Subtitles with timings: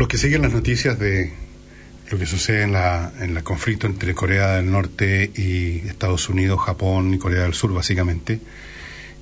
[0.00, 1.30] Los que siguen las noticias de
[2.10, 6.58] lo que sucede en, la, en el conflicto entre Corea del Norte y Estados Unidos,
[6.58, 8.40] Japón y Corea del Sur, básicamente,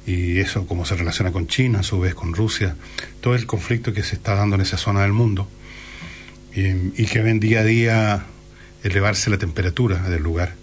[0.06, 2.76] y eso cómo se relaciona con China, a su vez con Rusia,
[3.20, 5.48] todo el conflicto que se está dando en esa zona del mundo.
[6.54, 8.26] Y, que ven día a día
[8.84, 10.54] elevarse la temperatura del lugar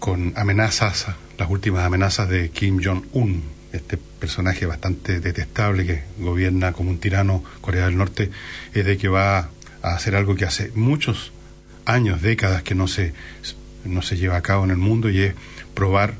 [0.00, 1.06] con amenazas,
[1.38, 3.42] las últimas amenazas de Kim Jong-un,
[3.74, 8.30] este personaje bastante detestable que gobierna como un tirano Corea del Norte,
[8.72, 9.50] es de que va
[9.82, 11.32] a hacer algo que hace muchos
[11.84, 13.12] años, décadas que no se,
[13.84, 15.34] no se lleva a cabo en el mundo y es
[15.74, 16.14] probar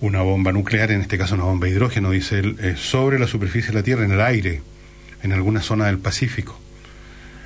[0.00, 3.26] una bomba nuclear, en este caso una bomba de hidrógeno, dice él, eh, sobre la
[3.26, 4.60] superficie de la Tierra, en el aire,
[5.22, 6.60] en alguna zona del Pacífico.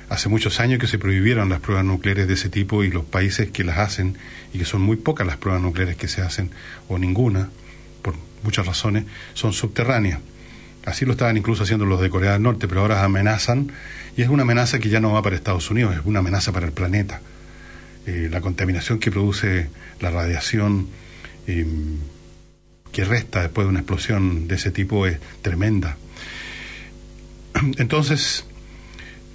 [0.09, 3.51] Hace muchos años que se prohibieron las pruebas nucleares de ese tipo y los países
[3.51, 4.17] que las hacen,
[4.53, 6.51] y que son muy pocas las pruebas nucleares que se hacen,
[6.89, 7.49] o ninguna,
[8.43, 10.19] muchas razones, son subterráneas.
[10.85, 13.71] Así lo estaban incluso haciendo los de Corea del Norte, pero ahora amenazan,
[14.15, 16.65] y es una amenaza que ya no va para Estados Unidos, es una amenaza para
[16.65, 17.21] el planeta.
[18.05, 20.87] Eh, la contaminación que produce la radiación
[21.47, 21.65] eh,
[22.91, 25.97] que resta después de una explosión de ese tipo es tremenda.
[27.77, 28.45] Entonces,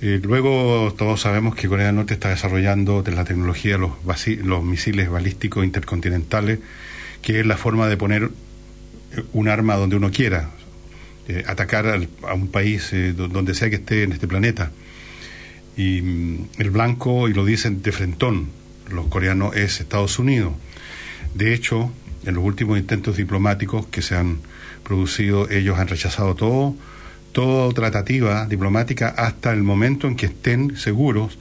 [0.01, 3.93] eh, luego todos sabemos que Corea del Norte está desarrollando de la tecnología los,
[4.43, 6.59] los misiles balísticos intercontinentales,
[7.23, 8.31] que es la forma de poner
[9.33, 10.51] un arma donde uno quiera,
[11.29, 11.87] eh, atacar
[12.23, 14.71] a un país donde sea que esté en este planeta.
[15.77, 18.49] Y mm, el blanco, y lo dicen de frentón,
[18.91, 20.53] los coreanos, es Estados Unidos.
[21.35, 21.91] De hecho,
[22.25, 24.39] en los últimos intentos diplomáticos que se han
[24.83, 26.77] producido, ellos han rechazado todo,
[27.33, 31.39] toda tratativa diplomática hasta el momento en que estén seguros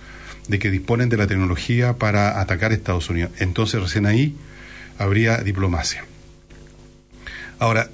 [0.47, 3.31] de que disponen de la tecnología para atacar a Estados Unidos.
[3.39, 4.35] Entonces recién ahí
[4.97, 6.05] habría diplomacia.
[7.63, 7.89] Ahora,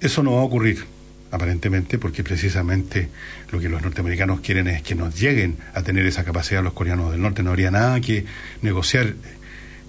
[0.00, 0.84] eso no va a ocurrir,
[1.32, 3.08] aparentemente, porque precisamente
[3.50, 7.10] lo que los norteamericanos quieren es que nos lleguen a tener esa capacidad los coreanos
[7.10, 7.42] del norte.
[7.42, 8.24] No habría nada que
[8.60, 9.14] negociar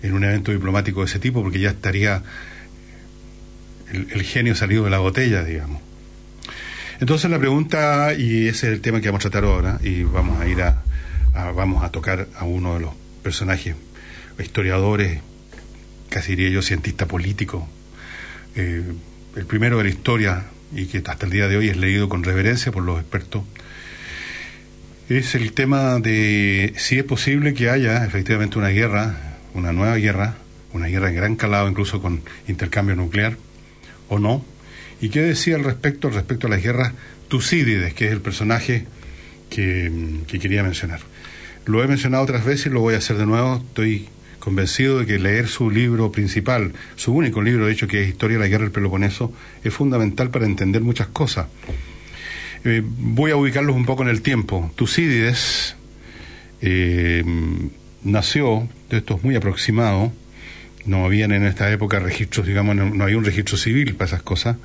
[0.02, 2.24] en un evento diplomático de ese tipo, porque ya estaría
[3.92, 5.80] el, genio salido de la botella, digamos.
[7.00, 10.42] Entonces la pregunta, y ese es el tema que vamos a tratar ahora, y vamos
[10.42, 10.82] a ir a,
[11.56, 13.76] vamos a tocar a uno de los personajes,
[14.40, 15.22] historiadores,
[16.10, 17.70] casi diría yo, cientista político,
[18.56, 18.84] eh,
[19.36, 22.24] el primero de la historia, y que hasta el día de hoy es leído con
[22.24, 23.44] reverencia por los expertos,
[25.10, 30.36] es el tema de si es posible que haya efectivamente una guerra una nueva guerra,
[30.74, 33.38] una guerra en gran calado, incluso con intercambio nuclear,
[34.10, 34.44] o no.
[35.02, 36.94] ¿Y qué decía al respecto, respecto a las guerras
[37.28, 38.86] Tucídides, que es el personaje
[39.50, 39.92] que,
[40.28, 41.02] que quería mencionar?
[41.66, 43.58] Lo he mencionado otras veces y lo voy a hacer de nuevo.
[43.58, 44.08] Estoy
[44.44, 48.38] convencido de que leer su libro principal, su único libro, de hecho, que es Historia
[48.38, 49.32] de la Guerra del Peloponeso,
[49.64, 51.48] es fundamental para entender muchas cosas.
[52.66, 54.70] Eh, voy a ubicarlos un poco en el tiempo.
[54.76, 55.78] Tucídides
[56.62, 57.24] eh,
[58.04, 60.12] nació, esto es muy aproximado,
[60.86, 64.24] no habían en esta época registros, digamos, no, no había un registro civil para esas
[64.24, 64.58] cosas,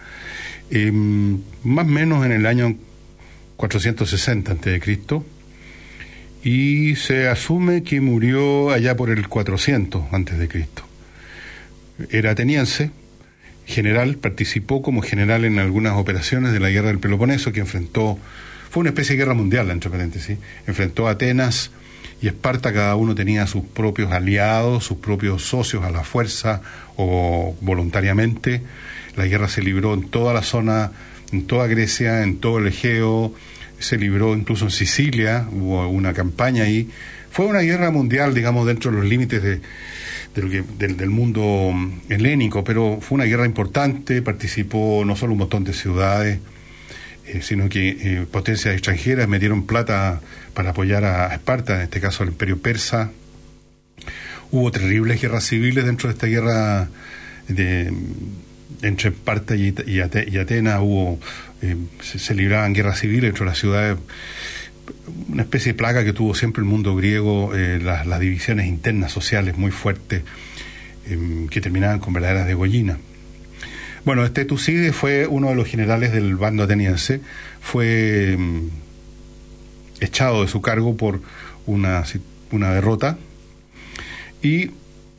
[0.70, 2.74] em, más o menos en el año
[3.56, 4.80] 460 a.C.,
[6.48, 10.82] y se asume que murió allá por el 400 antes de Cristo.
[12.08, 12.90] Era ateniense,
[13.66, 18.18] general, participó como general en algunas operaciones de la guerra del Peloponeso que enfrentó,
[18.70, 21.70] fue una especie de guerra mundial, entre paréntesis, enfrentó a Atenas,
[22.22, 26.62] y Esparta cada uno tenía sus propios aliados, sus propios socios a la fuerza
[26.96, 28.62] o voluntariamente.
[29.16, 30.92] La guerra se libró en toda la zona,
[31.30, 33.34] en toda Grecia, en todo el Egeo,
[33.78, 36.88] se libró incluso en Sicilia, hubo una campaña ahí.
[37.30, 39.60] Fue una guerra mundial, digamos, dentro de los límites de,
[40.78, 41.72] del, mundo
[42.08, 46.38] helénico, pero fue una guerra importante, participó no solo un montón de ciudades,
[47.26, 50.20] eh, sino que eh, potencias extranjeras metieron plata
[50.54, 53.10] para apoyar a Esparta, en este caso al imperio persa.
[54.50, 56.88] Hubo terribles guerras civiles dentro de esta guerra
[57.48, 57.92] de,
[58.82, 61.18] entre Esparta y, y, Atenas, hubo,
[61.62, 63.98] eh, se, libraban guerras civiles dentro de las ciudades,
[65.28, 69.56] una especie de plaga que tuvo siempre el mundo griego, las, las, divisiones internas sociales
[69.58, 70.22] muy fuertes,
[71.50, 72.98] que terminaban con verdaderas degollinas.
[74.04, 77.20] Bueno, este Tucídides fue uno de los generales del bando ateniense,
[77.60, 78.68] fue mm,
[80.00, 81.20] echado de su cargo por
[81.66, 82.04] una,
[82.50, 83.18] una derrota
[84.40, 84.70] y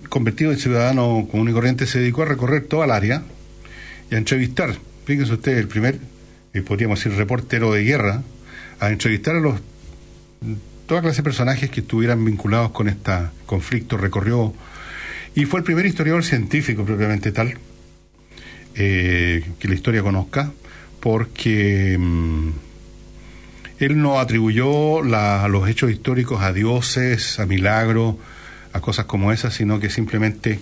[0.10, 3.22] convertido en ciudadano común y corriente se dedicó a recorrer toda el área
[4.10, 4.76] y a entrevistar,
[5.06, 6.00] fíjense ustedes, el primer,
[6.54, 8.24] eh, podríamos decir, reportero de guerra,
[8.80, 9.60] a entrevistar a los
[10.86, 13.12] toda clase de personajes que estuvieran vinculados con este
[13.46, 14.54] conflicto, recorrió
[15.36, 17.54] y fue el primer historiador científico propiamente tal
[18.76, 20.52] eh, que la historia conozca,
[21.00, 22.50] porque mm,
[23.80, 28.16] él no atribuyó los hechos históricos a dioses, a milagros,
[28.74, 30.60] a cosas como esas, sino que simplemente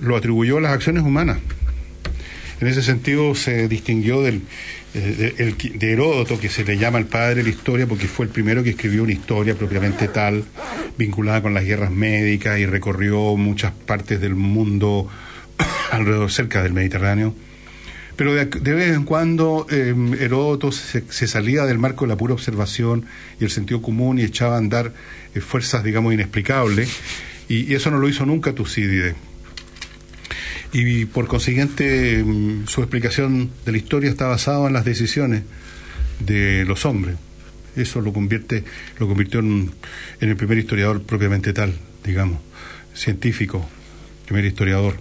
[0.00, 1.38] lo atribuyó a las acciones humanas.
[2.64, 4.40] En ese sentido se distinguió del,
[4.94, 8.32] eh, de, Heródoto, que se le llama el padre de la historia, porque fue el
[8.32, 10.44] primero que escribió una historia propiamente tal,
[10.96, 15.06] vinculada con las guerras médicas y recorrió muchas partes del mundo
[15.90, 17.34] alrededor, cerca del Mediterráneo.
[18.16, 23.04] Pero de, vez en cuando em, Heródoto se, salía del marco de la pura observación
[23.38, 24.94] y el sentido común y echaba a andar
[25.34, 26.88] eh, fuerzas, digamos, inexplicables,
[27.46, 29.16] y, eso no lo hizo nunca Tucídides.
[30.74, 35.44] Y por consiguiente, em, su explicación de la historia está basada en las decisiones
[36.18, 37.14] de los hombres.
[37.76, 38.64] Eso lo convierte,
[38.98, 39.70] lo convirtió en,
[40.20, 41.74] en el primer historiador propiamente tal,
[42.04, 42.40] digamos,
[42.92, 43.64] científico,
[44.26, 44.96] primer historiador.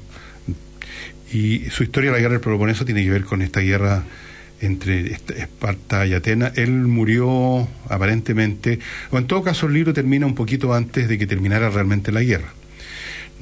[1.32, 4.04] Y su historia de la guerra del Peloponeso tiene que ver con esta guerra
[4.62, 6.56] entre Esparta y Atenas.
[6.56, 8.78] Él murió aparentemente,
[9.10, 12.22] o en todo caso el libro termina un poquito antes de que terminara realmente la
[12.22, 12.54] guerra.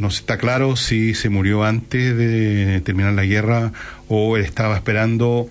[0.02, 3.72] No está claro si se murió antes de terminar la guerra
[4.08, 5.48] o él estaba esperando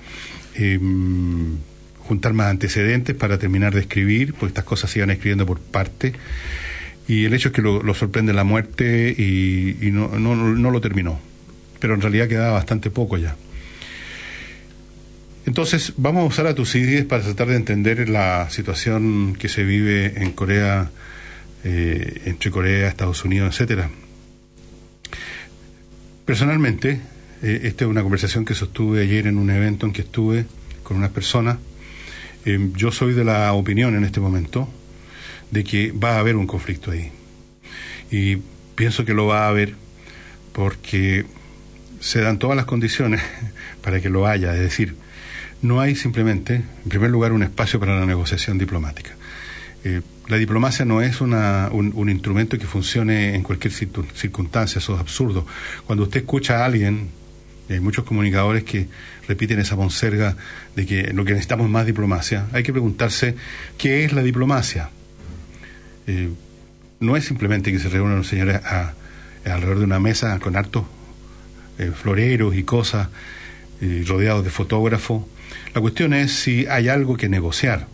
[0.57, 1.59] em,
[2.01, 6.15] juntar más antecedentes para terminar de escribir, porque estas cosas se iban escribiendo por parte.
[7.07, 11.21] Y el hecho es que lo, sorprende la muerte y, no, lo terminó
[11.79, 13.37] pero en realidad quedaba bastante poco ya.
[15.47, 20.13] Entonces, vamos a usar a Tucídides para tratar de entender la situación que se vive
[20.17, 20.91] en Corea,
[21.65, 23.91] eh, entre Corea, Estados Unidos, etcétera.
[26.31, 27.01] Personalmente,
[27.43, 30.47] eh, esta es una conversación que sostuve ayer en un evento en que estuve
[30.85, 31.59] con unas personas.
[32.45, 34.69] Eh, yo soy de la opinión en este momento
[35.51, 37.11] de que va a haber un conflicto ahí.
[38.13, 38.37] Y
[38.77, 39.75] pienso que lo va a haber
[40.53, 41.27] porque
[41.99, 43.21] se dan todas las condiciones
[43.83, 44.95] para que lo haya, es decir,
[45.63, 49.17] no hay simplemente, en primer lugar, un espacio para la negociación diplomática.
[49.83, 50.01] Eh,
[50.31, 55.45] la diplomacia no es una, un, instrumento que funcione en cualquier circunstancia, eso es absurdo.
[55.87, 57.09] Cuando usted escucha a alguien,
[57.69, 58.89] hay muchos comunicadores que
[59.27, 60.37] repiten esa monserga
[60.77, 63.35] de que lo que necesitamos es más diplomacia, hay que preguntarse
[63.77, 64.91] qué es la diplomacia.
[66.07, 66.31] Eh,
[67.01, 68.61] no es simplemente que se reúnan los señores
[69.45, 70.85] alrededor de una mesa con hartos
[71.79, 73.09] eh, floreros y cosas,
[73.81, 75.25] eh, rodeados de fotógrafos.
[75.75, 77.87] La cuestión es si hay algo que negociar.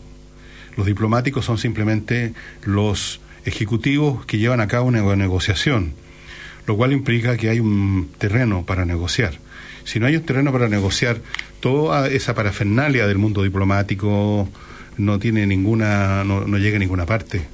[0.76, 2.32] Los diplomáticos son simplemente
[2.64, 5.94] los ejecutivos que llevan a cabo una negociación,
[6.66, 9.38] lo cual implica que hay un terreno para negociar.
[9.84, 11.20] Si no hay un terreno para negociar,
[11.60, 14.48] toda esa parafernalia del mundo diplomático
[14.98, 17.46] no tiene ninguna, no, llega a ninguna parte.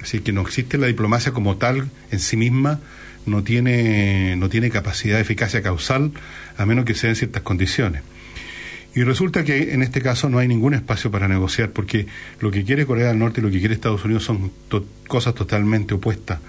[0.00, 2.80] Así que no existe la diplomacia como tal en sí misma,
[3.26, 6.12] no tiene, no tiene capacidad de eficacia causal
[6.56, 8.02] a menos que sea en ciertas condiciones.
[8.94, 12.06] Y resulta que en este caso no hay ningún espacio para negociar porque
[12.40, 14.50] lo que quiere Corea del Norte y lo que quiere Estados Unidos son
[15.06, 16.40] cosas totalmente opuestas.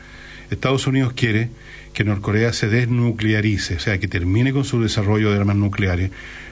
[0.49, 1.49] Estados Unidos quiere
[1.93, 6.11] que Norcorea se desnuclearice, o sea, que termine con su desarrollo de armas nucleares.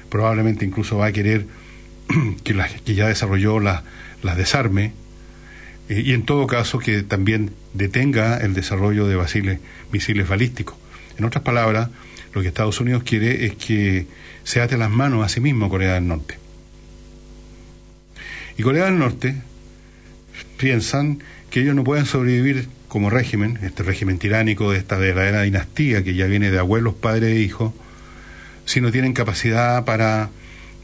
[0.10, 1.48] Probablemente incluso va a querer
[2.44, 3.84] que, las que ya desarrolló las
[4.24, 4.94] la desarme
[5.90, 9.60] eh, y en todo caso que también detenga el desarrollo de basiles,
[9.92, 10.76] misiles balísticos.
[11.18, 11.90] En otras palabras,
[12.34, 14.06] lo que Estados Unidos quiere es que
[14.48, 16.40] se ate las manos a sí mismo Corea del Norte.
[18.58, 19.36] Y Corea del Norte
[20.56, 26.02] piensan que ellos no pueden sobrevivir como régimen, este régimen tiránico de esta verdadera dinastía
[26.02, 27.74] que ya viene de abuelos, padres e hijos,
[28.64, 30.30] si no tienen capacidad para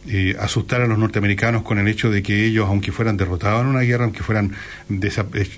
[0.09, 3.67] eh, asustar a los norteamericanos con el hecho de que ellos, aunque fueran derrotados en
[3.67, 4.51] una guerra, aunque fueran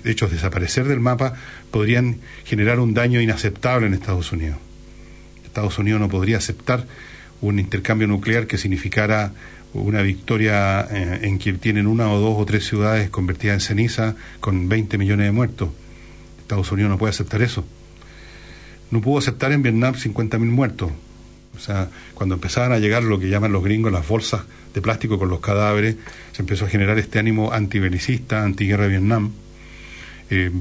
[0.04, 1.34] hechos desaparecer del mapa,
[1.72, 4.58] podrían generar un daño inaceptable en Estados Unidos.
[5.44, 6.86] Estados Unidos no podría aceptar
[7.40, 9.32] un intercambio nuclear que significara
[9.72, 14.16] una victoria eh, en que tienen una o dos o tres ciudades convertidas en ceniza
[14.40, 15.70] con 20 millones de muertos.
[16.40, 17.64] Estados Unidos no puede aceptar eso.
[18.90, 20.90] No pudo aceptar en Vietnam 50.000 muertos.
[21.56, 24.42] O sea, cuando empezaban a llegar lo que llaman los gringos las bolsas
[24.74, 25.96] de plástico con los cadáveres,
[26.32, 29.32] se empezó a generar este ánimo antibelicista, antiguerra de Vietnam.
[30.30, 30.52] Eh,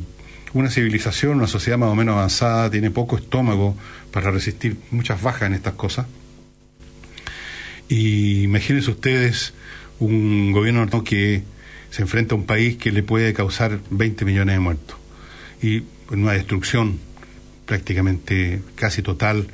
[0.53, 3.75] una civilización, una sociedad más o menos avanzada, tiene poco estómago
[4.11, 6.07] para resistir muchas bajas en estas cosas.
[7.87, 9.53] Y imagínense ustedes
[9.99, 11.43] un gobierno que
[11.89, 14.97] se enfrenta a un país que le puede causar 20 millones de muertos
[15.61, 16.99] y una destrucción
[17.65, 19.47] prácticamente casi total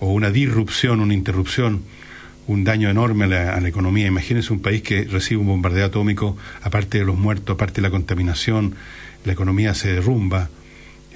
[0.00, 1.82] o una disrupción, una interrupción,
[2.46, 4.06] un daño enorme a la, a la, economía.
[4.06, 7.90] Imagínense un país que recibe un bombardeo atómico, aparte de los muertos, aparte de la
[7.90, 8.74] contaminación,
[9.24, 10.50] la economía se derrumba,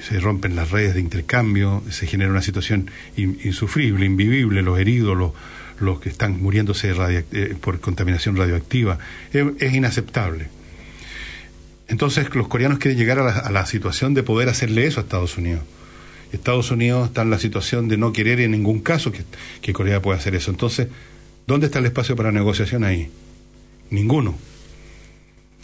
[0.01, 5.33] se rompen las redes de intercambio, se genera una situación insufrible, invivible, los heridos, los,
[5.83, 8.99] los que están muriéndose eh, por contaminación radioactiva.
[9.33, 10.49] Es, inaceptable.
[11.89, 15.03] Entonces los coreanos quieren llegar a la, a la, situación de poder hacerle eso a
[15.03, 15.63] Estados Unidos.
[16.33, 19.23] Estados Unidos está en la situación de no querer en ningún caso que,
[19.61, 20.51] que Corea pueda hacer eso.
[20.51, 20.89] Entonces,
[21.47, 23.11] ¿dónde está el espacio para negociación ahí?
[23.91, 24.39] Ninguno.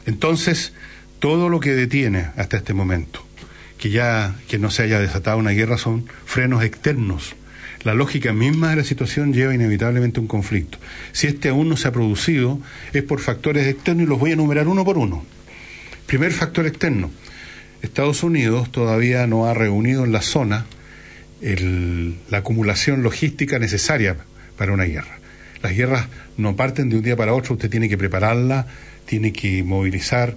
[0.05, 0.75] Entonces,
[1.21, 3.25] todo lo que detiene hasta este momento,
[3.79, 7.35] que ya que no se haya desatado una guerra, son frenos externos.
[7.85, 10.79] La lógica misma de la situación lleva inevitablemente un conflicto.
[11.13, 12.61] Si este aún no se ha producido,
[12.93, 15.25] es por factores externos y los voy a enumerar uno por uno.
[16.07, 17.11] Primer factor externo.
[17.83, 20.67] Estados Unidos todavía no ha reunido en la zona
[21.41, 24.17] la acumulación logística necesaria
[24.57, 25.19] para una guerra.
[25.63, 28.67] Las guerras no parten de un día para otro, usted tiene que prepararla,
[29.07, 30.37] tiene que movilizar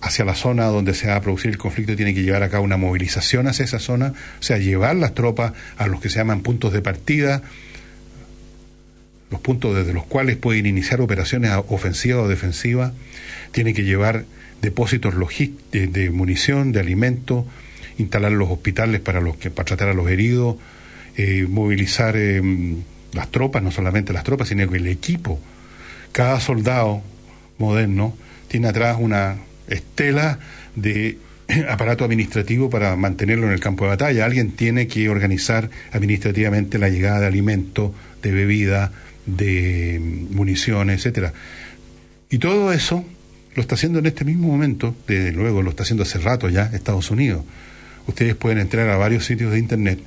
[0.00, 2.64] hacia la zona donde se va a producir el conflicto, tiene que llevar a cabo
[2.64, 6.42] una movilización hacia esa zona, o sea, llevar las tropas a los que se llaman
[6.42, 7.42] puntos de partida,
[9.30, 12.92] los puntos desde los cuales pueden iniciar operaciones ofensivas o defensivas,
[13.52, 14.24] tiene que llevar
[14.62, 15.14] depósitos
[15.72, 17.44] de, de munición, de alimentos,
[17.98, 20.56] instalar los hospitales para los que para tratar a los heridos,
[21.16, 22.42] eh, movilizar eh,
[23.12, 25.40] las tropas, no solamente las tropas, sino el equipo.
[26.12, 27.02] Cada soldado
[27.58, 28.14] moderno
[28.48, 29.36] tiene atrás una
[29.68, 30.38] estela
[30.74, 31.18] de
[31.68, 34.24] aparato administrativo para mantenerlo en el campo de batalla.
[34.24, 37.92] Alguien tiene que organizar administrativamente la llegada de alimentos,
[38.22, 38.92] de bebida,
[39.26, 41.32] de municiones, etcétera.
[42.30, 43.04] Y todo eso
[43.54, 46.70] lo está haciendo en este mismo momento, desde luego lo está haciendo hace rato ya
[46.72, 47.44] Estados Unidos.
[48.06, 49.98] Ustedes pueden entrar a varios sitios de internet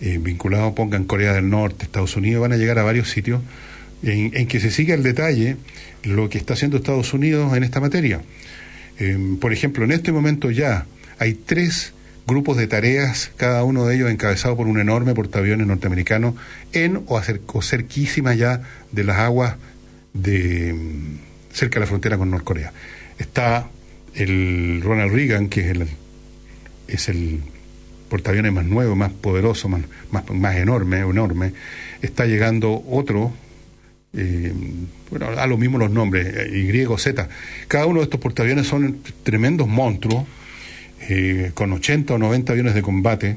[0.00, 3.40] eh, vinculados, pongan Corea del Norte, Estados Unidos, van a llegar a varios sitios
[4.02, 5.56] en, en que se siga el detalle
[6.02, 8.20] lo que está haciendo Estados Unidos en esta materia.
[8.98, 10.86] Eh, por ejemplo, en este momento ya
[11.18, 11.92] hay tres
[12.26, 16.36] grupos de tareas, cada uno de ellos encabezado por un enorme portaaviones norteamericano
[16.72, 18.62] en o, o cerquísima ya
[18.92, 19.56] de las aguas
[20.12, 20.74] de
[21.52, 22.72] cerca de la frontera con Norcorea.
[23.18, 23.68] Está
[24.14, 25.86] el Ronald Reagan, que es el,
[26.88, 27.40] es el
[28.08, 31.52] portaaviones más nuevo, más poderoso, más, más, más enorme, enorme.
[32.02, 33.32] Está llegando otro,
[34.14, 34.52] eh,
[35.10, 37.28] bueno, a lo mismo los nombres, Y, Z.
[37.68, 40.24] Cada uno de estos portaaviones son tremendos monstruos,
[41.08, 43.36] eh, con 80 o 90 aviones de combate,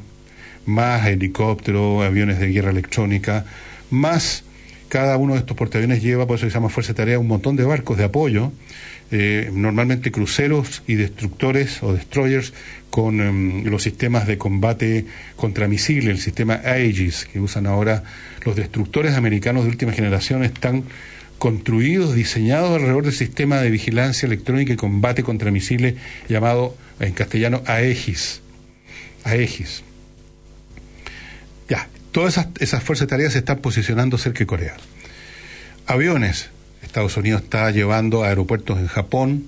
[0.66, 3.46] más helicópteros, aviones de guerra electrónica,
[3.90, 4.44] más
[4.90, 7.56] cada uno de estos portaaviones lleva, por eso se llama Fuerza de Tarea, un montón
[7.56, 8.52] de barcos de apoyo,
[9.12, 12.54] eh, normalmente cruceros y destructores o destroyers
[13.00, 15.06] con um, los sistemas de combate
[15.38, 18.04] contra misiles, el sistema Aegis que usan ahora
[18.44, 20.84] los destructores americanos de última generación, están
[21.38, 25.96] construidos, diseñados alrededor del sistema de vigilancia electrónica y combate contra misiles
[26.28, 28.42] llamado en castellano Aegis.
[29.24, 29.82] Aegis.
[31.70, 34.76] Ya, Todas esas, esas fuerzas de tareas se están posicionando cerca de Corea.
[35.88, 36.50] Aviones.
[36.82, 39.46] Estados Unidos está llevando a aeropuertos en Japón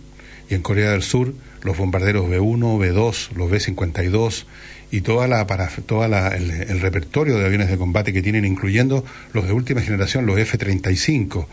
[0.49, 4.45] y en Corea del Sur los bombarderos B-1, B-2, los B-52
[4.91, 9.05] y toda la, para, toda la, el, repertorio de aviones de combate que tienen, incluyendo
[9.33, 11.47] los de última generación, los F-35,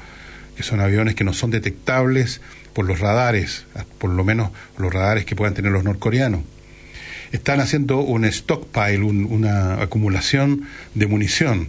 [0.56, 2.40] que son aviones que no son detectables
[2.72, 3.66] por los radares,
[3.98, 6.40] por lo menos los radares que puedan tener los norcoreanos
[7.32, 11.68] están haciendo un stockpile, un, una acumulación de munición.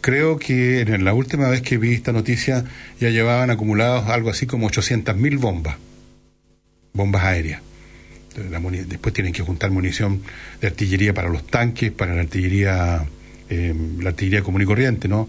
[0.00, 2.64] Creo que en la última vez que vi esta noticia
[3.00, 5.76] ya llevaban acumulados algo así como 800.000 bombas,
[6.92, 7.62] bombas aéreas.
[8.34, 10.22] Después tienen que juntar munición
[10.60, 13.04] de artillería para los tanques, para la artillería,
[13.50, 15.28] eh, la artillería común y corriente, ¿no?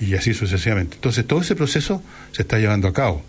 [0.00, 0.96] Y así sucesivamente.
[0.96, 3.24] Entonces todo ese proceso se está llevando a cabo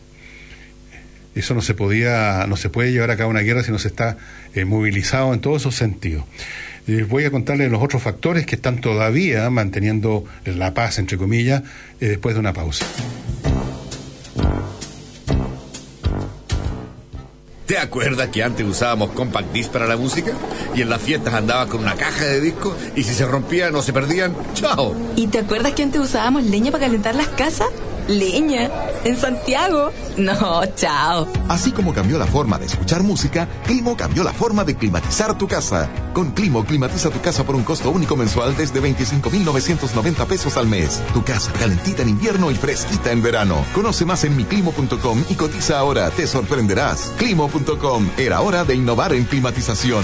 [1.35, 3.87] eso no se podía, no se puede llevar a cabo una guerra si no se
[3.87, 4.17] está
[4.53, 6.25] eh, movilizado en todos esos sentidos.
[6.87, 11.63] Les voy a contarles los otros factores que están todavía manteniendo la paz, entre comillas,
[12.01, 12.85] eh, después de una pausa.
[17.69, 20.31] ¿Te acuerdas que antes usábamos compact disc para la música?
[20.73, 23.83] Y en las fiestas andaba con una caja de discos y si se rompían o
[23.83, 24.95] se perdían, ¡chao!
[25.15, 27.67] ¿Y te acuerdas que antes usábamos leña para calentar las casas?
[28.09, 28.71] ¡Leña!
[29.03, 29.91] ¿En Santiago?
[30.17, 31.27] No, chao.
[31.47, 35.47] Así como cambió la forma de escuchar música, Climo cambió la forma de climatizar tu
[35.47, 35.87] casa.
[36.13, 41.03] Con Climo, climatiza tu casa por un costo único mensual desde 25,990 pesos al mes.
[41.13, 43.63] Tu casa calentita en invierno y fresquita en verano.
[43.75, 46.09] Conoce más en miclimo.com y cotiza ahora.
[46.09, 47.13] Te sorprenderás.
[47.19, 48.09] Climo.com.
[48.17, 50.03] Era hora de innovar en climatización.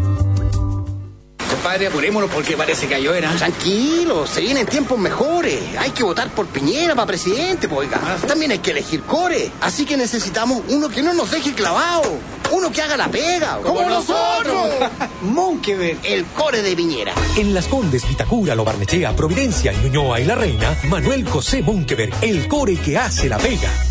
[1.71, 3.31] Compadre, apurémonos porque parece que yo era.
[3.31, 5.57] Tranquilo, se vienen tiempos mejores.
[5.79, 8.17] Hay que votar por Piñera para presidente, pues, oiga.
[8.27, 9.49] También hay que elegir core.
[9.61, 12.11] Así que necesitamos uno que no nos deje clavado.
[12.51, 13.59] Uno que haga la pega.
[13.63, 14.69] ¡Como, nosotros!
[15.21, 15.95] Monkever.
[16.03, 17.13] El core de Piñera.
[17.37, 22.49] En Las Condes, Vitacura, Lo Barnechea, Providencia, Ñuñoa y La Reina, Manuel José Munkeberg, el
[22.49, 23.90] core que hace la pega.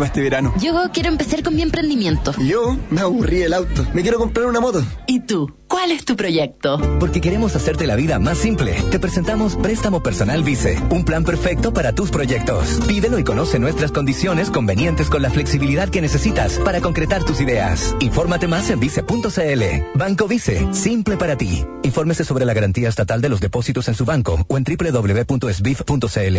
[0.01, 0.51] para este verano.
[0.59, 2.33] Yo quiero empezar con mi emprendimiento.
[2.39, 3.85] Yo me aburrí el auto.
[3.93, 4.83] Me quiero comprar una moto.
[5.05, 5.53] ¿Y tú?
[5.67, 6.81] ¿Cuál es tu proyecto?
[6.99, 8.73] Porque queremos hacerte la vida más simple.
[8.89, 12.81] Te presentamos Préstamo Personal Vice, un plan perfecto para tus proyectos.
[12.87, 17.95] Pídelo y conoce nuestras condiciones convenientes con la flexibilidad que necesitas para concretar tus ideas.
[17.99, 19.63] Infórmate más en vice.cl.
[19.93, 21.63] Banco Vice, simple para ti.
[21.83, 26.37] Infórmese sobre la garantía estatal de los depósitos en su banco o en www.sbif.cl.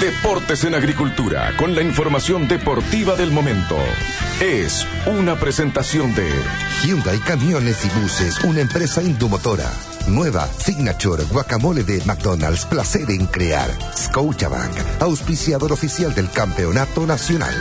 [0.00, 3.76] Deportes en Agricultura, con la información deportiva del momento.
[4.40, 6.26] Es una presentación de
[6.82, 9.70] Hyundai Camiones y Buses, una empresa indomotora.
[10.08, 13.68] Nueva Signature Guacamole de McDonald's, placer en crear.
[13.94, 17.54] Scotiabank, auspiciador oficial del Campeonato Nacional.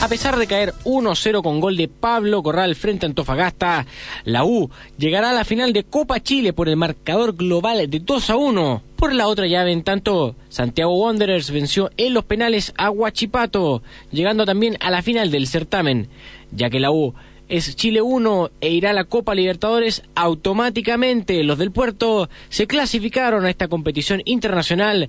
[0.00, 3.84] A pesar de caer 1-0 con gol de Pablo Corral frente a Antofagasta,
[4.24, 8.30] la U llegará a la final de Copa Chile por el marcador global de 2
[8.30, 8.87] a 1.
[8.98, 13.80] Por la otra llave, en tanto, Santiago Wanderers venció en los penales a Huachipato,
[14.10, 16.08] llegando también a la final del certamen,
[16.50, 17.14] ya que la U
[17.48, 21.44] es Chile 1 e irá a la Copa Libertadores automáticamente.
[21.44, 25.08] Los del puerto se clasificaron a esta competición internacional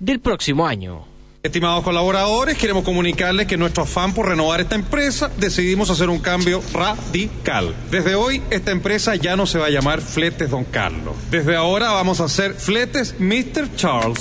[0.00, 1.09] del próximo año.
[1.42, 6.60] Estimados colaboradores, queremos comunicarles que nuestro afán por renovar esta empresa decidimos hacer un cambio
[6.74, 7.74] radical.
[7.90, 11.14] Desde hoy, esta empresa ya no se va a llamar Fletes Don Carlos.
[11.30, 13.74] Desde ahora vamos a hacer Fletes Mr.
[13.74, 14.20] Charles.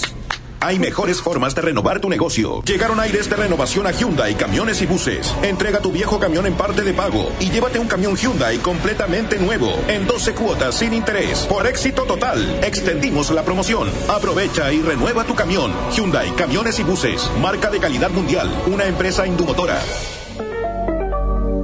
[0.61, 2.61] Hay mejores formas de renovar tu negocio.
[2.63, 5.33] Llegaron aires de renovación a Hyundai, camiones y buses.
[5.41, 9.71] Entrega tu viejo camión en parte de pago y llévate un camión Hyundai completamente nuevo,
[9.87, 11.45] en 12 cuotas sin interés.
[11.47, 13.89] Por éxito total, extendimos la promoción.
[14.09, 15.71] Aprovecha y renueva tu camión.
[15.95, 17.31] Hyundai, camiones y buses.
[17.41, 18.51] Marca de calidad mundial.
[18.67, 19.79] Una empresa indumotora.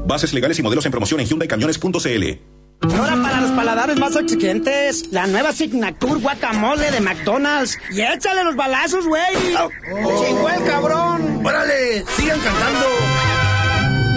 [0.05, 2.54] Bases legales y modelos en promoción en hyundaicamiones.cl.
[2.93, 7.77] Ahora para los paladares más exigentes, la nueva Signature Guacamole de McDonald's.
[7.91, 9.23] Y échale los balazos, güey.
[9.33, 11.45] ¡Chingó el cabrón!
[11.45, 12.03] ¡Órale!
[12.15, 12.85] ¡Sigan cantando!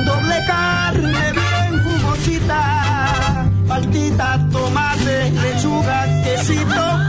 [0.05, 7.08] Doble carne bien jugosita, paltita, tomate, lechuga, quesito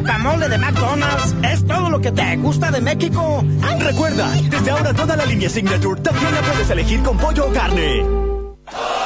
[0.00, 1.34] Guacamole de McDonald's.
[1.42, 3.44] Es todo lo que te gusta de México.
[3.78, 8.02] Recuerda, desde ahora toda la línea Signature también la puedes elegir con pollo o carne.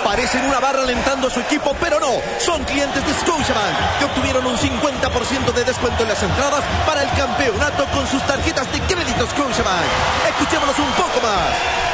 [0.05, 2.13] Parecen una barra alentando a su equipo, pero no.
[2.39, 7.11] Son clientes de Scotiabank que obtuvieron un 50% de descuento en las entradas para el
[7.19, 9.85] campeonato con sus tarjetas de crédito Scotiabank.
[10.31, 11.94] Escuchémonos un poco más.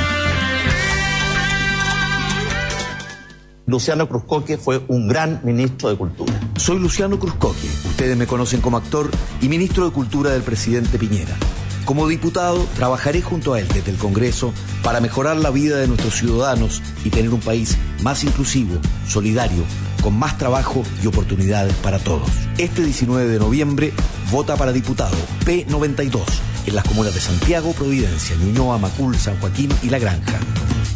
[3.67, 6.33] Luciano Cruzcoque fue un gran ministro de Cultura.
[6.57, 11.35] Soy Luciano Cruzcoque, ustedes me conocen como actor y ministro de Cultura del presidente Piñera.
[11.85, 16.15] Como diputado, trabajaré junto a él desde el Congreso para mejorar la vida de nuestros
[16.15, 19.63] ciudadanos y tener un país más inclusivo, solidario,
[20.01, 22.29] con más trabajo y oportunidades para todos.
[22.57, 23.93] Este 19 de noviembre,
[24.31, 26.21] vota para diputado P92
[26.65, 30.39] en las comunas de Santiago, Providencia, Ñuñoa, Macul, San Joaquín y La Granja.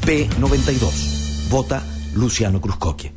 [0.05, 1.49] P92.
[1.49, 1.83] Vota
[2.15, 3.11] Luciano Cruzcoque.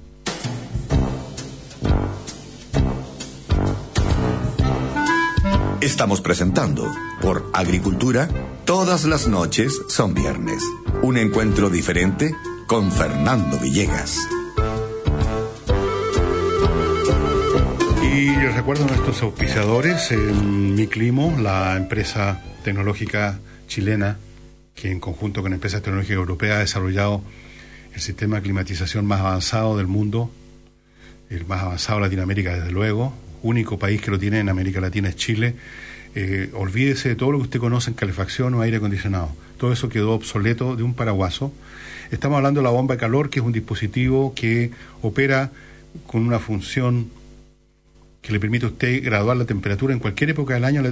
[5.80, 8.28] Estamos presentando por Agricultura,
[8.64, 10.64] todas las noches son viernes.
[11.02, 12.34] Un encuentro diferente
[12.66, 14.18] con Fernando Villegas.
[18.02, 24.18] Y les recuerdo a nuestros auspiciadores, en Miclimo, la empresa tecnológica chilena,
[24.74, 27.22] que en conjunto con empresas tecnológicas europeas ha desarrollado
[27.94, 30.31] el sistema de climatización más avanzado del mundo,
[31.31, 35.09] el más avanzado de Latinoamérica desde luego, único país que lo tiene en América Latina
[35.09, 35.55] es Chile.
[36.14, 39.31] Eh, olvídese de todo lo que usted conoce en calefacción o aire acondicionado.
[39.59, 41.53] Todo eso quedó obsoleto de un paraguaso.
[42.11, 44.70] Estamos hablando de la bomba de calor, que es un dispositivo que
[45.03, 45.51] opera
[46.07, 47.11] con una función
[48.22, 50.83] que le permite a usted graduar la temperatura en cualquier época del año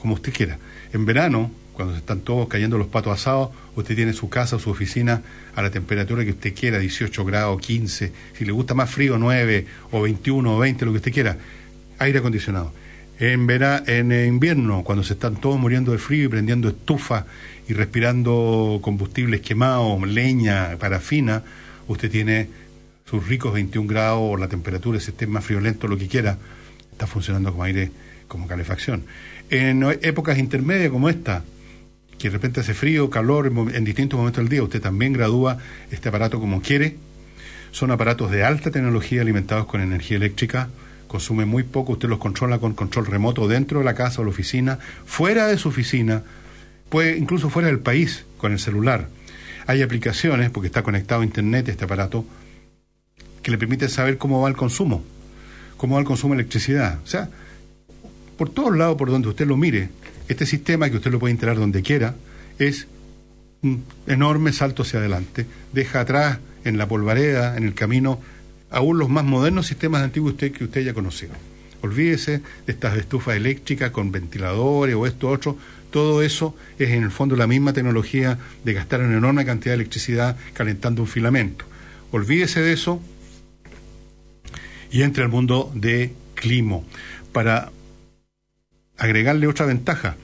[0.00, 0.58] como usted quiera.
[0.92, 4.70] En verano, cuando están todos cayendo los patos asados, usted tiene su casa o su
[4.70, 5.22] oficina
[5.54, 9.66] a la temperatura que usted quiera, 18 grados, 15, si le gusta más frío, 9
[9.90, 11.38] o 21 o 20, lo que usted quiera
[11.98, 12.72] aire acondicionado.
[13.18, 17.26] En, vera, en invierno, cuando se están todos muriendo de frío y prendiendo estufa
[17.68, 21.42] y respirando combustibles quemados, leña, parafina,
[21.86, 22.48] usted tiene
[23.08, 26.38] sus ricos 21 grados o la temperatura, el sistema friolento, lo que quiera,
[26.90, 27.90] está funcionando como aire,
[28.26, 29.04] como calefacción.
[29.50, 31.44] En épocas intermedias como esta,
[32.22, 35.58] que de repente hace frío, calor en distintos momentos del día, usted también gradúa
[35.90, 36.96] este aparato como quiere.
[37.72, 40.68] Son aparatos de alta tecnología alimentados con energía eléctrica,
[41.08, 44.30] consume muy poco, usted los controla con control remoto dentro de la casa o la
[44.30, 46.22] oficina, fuera de su oficina,
[46.90, 49.08] puede incluso fuera del país con el celular.
[49.66, 52.24] Hay aplicaciones, porque está conectado a internet este aparato,
[53.42, 55.02] que le permite saber cómo va el consumo,
[55.76, 57.00] cómo va el consumo de electricidad.
[57.02, 57.30] O sea,
[58.38, 59.88] por todos lados por donde usted lo mire,
[60.32, 62.14] este sistema que usted lo puede instalar donde quiera,
[62.58, 62.86] es
[63.62, 65.46] un enorme salto hacia adelante.
[65.72, 68.20] Deja atrás en la polvareda, en el camino,
[68.70, 71.32] aún los más modernos sistemas de antiguo usted, que usted haya conocido.
[71.82, 75.56] Olvídese de estas estufas eléctricas con ventiladores o esto otro.
[75.90, 79.82] Todo eso es en el fondo la misma tecnología de gastar una enorme cantidad de
[79.82, 81.64] electricidad calentando un filamento.
[82.12, 83.00] Olvídese de eso
[84.90, 86.84] y entre al mundo de Climo.
[87.32, 87.72] Para
[89.02, 90.16] agregarle otra ventaja,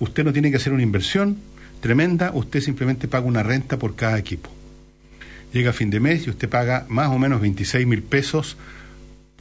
[0.00, 1.38] usted no tiene que hacer una inversión
[1.80, 4.50] tremenda, usted simplemente paga una renta por cada equipo
[5.54, 8.56] llega a fin de mes y usted paga más o menos 26 mil pesos,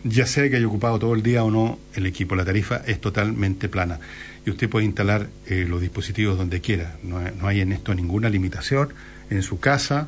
[0.04, 2.36] ya sea que haya ocupado todo el día o no el equipo.
[2.36, 4.00] La tarifa es totalmente plana
[4.46, 6.98] y usted puede instalar eh, los dispositivos donde quiera.
[7.02, 8.94] No, hay en esto ninguna limitación
[9.32, 10.08] en su casa,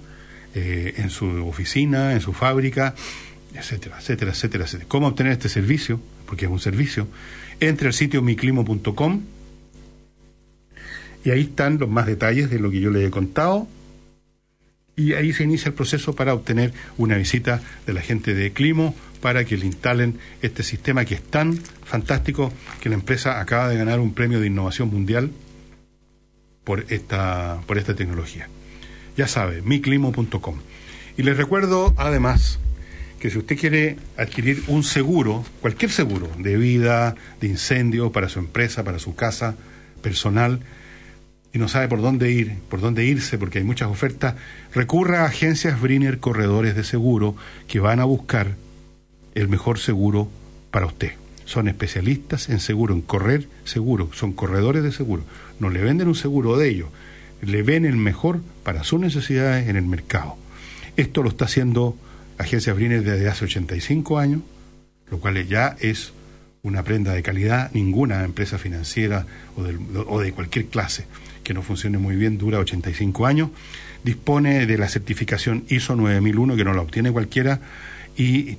[0.54, 2.93] eh, en su oficina, en su fábrica,
[3.56, 4.88] etcétera, etcétera, etcétera, etcétera.
[4.88, 6.00] ¿Cómo obtener este servicio?
[6.28, 7.08] Porque es un servicio.
[7.60, 9.22] Entre al sitio miclimo.com
[11.24, 13.68] y ahí están los más detalles de lo que yo le he contado
[14.96, 18.96] y ahí se inicia el proceso para obtener una visita de la gente de Climo
[19.22, 23.78] para que le instalen este sistema que es tan fantástico que la empresa acaba de
[23.78, 25.32] ganar un premio de innovación mundial
[26.63, 28.48] por esta, por esta tecnología.
[29.18, 30.60] Ya sabe, miclimo.com.
[31.18, 32.60] Y les recuerdo además
[33.25, 38.38] que si usted quiere adquirir un seguro, cualquier seguro, de vida, de incendio, para su
[38.38, 39.55] empresa, para su casa,
[40.03, 40.59] personal,
[41.51, 44.35] y no sabe por dónde ir, por dónde irse, porque hay muchas ofertas,
[44.75, 47.35] recurra a agencias Briner Corredores de Seguro
[47.67, 48.57] que van a buscar
[49.33, 50.29] el mejor seguro
[50.69, 51.13] para usted.
[51.45, 55.23] Son especialistas en seguro, en correr seguro, son corredores de seguro.
[55.59, 56.89] No le venden un seguro de ellos,
[57.41, 60.38] le ven el mejor para sus necesidades en el mercado.
[60.95, 61.97] Esto lo está haciendo
[62.38, 64.41] Agencias Briner desde hace 85 años,
[65.10, 66.13] lo cual ya es
[66.63, 69.62] una prenda de calidad, ninguna empresa financiera o,
[70.08, 71.06] o de cualquier clase
[71.45, 73.52] que no funcione muy bien, dura 85 años,
[74.04, 77.62] dispone de la certificación ISO 9001, que no la obtiene cualquiera,
[78.17, 78.58] y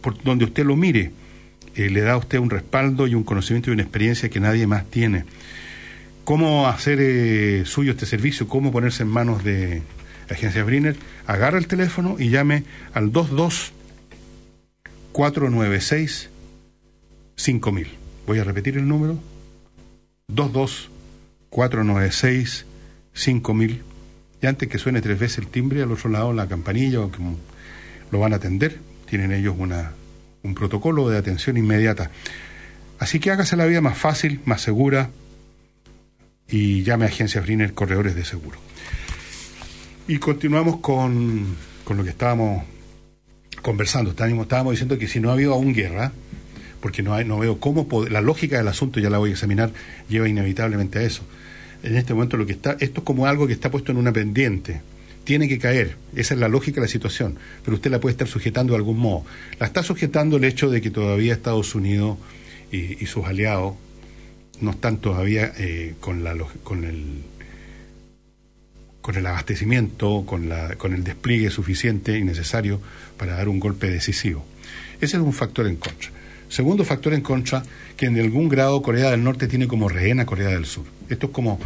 [0.00, 1.10] por donde usted lo mire,
[1.74, 4.66] eh, le da a usted un respaldo y un conocimiento y una experiencia que nadie
[4.66, 5.24] más tiene.
[6.24, 8.48] ¿Cómo hacer eh, suyo este servicio?
[8.48, 9.82] ¿Cómo ponerse en manos de
[10.30, 10.96] Agencia Briner?
[11.26, 13.72] Agarra el teléfono y llame al 22
[15.12, 16.30] 496
[17.36, 17.88] 5000.
[18.26, 19.18] Voy a repetir el número.
[20.28, 20.90] 22
[21.50, 22.66] 496
[23.12, 23.82] 5000
[24.42, 27.18] y antes que suene tres veces el timbre al otro lado la campanilla o que
[28.10, 29.92] lo van a atender tienen ellos una,
[30.42, 32.10] un protocolo de atención inmediata
[32.98, 35.08] así que hágase la vida más fácil más segura
[36.48, 38.58] y llame a Agencia Briner Corredores de Seguro.
[40.08, 42.62] Y continuamos con, con lo que estábamos
[43.60, 44.10] conversando.
[44.10, 46.12] Estábamos, estábamos diciendo que si no ha habido aún guerra,
[46.80, 49.72] porque no, hay, no veo cómo la lógica del asunto, ya la voy a examinar,
[50.08, 51.22] lleva inevitablemente a eso.
[51.82, 54.12] En este momento lo que está, esto es como algo que está puesto en una
[54.12, 54.80] pendiente.
[55.24, 58.28] Tiene que caer, esa es la lógica de la situación, pero usted la puede estar
[58.28, 59.24] sujetando de algún modo.
[59.58, 62.18] La está sujetando el hecho de que todavía Estados Unidos
[62.70, 63.74] y, sus aliados
[64.60, 67.24] no están todavía eh, con, la, con el
[69.06, 72.80] con el abastecimiento, con, la, con el despliegue suficiente y necesario
[73.16, 74.44] para dar un golpe decisivo.
[75.00, 76.10] Ese es un factor en contra.
[76.48, 77.62] Segundo factor en contra,
[77.96, 80.86] que en algún grado Corea del Norte tiene como rehén a Corea del Sur.
[81.08, 81.60] Esto es como,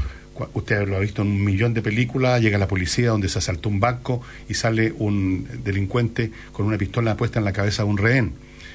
[0.53, 3.71] usted lo ha visto en un millón de películas, llega la policía donde se asaltó
[3.71, 7.97] un banco y sale un delincuente con una pistola puesta en la cabeza de un
[7.97, 8.35] rehén.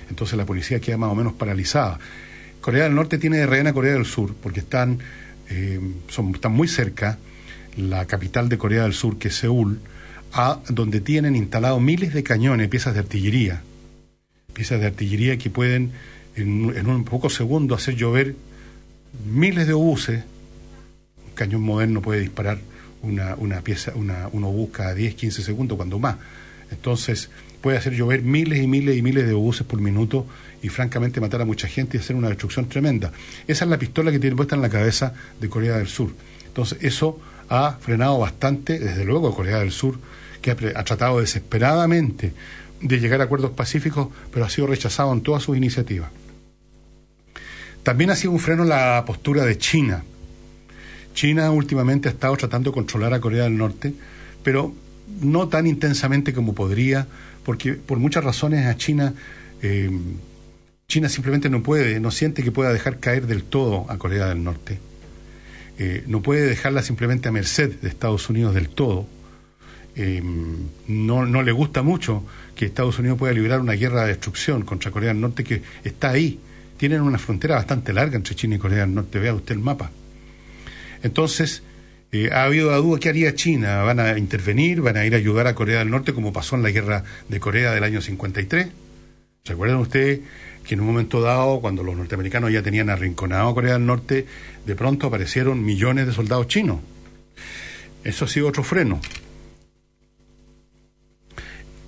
[0.10, 2.00] Entonces la policía queda más o menos paralizada.
[2.62, 4.98] Corea del Norte tiene de rehén a Corea del Sur porque están,
[5.52, 7.20] eh, son, están muy cerca
[7.78, 9.80] la capital de Corea del Sur, que es Seúl,
[10.34, 13.62] a donde tienen instalados miles de cañones, piezas de artillería,
[14.54, 15.92] piezas de artillería que pueden
[16.36, 18.36] en, un poco segundo hacer llover
[19.26, 20.24] miles de obuses.
[21.26, 22.60] Un cañón moderno puede disparar
[23.02, 26.18] una, una pieza, una, un obús cada 10, 15 segundos, cuando más.
[26.72, 27.30] Entonces
[27.62, 30.26] puede hacer llover miles y miles y miles de obuses por minuto
[30.62, 33.12] y francamente matar a mucha gente y hacer una destrucción tremenda.
[33.48, 36.12] Esa es la pistola que tiene puesta en la cabeza de Corea del Sur.
[36.48, 40.00] Entonces eso ha frenado bastante, desde luego, Corea del Sur,
[40.42, 42.34] que ha tratado desesperadamente
[42.82, 46.10] de llegar a acuerdos pacíficos, pero ha sido rechazado en todas sus iniciativas.
[47.84, 50.04] También ha sido un freno la postura de China.
[51.14, 53.94] China últimamente ha estado tratando de controlar a Corea del Norte,
[54.44, 54.74] pero
[55.22, 57.08] no tan intensamente como podría,
[57.44, 59.14] porque por muchas razones a China,
[59.62, 59.90] eh,
[60.88, 64.44] China simplemente no puede, no siente que pueda dejar caer del todo a Corea del
[64.44, 64.80] Norte.
[65.78, 69.08] Eh, no puede dejarla simplemente a merced de Estados Unidos del todo.
[69.96, 70.22] Eh,
[70.88, 72.24] no, no le gusta mucho
[72.56, 76.12] que Estados Unidos pueda librar una guerra de destrucción contra Corea del Norte que está
[76.12, 76.40] ahí.
[76.78, 79.20] Tienen una frontera bastante larga entre China y Corea del Norte.
[79.20, 79.92] Vea usted el mapa.
[81.04, 81.64] Entonces,
[82.12, 83.84] eh, ha habido la duda, ¿qué haría China?
[83.84, 84.82] ¿Van a intervenir?
[84.82, 87.40] ¿Van a ir a ayudar a Corea del Norte como pasó en la guerra de
[87.40, 88.68] Corea del año 53?
[89.46, 90.22] ¿Recuerdan ustedes
[90.66, 94.26] que en un momento dado, cuando los norteamericanos ya tenían arrinconado a Corea del Norte,
[94.66, 96.80] de pronto aparecieron millones de soldados chinos?
[98.04, 99.00] Eso ha sido otro freno.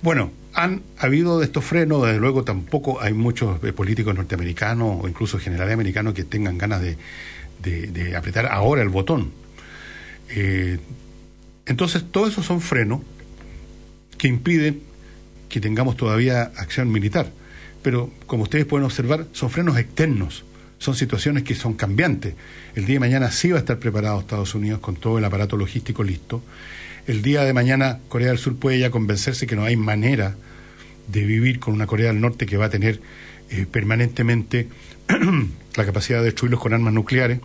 [0.00, 5.08] Bueno, han habido de estos frenos, desde luego tampoco hay muchos eh, políticos norteamericanos o
[5.08, 9.32] incluso generales americanos que tengan ganas de, apretar ahora el botón.
[10.30, 10.78] Eh,
[11.66, 13.00] entonces, todos esos son frenos
[14.16, 14.82] que impiden
[15.48, 17.30] que tengamos todavía acción militar.
[17.82, 20.44] Pero, como ustedes pueden observar, son frenos externos,
[20.78, 22.34] son situaciones que son cambiantes.
[22.74, 25.56] El día de mañana sí va a estar preparado Estados Unidos con todo el aparato
[25.56, 26.42] logístico listo.
[27.06, 30.36] El día de mañana Corea del Sur puede ya convencerse que no hay manera
[31.08, 33.00] de vivir con una Corea del Norte que va a tener
[33.50, 34.68] eh, permanentemente
[35.76, 37.40] la capacidad de destruirlos con armas nucleares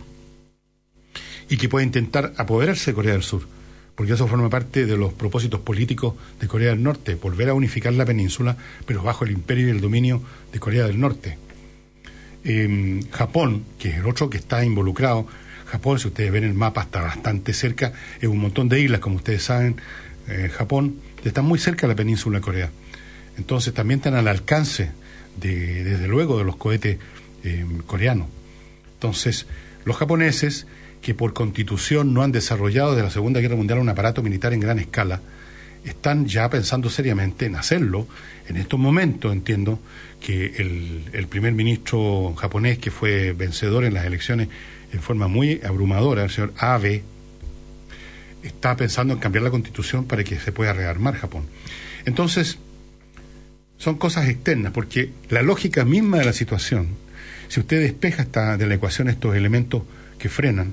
[1.48, 3.46] y que puede intentar apoderarse de Corea del Sur,
[3.94, 7.92] porque eso forma parte de los propósitos políticos de Corea del Norte, volver a unificar
[7.92, 11.38] la península, pero bajo el imperio y el dominio de Corea del Norte.
[12.44, 15.26] Eh, Japón, que es el otro que está involucrado,
[15.66, 19.16] Japón, si ustedes ven el mapa, está bastante cerca, es un montón de islas, como
[19.16, 19.76] ustedes saben,
[20.28, 22.70] eh, Japón está muy cerca de la península de Corea.
[23.36, 24.90] Entonces también están al alcance,
[25.40, 26.98] de, desde luego, de los cohetes
[27.42, 28.28] eh, coreanos.
[28.94, 29.46] Entonces,
[29.84, 30.66] los japoneses,
[31.04, 34.60] que por constitución no han desarrollado desde la Segunda Guerra Mundial un aparato militar en
[34.60, 35.20] gran escala,
[35.84, 38.08] están ya pensando seriamente en hacerlo.
[38.48, 39.78] En estos momentos entiendo
[40.18, 44.48] que el, primer ministro japonés, que fue vencedor en las elecciones
[44.94, 47.02] en forma muy abrumadora, el señor Abe,
[48.42, 51.44] está pensando en cambiar la constitución para que se pueda rearmar Japón.
[52.06, 52.56] Entonces,
[53.76, 56.88] son cosas externas, porque la lógica misma de la situación,
[57.48, 59.82] si usted despeja esta, de la ecuación estos elementos
[60.18, 60.72] que frenan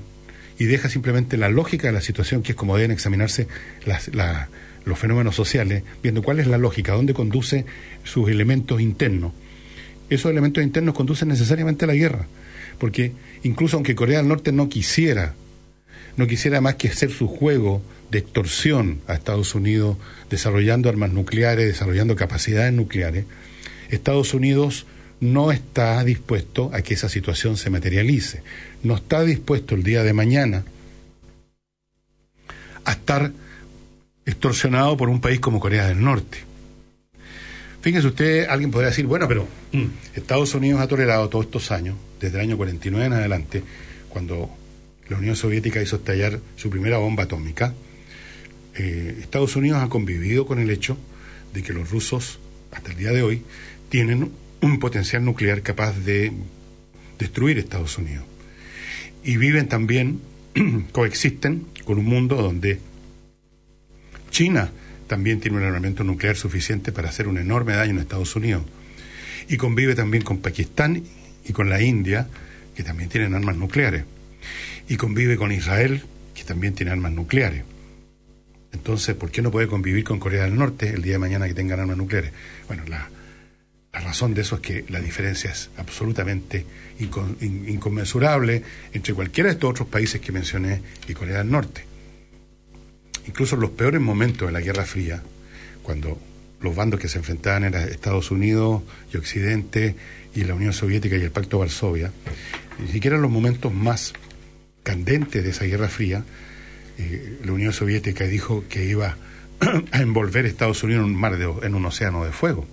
[0.62, 3.48] y deja simplemente la lógica de la situación, que es como deben examinarse
[4.84, 7.66] los fenómenos sociales, viendo cuál es la lógica, dónde conduce
[8.04, 9.32] sus elementos internos,
[10.08, 12.28] esos elementos internos conducen necesariamente a la guerra,
[12.78, 13.10] porque
[13.42, 15.34] incluso aunque Corea del Norte no quisiera,
[16.16, 19.96] no quisiera más que hacer su juego de extorsión a Estados Unidos,
[20.30, 23.24] desarrollando armas nucleares, desarrollando capacidades nucleares,
[23.90, 24.86] Estados Unidos
[25.22, 28.42] no está dispuesto a que esa situación se materialice.
[28.82, 30.64] No está dispuesto el día de mañana
[32.84, 33.30] a estar
[34.26, 36.38] extorsionado por un país como Corea del Norte.
[37.82, 39.84] Fíjense usted, alguien podría decir, bueno, pero mm,
[40.16, 43.62] Estados Unidos ha tolerado todos estos años, desde el año 49 en adelante,
[44.08, 44.50] cuando
[45.08, 47.74] la Unión Soviética hizo estallar su primera bomba atómica,
[48.74, 50.96] eh, Estados Unidos ha convivido con el hecho
[51.54, 52.40] de que los rusos,
[52.72, 53.42] hasta el día de hoy,
[53.88, 54.32] tienen
[54.62, 56.32] un potencial nuclear capaz de
[57.18, 58.24] destruir Estados Unidos.
[59.24, 60.20] Y viven también,
[60.92, 62.78] coexisten con un mundo donde
[64.30, 64.70] China
[65.08, 68.62] también tiene un armamento nuclear suficiente para hacer un enorme daño en Estados Unidos.
[69.48, 71.02] Y convive también con Pakistán
[71.44, 72.28] y con la India,
[72.74, 74.04] que también tienen armas nucleares.
[74.88, 76.02] Y convive con Israel,
[76.34, 77.64] que también tiene armas nucleares.
[78.72, 81.54] Entonces, ¿por qué no puede convivir con Corea del Norte el día de mañana que
[81.54, 82.32] tengan armas nucleares?
[82.68, 83.10] Bueno, la,
[83.92, 86.64] la razón de eso es que la diferencia es absolutamente
[86.98, 88.62] inconmensurable
[88.94, 91.84] entre cualquiera de estos otros países que mencioné y Corea del Norte.
[93.26, 95.22] Incluso en los peores momentos de la Guerra Fría,
[95.82, 96.18] cuando
[96.62, 99.94] los bandos que se enfrentaban eran Estados Unidos y Occidente
[100.34, 102.12] y la Unión Soviética y el Pacto de Varsovia,
[102.80, 104.14] ni siquiera en los momentos más
[104.84, 106.24] candentes de esa Guerra Fría,
[106.96, 109.18] eh, la Unión Soviética dijo que iba
[109.92, 112.66] a envolver a Estados Unidos en un mar de, en un océano de fuego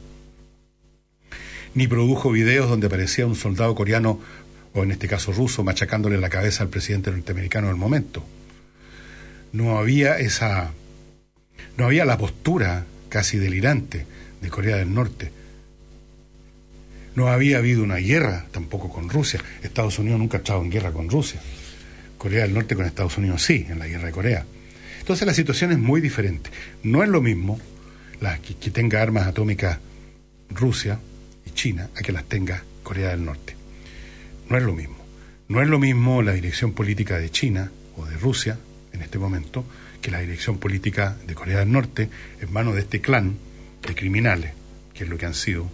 [1.76, 4.20] ni produjo videos donde aparecía un soldado coreano,
[4.74, 8.24] o en este caso ruso, machacándole la cabeza al presidente norteamericano del momento.
[9.52, 10.72] No había esa.
[11.78, 14.06] No había la postura casi delirante
[14.42, 15.32] de Corea del Norte.
[17.16, 19.42] No había habido una guerra tampoco con Rusia.
[19.64, 21.42] Estados Unidos nunca ha estado en guerra con Rusia.
[22.18, 24.46] Corea del Norte con Estados Unidos sí, en la guerra de Corea.
[25.00, 26.50] Entonces la situación es muy diferente.
[26.84, 27.60] No es lo mismo
[28.22, 29.80] la, que tenga armas atómicas
[30.50, 31.00] Rusia
[31.60, 33.54] China a que las tenga Corea del Norte.
[34.50, 34.96] No es lo mismo.
[35.50, 38.58] No es lo mismo la dirección política de China o de Rusia
[38.94, 39.66] en este momento
[40.02, 43.36] que la dirección política de Corea del Norte en manos de este clan
[43.86, 44.54] de criminales,
[44.94, 45.70] que es lo que han sido,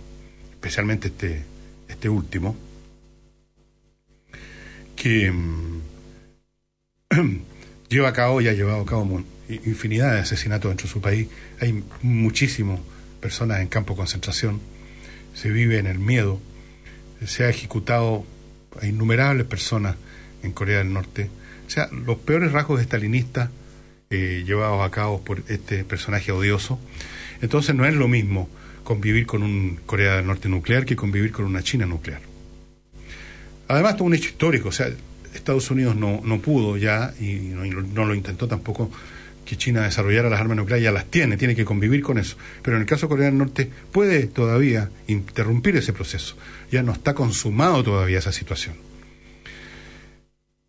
[0.54, 1.44] especialmente este,
[1.88, 2.56] este último,
[4.96, 5.82] que mm,
[7.90, 11.28] lleva a cabo y ha llevado a cabo infinidad de asesinatos dentro de su país.
[11.62, 12.80] Hay muchísimas
[13.22, 14.74] personas en campo de concentración
[15.36, 16.40] se vive en el miedo,
[17.28, 18.26] se ha ejecutado
[18.82, 19.96] a innumerables personas
[20.42, 21.30] en Corea del Norte.
[21.68, 23.50] O sea, los peores rasgos estalinistas
[24.10, 26.80] eh, llevados a cabo por este personaje odioso.
[27.42, 28.50] Entonces no es lo mismo
[28.84, 32.22] convivir con un Corea del Norte nuclear que convivir con una China nuclear.
[33.68, 34.90] Además, todo un hecho histórico, o sea,
[35.34, 38.92] Estados Unidos no, no pudo ya, y no lo intentó tampoco,
[39.46, 42.38] que China desarrollara las armas nucleares, ya las tiene, tiene que convivir con eso.
[42.62, 46.36] Pero en el caso de Corea del Norte puede todavía interrumpir ese proceso.
[46.72, 48.76] Ya no está consumado todavía esa situación.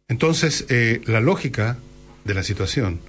[0.08, 1.78] Entonces, eh, la lógica
[2.24, 3.00] de la situación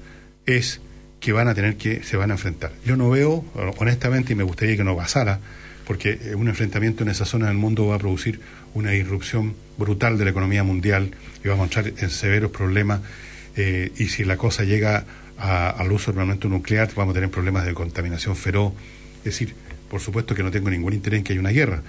[0.46, 0.82] es
[1.20, 2.72] que van a tener que, se van a enfrentar.
[2.86, 3.46] Yo no veo,
[3.78, 5.40] honestamente, y me gustaría que no pasara,
[5.86, 8.40] porque eh, un enfrentamiento en esa zona del mundo va a producir
[8.74, 11.12] una irrupción brutal de la economía mundial
[11.44, 13.02] y va a mostrar en severos problemas.
[13.56, 15.06] Eh, y si la cosa llega
[15.38, 18.74] al uso del armamento nuclear, vamos a tener problemas de contaminación feroz.
[19.20, 19.54] Es decir,
[19.90, 21.82] por supuesto que no tengo ningún interés en que haya una guerra.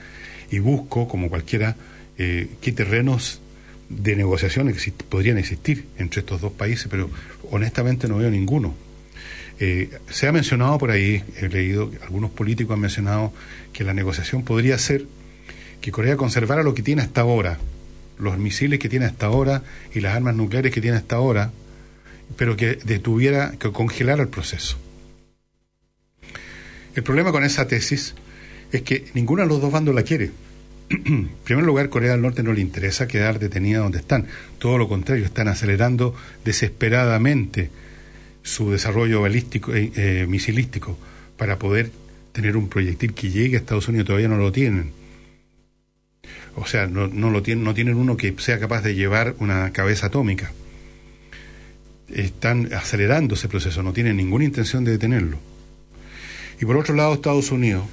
[0.51, 1.77] Y busco, como cualquiera,
[2.19, 3.41] eh, qué terrenos
[3.89, 4.73] de negociación
[5.09, 7.11] podrían existir entre estos dos países, pero
[7.51, 8.75] honestamente no veo ninguno.
[9.61, 13.33] Eh, se ha mencionado por ahí, he leído, algunos políticos han mencionado
[13.73, 15.05] que la negociación podría ser
[15.81, 17.59] que Corea conservara lo que tiene hasta ahora,
[18.19, 19.63] los misiles que tiene hasta ahora
[19.95, 21.51] y las armas nucleares que tiene hasta ahora,
[22.37, 24.77] pero que detuviera, que congelara el proceso.
[26.95, 28.15] El problema con esa tesis
[28.73, 30.31] es que ninguno de los dos bandos la quiere.
[30.91, 34.27] en primer lugar, Corea del Norte no le interesa quedar detenida donde están.
[34.59, 36.15] Todo lo contrario, están acelerando
[36.45, 37.71] desesperadamente
[38.43, 40.99] su desarrollo balístico, eh, eh, misilístico
[41.37, 41.91] para poder
[42.33, 44.07] tener un proyectil que llegue a Estados Unidos.
[44.07, 44.93] Todavía no lo tienen.
[46.57, 49.73] O sea, no, no, lo tienen, no tienen uno que sea capaz de llevar una
[49.73, 50.53] cabeza atómica
[52.15, 55.39] están acelerando ese proceso, no tienen ninguna intención de detenerlo.
[56.61, 57.85] Y por otro lado, Estados Unidos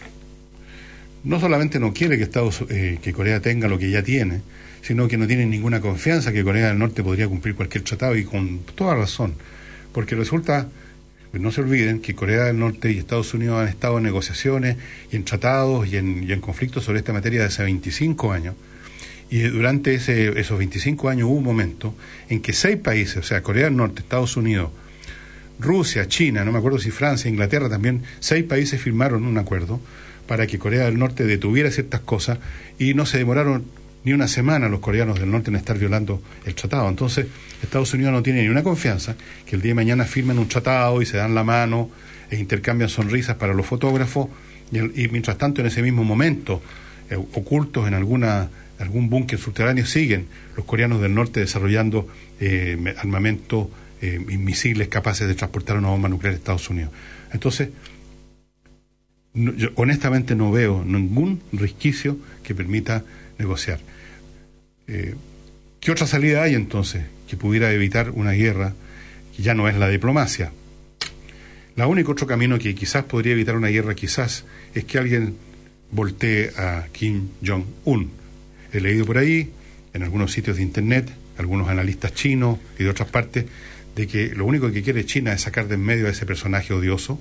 [1.23, 4.41] no solamente no quiere que, Estados, eh, que Corea tenga lo que ya tiene,
[4.81, 8.23] sino que no tiene ninguna confianza que Corea del Norte podría cumplir cualquier tratado y
[8.23, 9.33] con toda razón,
[9.91, 10.67] porque resulta,
[11.33, 14.77] no se olviden que Corea del Norte y Estados Unidos han estado en negociaciones
[15.11, 18.55] y en tratados y en, y en conflictos sobre esta materia desde hace 25 años
[19.29, 21.95] y durante ese, esos 25 años hubo un momento
[22.29, 24.71] en que seis países, o sea, Corea del Norte, Estados Unidos,
[25.59, 29.79] Rusia, China, no me acuerdo si Francia, Inglaterra también, seis países firmaron un acuerdo
[30.27, 32.39] para que Corea del Norte detuviera ciertas cosas
[32.77, 33.65] y no se demoraron
[34.03, 36.87] ni una semana los coreanos del norte en estar violando el tratado.
[36.87, 37.25] Entonces,
[37.63, 39.15] Estados Unidos no tiene ni una confianza
[39.47, 41.89] que el día de mañana firmen un tratado y se dan la mano
[42.29, 44.27] e intercambian sonrisas para los fotógrafos
[44.71, 46.61] y, mientras tanto en ese mismo momento,
[47.09, 48.49] eh, ocultos en alguna
[48.79, 52.07] algún búnker subterráneo, siguen los coreanos del norte desarrollando
[52.39, 53.69] eh, armamento
[54.01, 56.91] eh, misiles capaces de transportar una bomba nuclear a Estados Unidos.
[57.31, 57.69] Entonces,
[59.75, 63.03] honestamente no veo ningún resquicio que permita
[63.37, 63.79] negociar.
[64.87, 65.15] Eh,
[65.79, 68.73] ¿Qué otra salida hay entonces que pudiera evitar una guerra
[69.35, 70.51] que ya no es la diplomacia?
[71.75, 75.35] La único otro camino que quizás podría evitar una guerra, quizás, es que alguien
[75.91, 78.11] voltee a Kim Jong-un.
[78.75, 79.51] He leído por ahí,
[79.93, 83.45] en algunos sitios de Internet, algunos analistas chinos y de otras partes,
[83.95, 86.73] de que lo único que quiere China es sacar de en medio a ese personaje
[86.73, 87.17] odioso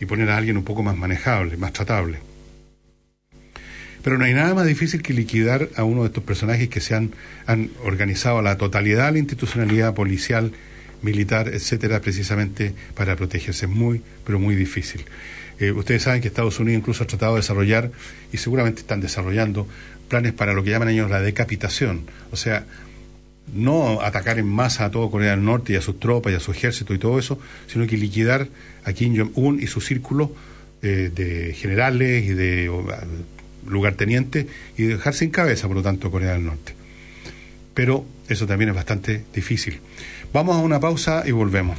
[0.00, 2.20] y poner a alguien un poco más manejable, más tratable.
[4.02, 6.94] Pero no hay nada más difícil que liquidar a uno de estos personajes que se
[6.94, 7.12] han,
[7.44, 10.52] han organizado la totalidad la institucionalidad policial,
[11.02, 13.66] militar, etcétera, precisamente para protegerse.
[13.66, 15.04] Es muy, pero muy difícil.
[15.60, 17.90] Eh, ustedes saben que Estados Unidos incluso ha tratado de desarrollar,
[18.32, 19.66] y seguramente están desarrollando,
[20.08, 22.02] planes para lo que llaman ellos la decapitación.
[22.32, 22.64] O sea,
[23.54, 26.40] no atacar en masa a todo Corea del Norte y a sus tropas y a
[26.40, 28.48] su ejército y todo eso, sino que liquidar
[28.84, 30.32] a Kim Jong-un y su círculo
[30.82, 32.70] eh, de generales y de
[33.66, 34.46] lugartenientes
[34.76, 36.74] y dejar sin cabeza, por lo tanto, Corea del Norte.
[37.74, 39.80] Pero eso también es bastante difícil.
[40.32, 41.78] Vamos a una pausa y volvemos.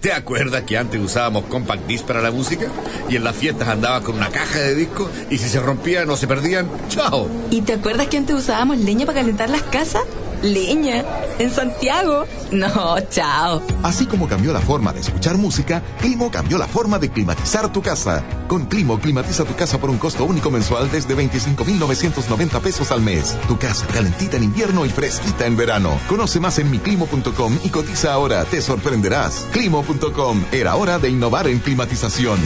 [0.00, 2.68] ¿Te acuerdas que antes usábamos compact disc para la música?
[3.10, 6.16] Y en las fiestas andaba con una caja de discos y si se rompían o
[6.16, 7.28] se perdían, ¡chao!
[7.50, 10.02] ¿Y te acuerdas que antes usábamos leña para calentar las casas?
[10.42, 11.04] Leña.
[11.38, 12.26] ¿En Santiago?
[12.50, 13.62] No, chao.
[13.82, 17.82] Así como cambió la forma de escuchar música, Climo cambió la forma de climatizar tu
[17.82, 18.24] casa.
[18.48, 23.36] Con Climo climatiza tu casa por un costo único mensual desde 25,990 pesos al mes.
[23.48, 25.98] Tu casa calentita en invierno y fresquita en verano.
[26.08, 28.44] Conoce más en miclimo.com y cotiza ahora.
[28.44, 29.46] Te sorprenderás.
[29.52, 30.44] Climo.com.
[30.52, 32.38] Era hora de innovar en climatización.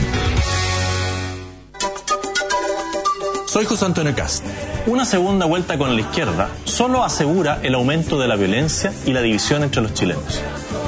[3.47, 4.45] Soy José Antonio Cast.
[4.87, 9.22] Una segunda vuelta con la izquierda solo asegura el aumento de la violencia y la
[9.22, 10.43] división entre los chilenos.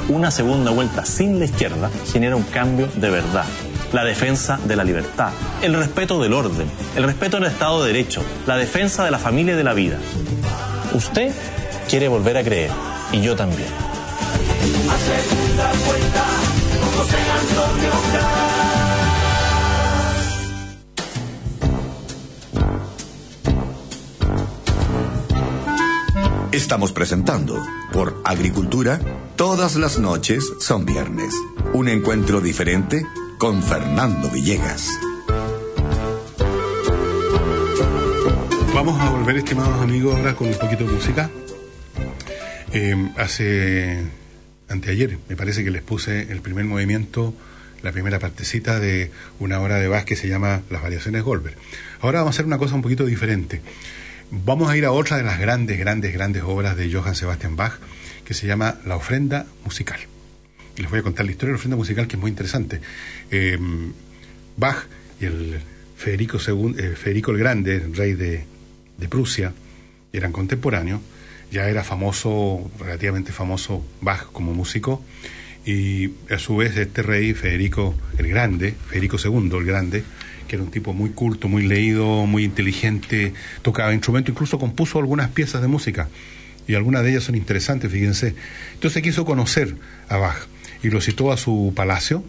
[0.07, 3.45] Una segunda vuelta sin la izquierda genera un cambio de verdad.
[3.93, 5.31] La defensa de la libertad,
[5.63, 9.55] el respeto del orden, el respeto del Estado de Derecho, la defensa de la familia
[9.55, 9.97] y de la vida.
[10.93, 11.31] Usted
[11.89, 12.69] quiere volver a creer
[13.11, 13.69] y yo también.
[26.57, 28.99] Estamos presentando por Agricultura,
[29.35, 31.31] todas las noches son viernes.
[31.73, 33.05] Un encuentro diferente
[33.37, 34.89] con Fernando Villegas.
[38.73, 41.29] Vamos a volver, estimados amigos, ahora con un poquito de música.
[42.73, 44.05] Eh, hace
[44.67, 47.35] anteayer, me parece que les puse el primer movimiento,
[47.83, 51.55] la primera partecita de una hora de Bach que se llama Las variaciones Goldberg.
[52.01, 53.61] Ahora vamos a hacer una cosa un poquito diferente.
[54.29, 57.79] Vamos a ir a otra de las grandes, grandes, grandes obras de Johann Sebastian Bach,
[58.25, 59.99] que se llama La ofrenda musical.
[60.75, 62.81] Les voy a contar la historia de la ofrenda musical, que es muy interesante.
[63.31, 63.57] Eh,
[64.57, 64.85] Bach
[65.21, 65.59] y el
[65.95, 68.43] Federico, eh, Federico el Grande, rey de,
[68.97, 69.53] de Prusia,
[70.11, 70.99] eran contemporáneos.
[71.49, 75.01] Ya era famoso, relativamente famoso Bach como músico.
[75.65, 80.03] Y a su vez este rey, Federico el Grande, Federico II el Grande,
[80.47, 85.29] que era un tipo muy culto, muy leído, muy inteligente, tocaba instrumento, incluso compuso algunas
[85.29, 86.07] piezas de música.
[86.67, 88.35] Y algunas de ellas son interesantes, fíjense.
[88.73, 89.75] Entonces quiso conocer
[90.09, 90.47] a Bach
[90.83, 92.23] y lo citó a su palacio.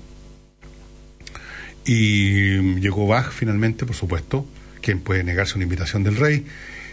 [1.85, 4.47] Y llegó Bach finalmente, por supuesto,
[4.81, 6.45] quien puede negarse una invitación del rey.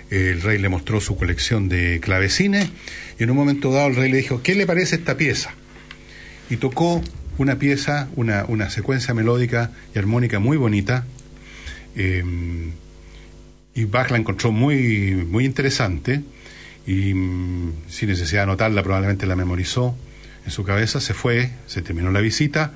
[0.10, 2.70] El rey le mostró su colección de clavecines
[3.20, 5.52] y en un momento dado el rey le dijo, ¿qué le parece esta pieza?
[6.50, 7.02] Y tocó
[7.38, 11.06] una pieza, una, una secuencia melódica y armónica muy bonita,
[11.96, 12.24] eh,
[13.74, 16.22] y Bach la encontró muy, muy interesante
[16.88, 19.96] y mm, sin necesidad de anotarla probablemente la memorizó
[20.46, 22.74] en su cabeza, se fue, se terminó la visita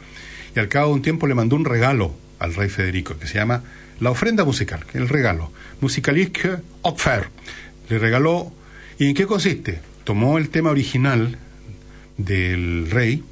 [0.56, 3.36] y al cabo de un tiempo le mandó un regalo al rey Federico que se
[3.36, 3.64] llama
[4.00, 5.52] la ofrenda musical, el regalo,
[5.82, 7.30] Musikalische Opfer.
[7.90, 8.52] Le regaló,
[8.98, 9.82] ¿y en qué consiste?
[10.04, 11.38] Tomó el tema original
[12.18, 13.24] del rey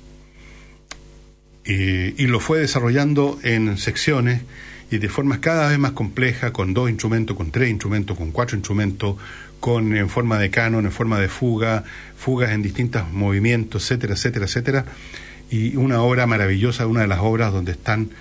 [1.65, 4.41] eh, y lo fue desarrollando en secciones
[4.89, 8.55] y de formas cada vez más complejas, con dos instrumentos, con tres instrumentos, con cuatro
[8.55, 9.17] instrumentos,
[9.59, 11.83] con en forma de canon, en forma de fuga,
[12.15, 14.85] fugas en distintos movimientos, etcétera, etcétera, etcétera.
[15.49, 18.11] Y una obra maravillosa, una de las obras donde están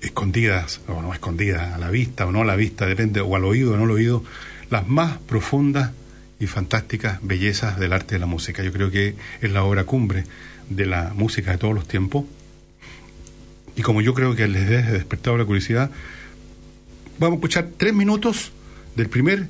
[0.00, 3.44] escondidas, o no escondidas, a la vista o no a la vista, depende, o al
[3.44, 4.22] oído o no al oído,
[4.70, 5.92] las más profundas
[6.38, 8.62] y fantásticas bellezas del arte de la música.
[8.62, 10.24] Yo creo que es la obra cumbre
[10.68, 12.24] de la música de todos los tiempos.
[13.76, 15.90] Y como yo creo que les he despertado la curiosidad,
[17.18, 18.52] vamos a escuchar tres minutos
[18.96, 19.46] del primer,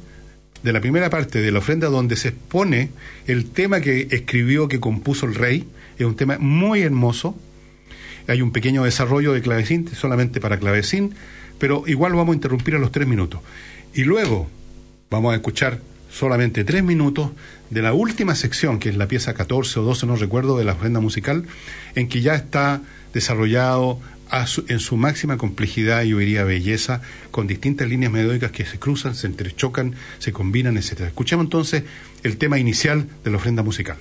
[0.63, 2.91] de la primera parte de la ofrenda donde se expone
[3.29, 5.67] el tema que escribió, que compuso el rey.
[5.97, 7.39] Es un tema muy hermoso.
[8.27, 11.15] Hay un pequeño desarrollo de clavecín, solamente para clavecín,
[11.61, 13.41] pero igual vamos a interrumpir a los tres minutos.
[13.95, 14.51] Y luego
[15.09, 17.31] vamos a escuchar solamente tres minutos
[17.71, 20.73] de la última sección, que es la pieza 14 o 12, no recuerdo, de la
[20.73, 21.45] ofrenda musical,
[21.95, 22.83] en que ya está
[23.15, 24.01] desarrollado
[24.69, 27.01] en su máxima complejidad y diría belleza,
[27.31, 31.03] con distintas líneas melódicas que se cruzan, se entrechocan, se combinan, etc.
[31.03, 31.85] Escuchemos entonces
[32.23, 33.97] el tema inicial de la ofrenda musical.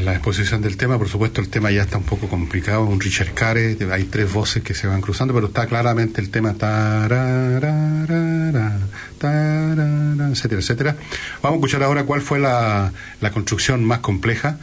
[0.00, 0.98] La exposición del tema.
[0.98, 2.84] Por supuesto, el tema ya está un poco complicado.
[2.84, 6.50] Un Richard Care, hay tres voces que se van cruzando, pero está claramente el tema,
[10.30, 10.96] etcétera, etcétera.
[11.42, 14.58] Vamos a escuchar ahora cuál fue la, la construcción más compleja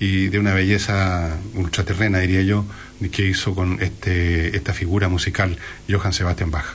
[0.00, 2.64] y de una belleza ultraterrena, diría yo,
[3.12, 5.56] que hizo con este, esta figura musical
[5.88, 6.73] Johann Sebastian Bach.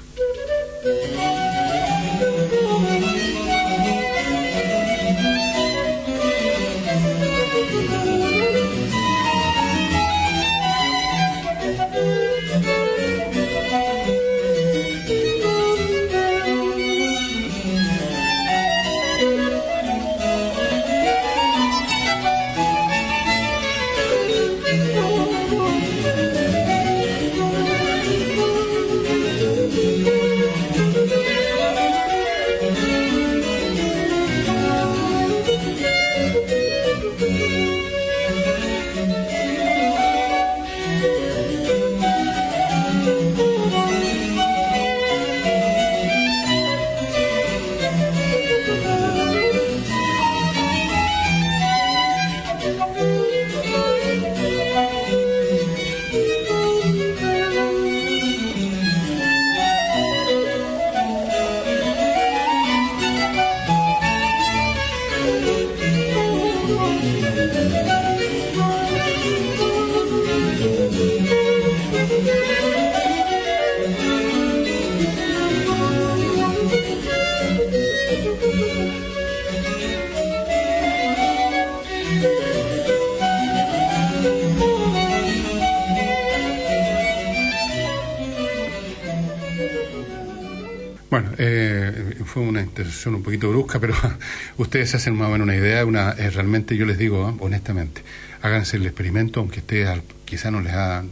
[91.41, 93.95] Eh, fue una intervención un poquito brusca, pero
[94.57, 95.85] ustedes se hacen más o menos una idea.
[95.85, 97.33] Una, eh, realmente yo les digo, ¿eh?
[97.39, 98.01] honestamente,
[98.41, 101.03] háganse el experimento, aunque esté al, quizá no les ha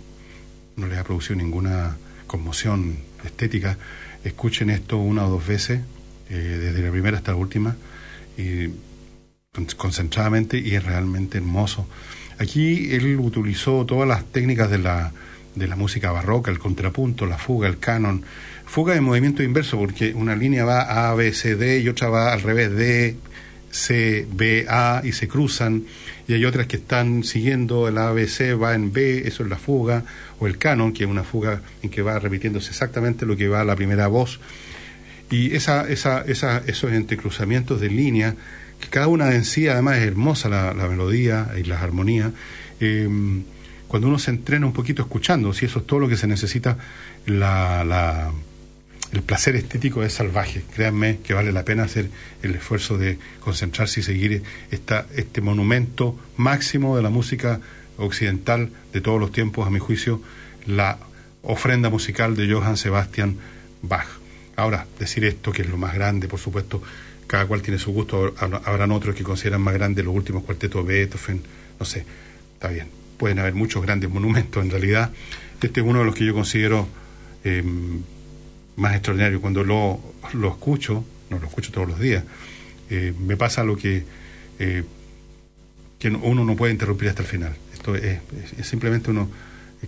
[0.76, 1.98] no les ha producido ninguna
[2.28, 3.78] conmoción estética.
[4.24, 5.80] Escuchen esto una o dos veces,
[6.30, 7.78] eh, desde la primera hasta la última,
[8.38, 8.70] y
[9.78, 11.88] concentradamente, y es realmente hermoso.
[12.38, 15.14] Aquí él utilizó todas las técnicas de la,
[15.56, 18.24] de la música barroca, el contrapunto, la fuga, el canon.
[18.68, 22.34] Fuga de movimiento inverso, porque una línea va A, B, C, D y otra va
[22.34, 23.16] al revés, D,
[23.72, 25.86] C, B, A y se cruzan.
[26.28, 29.50] Y hay otras que están siguiendo el A, B, C, va en B, eso es
[29.50, 30.04] la fuga,
[30.40, 33.62] o el canon, que es una fuga en que va repitiéndose exactamente lo que va
[33.62, 34.40] a la primera voz.
[35.32, 38.36] Y esa, esa, esa, esos entrecruzamientos de línea,
[38.80, 42.32] que cada una en sí además es hermosa la, la melodía y las armonías.
[42.80, 43.08] Eh,
[43.88, 46.78] cuando uno se entrena un poquito escuchando, si eso es todo lo que se necesita,
[47.26, 48.32] la,
[49.14, 50.64] el placer estético es salvaje.
[50.76, 52.10] Créanme que vale la pena hacer
[52.44, 57.62] el esfuerzo de concentrarse y seguir esta, este monumento máximo de la música
[57.98, 60.22] occidental de todos los tiempos, a mi juicio,
[60.66, 60.98] la
[61.42, 63.38] ofrenda musical de Johann Sebastian
[63.82, 64.08] Bach.
[64.56, 66.82] Ahora, decir esto, que es lo más grande, por supuesto,
[67.28, 70.94] cada cual tiene su gusto, habrán otros que consideran más grandes los últimos cuartetos de
[70.94, 71.42] Beethoven,
[71.80, 72.06] no sé,
[72.54, 72.88] está bien,
[73.18, 75.12] pueden haber muchos grandes monumentos en realidad.
[75.62, 76.88] Este es uno de los que yo considero
[77.44, 77.64] eh,
[78.78, 79.42] más extraordinario.
[79.42, 80.00] Cuando lo,
[80.34, 82.24] lo, escucho, no lo escucho todos los días,
[82.90, 84.04] eh, me pasa lo que,
[84.60, 84.84] eh,
[86.00, 87.56] que uno no puede interrumpir hasta el final.
[87.74, 88.20] Esto es,
[88.58, 89.30] es, simplemente uno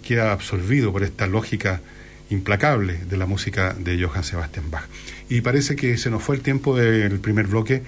[0.04, 1.82] queda absorbido por esta lógica
[2.30, 4.86] implacable de la música de Johann Sebastian Bach.
[5.30, 7.82] Y parece que se nos fue el tiempo del primer bloque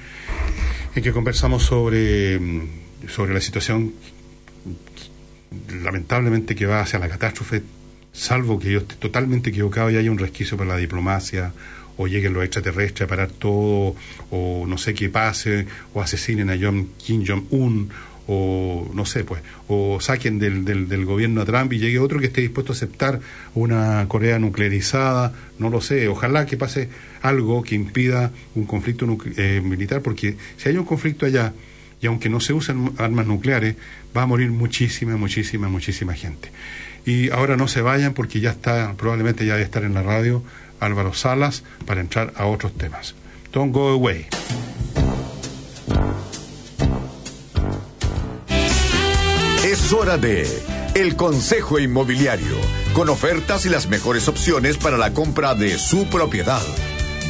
[0.96, 2.40] en que conversamos sobre,
[3.08, 3.94] sobre la situación
[5.84, 7.62] lamentablemente que va hacia la catástrofe,
[8.12, 11.54] salvo que yo esté totalmente equivocado y haya un resquicio para la diplomacia,
[11.98, 13.96] o lleguen los extraterrestres a parar todo,
[14.32, 17.90] o no sé qué pase, o asesinen a John Kim Jong-un,
[18.28, 22.28] o no sé, pues, o saquen del, del, gobierno a Trump y llegue otro que
[22.28, 23.20] esté dispuesto a aceptar
[23.56, 26.90] una Corea nuclearizada, no lo sé, ojalá que pase
[27.22, 29.06] algo que impida un conflicto
[29.38, 31.54] eh, militar, porque si hay un conflicto allá,
[32.02, 33.76] y aunque no se usen armas nucleares,
[34.16, 36.50] va a morir muchísima, muchísima, muchísima gente.
[37.06, 40.44] Y ahora no se vayan porque ya está, probablemente ya debe estar en la radio
[40.80, 43.16] Álvaro Salas para entrar a otros temas.
[43.52, 44.28] Don't go away.
[49.66, 50.48] Es hora de
[50.96, 52.58] El Consejo Inmobiliario,
[52.94, 56.62] con ofertas y las mejores opciones para la compra de su propiedad.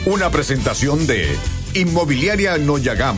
[0.05, 1.27] Una presentación de
[1.75, 3.17] Inmobiliaria Noyagam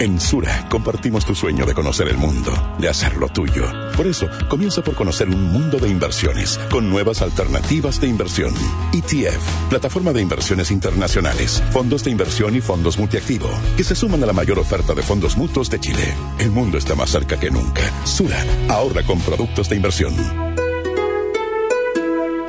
[0.00, 3.66] En Sura compartimos tu sueño de conocer el mundo, de hacerlo tuyo.
[3.94, 8.54] Por eso, comienza por conocer un mundo de inversiones con nuevas alternativas de inversión.
[8.94, 14.26] ETF, plataforma de inversiones internacionales, fondos de inversión y fondos multiactivo, que se suman a
[14.26, 16.14] la mayor oferta de fondos mutuos de Chile.
[16.38, 17.82] El mundo está más cerca que nunca.
[18.04, 20.14] Sura, ahorra con productos de inversión.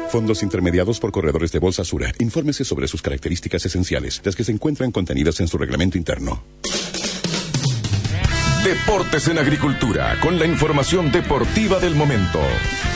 [0.10, 2.14] Fondos intermediados por corredores de Bolsa Sura.
[2.20, 6.42] Infórmese sobre sus características esenciales, las que se encuentran contenidas en su reglamento interno.
[8.64, 12.40] Deportes en Agricultura, con la información deportiva del momento.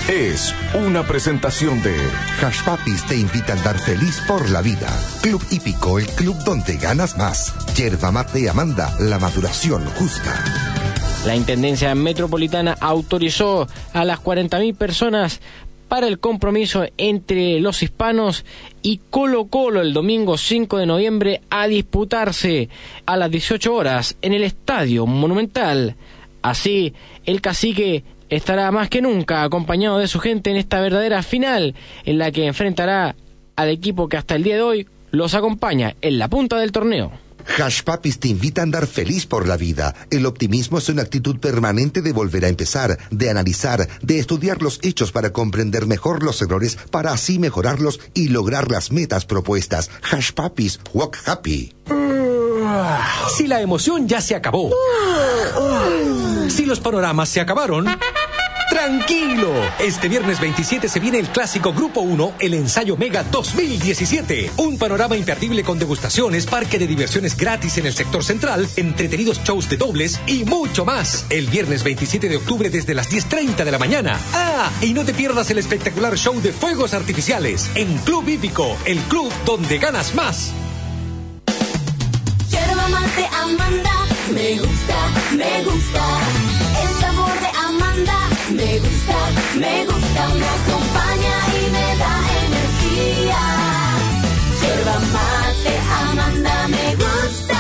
[0.08, 1.96] Es una presentación de
[2.40, 4.88] Hash Papis te invita a andar feliz por la vida.
[5.24, 7.52] Club Hípico, el club donde ganas más.
[7.76, 10.40] Yerba mate Amanda, la maduración justa.
[11.26, 15.42] La Intendencia Metropolitana autorizó a las 40.000 personas
[16.04, 18.46] el compromiso entre los hispanos
[18.82, 22.70] y Colo Colo el domingo 5 de noviembre a disputarse
[23.06, 25.96] a las 18 horas en el Estadio Monumental.
[26.42, 26.94] Así,
[27.26, 32.18] el cacique estará más que nunca acompañado de su gente en esta verdadera final en
[32.18, 33.16] la que enfrentará
[33.56, 37.25] al equipo que hasta el día de hoy los acompaña en la punta del torneo.
[37.58, 39.96] Hash Papis te invita a andar feliz por la vida.
[40.10, 44.80] El optimismo es una actitud permanente de volver a empezar, de analizar, de estudiar los
[44.84, 49.90] hechos para comprender mejor los errores, para así mejorarlos y lograr las metas propuestas.
[50.12, 51.74] Hash Papis, walk happy.
[53.36, 54.72] Si la emoción ya se acabó.
[56.50, 57.86] Si los panoramas se acabaron.
[58.76, 64.52] Tranquilo, este viernes 27 se viene el clásico Grupo 1, el ensayo Mega 2017.
[64.58, 69.70] Un panorama imperdible con degustaciones, parque de diversiones gratis en el sector central, entretenidos shows
[69.70, 71.26] de dobles y mucho más.
[71.30, 74.20] El viernes 27 de octubre desde las 10.30 de la mañana.
[74.34, 79.00] Ah, y no te pierdas el espectacular show de fuegos artificiales en Club Hípico, el
[79.04, 80.52] club donde ganas más.
[82.50, 84.98] Yerba mate Amanda, me gusta,
[85.32, 86.45] me gusta.
[88.52, 89.18] Me gusta,
[89.56, 90.28] me gusta.
[90.36, 92.14] Me acompaña y me da
[92.46, 93.42] energía.
[94.62, 97.60] Yerba mate Amanda, me gusta.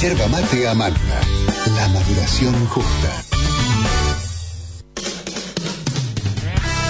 [0.00, 1.20] Yerba mate Amanda,
[1.76, 3.24] la maduración justa.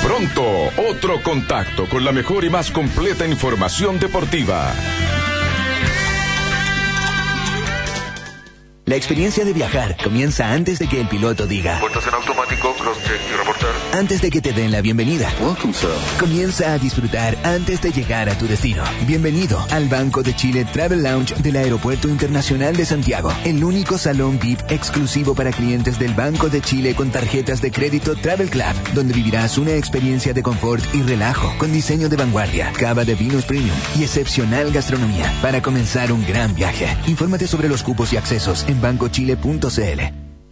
[0.02, 0.44] Pronto,
[0.90, 4.72] otro contacto con la mejor y más completa información deportiva.
[8.87, 11.80] La experiencia de viajar comienza antes de que el piloto diga.
[11.80, 13.70] Puertas en automático, cross-check y reportar.
[13.95, 15.32] Antes de que te den la bienvenida.
[15.41, 15.89] Welcome, sir.
[16.20, 18.85] Comienza a disfrutar antes de llegar a tu destino.
[19.07, 23.32] Bienvenido al Banco de Chile Travel Lounge del Aeropuerto Internacional de Santiago.
[23.47, 28.14] El único salón VIP exclusivo para clientes del Banco de Chile con tarjetas de crédito
[28.16, 33.07] Travel Club, donde vivirás una experiencia de confort y relajo con diseño de vanguardia, cava
[33.07, 36.87] de vinos premium y excepcional gastronomía para comenzar un gran viaje.
[37.07, 40.01] Infórmate sobre los cupos y accesos en bancochile.cl.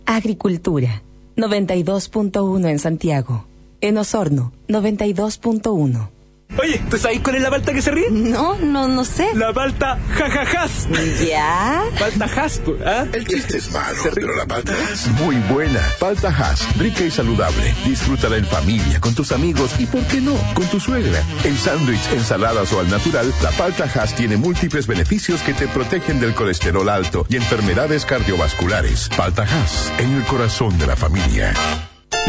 [0.06, 1.02] Agricultura
[1.36, 3.46] 92.1 en Santiago.
[3.80, 6.11] En Osorno 92.1.
[6.58, 8.10] Oye, ¿tú sabes cuál es la palta que se ríe?
[8.10, 9.28] No, no, no sé.
[9.34, 10.88] La palta jajajas.
[11.26, 11.82] ¿Ya?
[11.98, 13.06] Palta has, ¿ah?
[13.12, 15.80] El chiste es malo, pero la palta es muy buena.
[15.98, 17.74] Palta Hass, rica y saludable.
[17.84, 21.22] Disfrútala en familia, con tus amigos y, ¿por qué no?, con tu suegra.
[21.44, 26.20] En sándwich, ensaladas o al natural, la palta Hass tiene múltiples beneficios que te protegen
[26.20, 29.08] del colesterol alto y enfermedades cardiovasculares.
[29.16, 31.54] Palta Hass, en el corazón de la familia.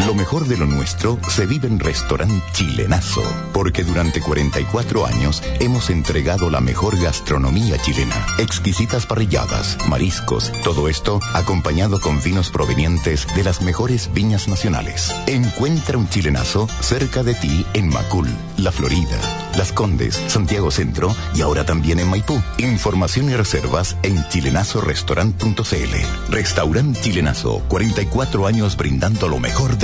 [0.00, 3.22] Lo mejor de lo nuestro se vive en Restaurant Chilenazo,
[3.52, 8.26] porque durante 44 años hemos entregado la mejor gastronomía chilena.
[8.38, 15.14] Exquisitas parrilladas, mariscos, todo esto acompañado con vinos provenientes de las mejores viñas nacionales.
[15.26, 18.28] Encuentra un chilenazo cerca de ti en Macul,
[18.58, 19.16] La Florida,
[19.56, 22.42] Las Condes, Santiago Centro y ahora también en Maipú.
[22.58, 26.30] Información y reservas en chilenazorestaurant.cl.
[26.30, 29.83] Restaurant Chilenazo, 44 años brindando lo mejor de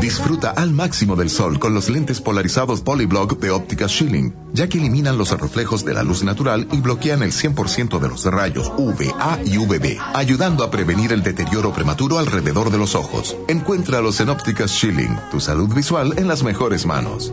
[0.00, 4.78] Disfruta al máximo del sol con los lentes polarizados Polyblock de óptica Schilling, ya que
[4.78, 9.40] eliminan los reflejos de la luz natural y bloquean el 100% de los rayos UVA
[9.44, 13.36] y UVB, ayudando a prevenir el deterioro prematuro alrededor de los ojos.
[13.48, 17.32] Encuéntralos en ópticas Schilling, tu salud visual en las mejores manos.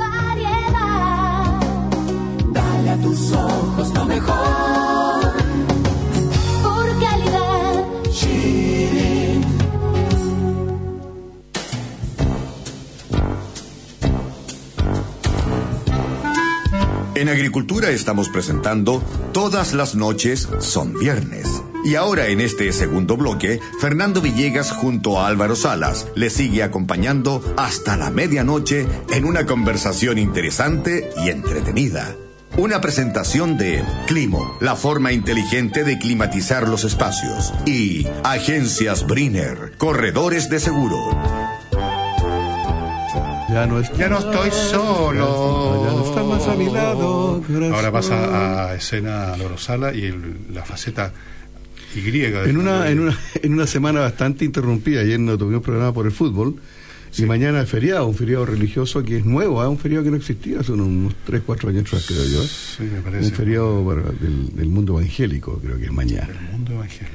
[17.16, 19.04] En Agricultura estamos presentando
[19.34, 21.48] Todas las noches son viernes.
[21.86, 27.44] Y ahora en este segundo bloque, Fernando Villegas junto a Álvaro Salas le sigue acompañando
[27.56, 32.16] hasta la medianoche en una conversación interesante y entretenida.
[32.58, 37.54] Una presentación de Climo, la forma inteligente de climatizar los espacios.
[37.66, 40.98] Y Agencias Briner, corredores de seguro.
[43.54, 45.86] Ya no, Ya no estoy solo.
[45.86, 47.42] Ya no está más a mi lado.
[47.74, 51.14] Ahora pasa a escena Lorosala y el- la faceta
[51.96, 52.02] Y.
[52.02, 56.06] de En una, en, una, en una semana bastante interrumpida, ayer no tuvimos programa por
[56.08, 56.56] el fútbol,
[57.16, 59.70] y mañana es feriado, un feriado religioso que es nuevo, ¿ah?
[59.70, 62.42] un feriado que no existía hace unos, unos 3, 4 años atrás, creo yo.
[62.42, 63.28] Sí, me parece.
[63.28, 66.30] Un feriado para- del, del mundo evangélico, creo que es mañana.
[66.30, 67.14] El mundo evangélico.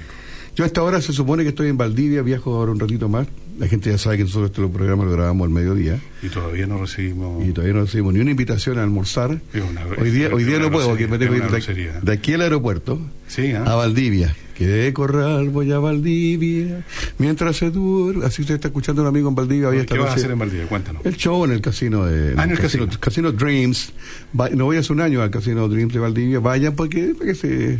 [0.54, 3.26] Yo hasta ahora se supone que estoy en Valdivia, viajo ahora un ratito más.
[3.58, 6.78] La gente ya sabe que nosotros este programa lo grabamos al mediodía Y todavía no
[6.80, 7.44] recibimos.
[7.46, 9.30] y todavía no recibimos ni una invitación a almorzar.
[9.30, 12.42] Una- Hoy día, hoy día no puedo, porque me tengo que ir de, aquí al
[12.42, 13.64] aeropuerto Sí, ¿ah?
[13.66, 14.34] a Valdivia.
[14.54, 16.84] Que de Corral voy a Valdivia
[17.18, 18.24] mientras se duerme.
[18.26, 19.68] Así se está escuchando un amigo en Valdivia.
[19.68, 20.66] hoy ¿Qué vas a hacer en Valdivia?
[20.66, 21.04] Cuéntanos.
[21.06, 22.88] El show en el casino de Ah, en el casino.
[22.98, 23.92] casino Dreams.
[24.38, 26.40] Va- no voy hace un año al casino Dreams de Valdivia.
[26.40, 27.78] Vayan porque, porque se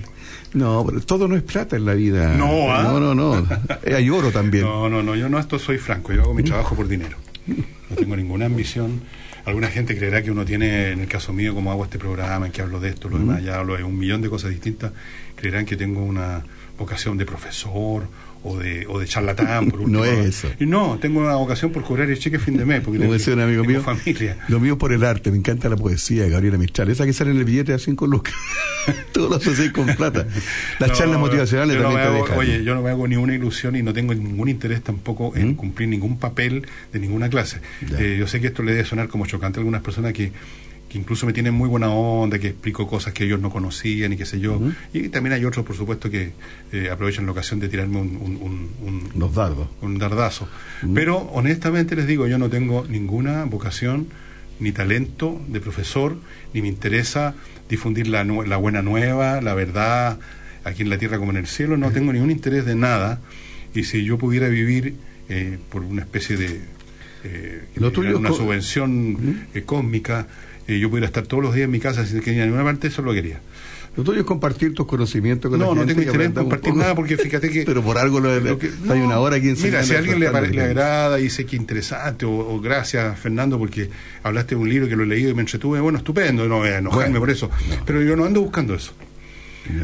[0.55, 2.35] no, pero todo no es plata en la vida.
[2.37, 2.83] No, ¿ah?
[2.85, 3.47] no, no, no.
[3.85, 4.65] Eh, Hay oro también.
[4.65, 7.19] No, no, no, yo no esto soy franco, yo hago mi trabajo por dinero.
[7.91, 9.03] No tengo ninguna ambición.
[9.45, 12.53] Alguna gente creerá que uno tiene, en el caso mío, como hago este programa, en
[12.53, 14.93] que hablo de esto, lo demás, ya hablo de un millón de cosas distintas,
[15.37, 16.43] creerán que tengo una
[16.79, 18.09] vocación de profesor
[18.45, 19.71] o de, o de charlatán.
[19.71, 20.49] Por No es eso.
[20.61, 23.33] Y no, tengo una vocación por cobrar el cheque fin de mes, porque Como tengo,
[23.35, 24.37] un amigo tengo mío, familia.
[24.49, 27.13] lo mío es por el arte, me encanta la poesía de Gabriela Mistral, esa que
[27.13, 28.35] sale en el billete a cinco lucas,
[29.13, 30.27] todo lo asocié con plata.
[30.79, 32.39] Las No, charlas motivacionales yo también te hago- dejan.
[32.39, 35.55] Oye, yo no me hago ni una ilusión y no tengo ningún interés tampoco en
[35.55, 37.61] cumplir ningún papel de ninguna clase.
[37.99, 40.33] Eh, yo sé que esto le debe sonar como chocante a algunas personas que,
[40.89, 44.17] que incluso me tienen muy buena onda, que explico cosas que ellos no conocían y
[44.17, 44.61] qué sé yo.
[44.95, 46.33] Y también hay otros, por supuesto, que
[46.73, 49.69] eh, aprovechan la ocasión de tirarme un, un, un- un- Los dardos.
[49.83, 50.49] un dardazo.
[50.95, 54.07] Pero honestamente les digo, yo no tengo ninguna vocación
[54.61, 56.17] ni talento de profesor,
[56.55, 57.35] ni me interesa
[57.69, 60.19] difundir la, la buena nueva, la verdad,
[60.65, 63.21] aquí en la tierra como en el cielo, no tengo ningún interés de nada.
[63.75, 64.95] Y si yo pudiera vivir
[65.29, 66.61] eh, por una especie de...
[67.25, 70.27] eh, Lo tuyo una subvención eh, cósmica,
[70.69, 72.63] eh, yo pudiera estar todos los días en mi casa sin que ir a ninguna
[72.65, 73.41] parte, eso lo quería.
[73.97, 76.75] Lo tuyo es compartir tus conocimientos con No, la no gente tengo interés en compartir
[76.77, 77.63] nada porque fíjate que...
[77.67, 79.99] Pero por algo lo, Lo que- hay no, una hora aquí Mira, enseñando si a
[79.99, 83.91] alguien le, le agrada y dice que interesante, o, o gracias Fernando porque
[84.23, 86.69] hablaste de un libro que lo he leído y me entretuve, bueno, estupendo, no voy
[86.69, 87.51] a enojarme Bueno, por eso.
[87.87, 88.93] Pero yo no ando buscando eso.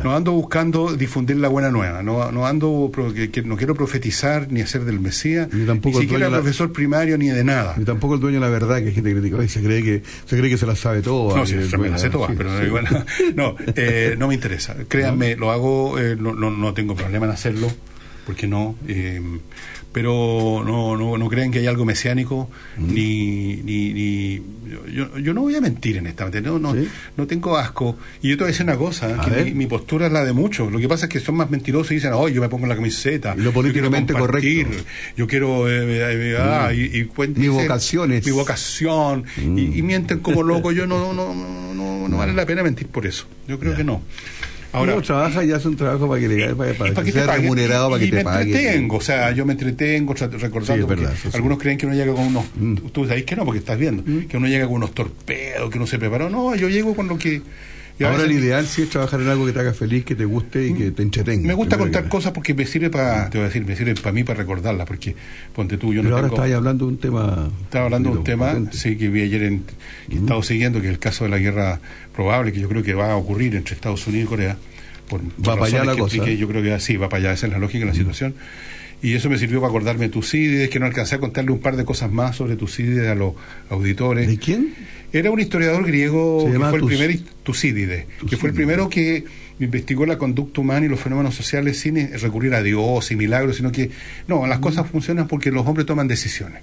[0.02, 4.50] No ando buscando difundir la buena nueva, no, no ando, que, que no quiero profetizar
[4.50, 7.74] ni hacer del Mesías, Ni tampoco ni el siquiera la- profesor primario ni de nada.
[7.76, 10.02] Ni tampoco el dueño de la verdad, que hay gente critica, "Ay, se cree que
[10.26, 11.36] se cree que se la sabe todo.
[11.36, 12.64] No, sí, se me la sé todas, sí, pero sí.
[12.66, 12.86] igual,
[13.36, 14.74] no, eh, no me interesa.
[14.88, 17.68] Créanme, lo hago, eh, no, no, no tengo problema en hacerlo,
[18.26, 18.76] porque no.
[18.88, 19.20] eh,
[19.94, 24.42] pero no, no, no crean que hay algo mesiánico, ni, ni, ni
[24.92, 26.74] yo, yo no voy a mentir en esta materia, no, no,
[27.16, 27.96] no tengo asco.
[28.20, 30.24] Y yo te voy a decir una cosa, A que mi, mi postura es la
[30.24, 30.72] de muchos.
[30.72, 32.74] Lo que pasa es que son más mentirosos y dicen, oh, yo me pongo la
[32.74, 33.36] camiseta.
[33.38, 34.70] Y lo políticamente yo correcto.
[35.16, 36.74] Yo quiero, eh, eh, eh, ah, Mm.
[36.74, 39.24] y, y Mi vocación Mi vocación.
[39.38, 40.74] Y, y mienten como locos.
[40.74, 43.26] Yo no, no, no, no, no vale la pena mentir por eso.
[43.46, 44.02] Yo creo que no.
[44.74, 47.04] Ahora, Uno trabaja y hace un trabajo para que, le, para, para y que, para
[47.06, 47.42] que te sea paguen.
[47.42, 48.48] remunerado, para y que me te paguen.
[48.56, 50.86] entretengo, o sea, yo me entretengo recordando.
[50.86, 51.36] Sí, verdad, eso sí.
[51.36, 52.44] Algunos creen que uno llega con unos.
[52.92, 54.02] Tú sabes que no, porque estás viendo.
[54.28, 56.28] Que uno llega con unos torpedos, que uno se preparó.
[56.28, 57.40] No, yo llego con lo que.
[57.98, 60.14] Y Ahora el veces- ideal sí es trabajar en algo que te haga feliz, que
[60.16, 61.46] te guste y que te entretenga.
[61.46, 64.12] Me gusta contar cosas porque me sirve para, te voy a decir, me sirve para
[64.12, 65.14] mí para recordarlas, porque
[65.54, 67.50] ponte tú, yo Pero no ahora tengo, hablando de un tema.
[67.62, 68.76] estaba hablando de un tema, potente.
[68.76, 69.60] sí, que vi ayer, en,
[70.08, 71.80] que he estado siguiendo, que es el caso de la guerra
[72.14, 74.56] probable, que yo creo que va a ocurrir entre Estados Unidos y Corea,
[75.08, 76.16] por, por Va para allá la cosa.
[76.16, 78.34] expliqué, yo creo que sí, va para allá, esa es la lógica de la situación.
[79.04, 81.76] Y eso me sirvió para acordarme de Tucídides, que no alcancé a contarle un par
[81.76, 83.34] de cosas más sobre Tucídides a los
[83.68, 84.26] auditores.
[84.26, 84.74] ¿De quién?
[85.12, 89.24] Era un historiador griego que fue el primer Tucídides, que fue el primero que
[89.60, 93.56] investigó la conducta humana y los fenómenos sociales sin eh, recurrir a Dios y milagros,
[93.56, 93.90] sino que
[94.26, 96.62] no, las cosas funcionan porque los hombres toman decisiones.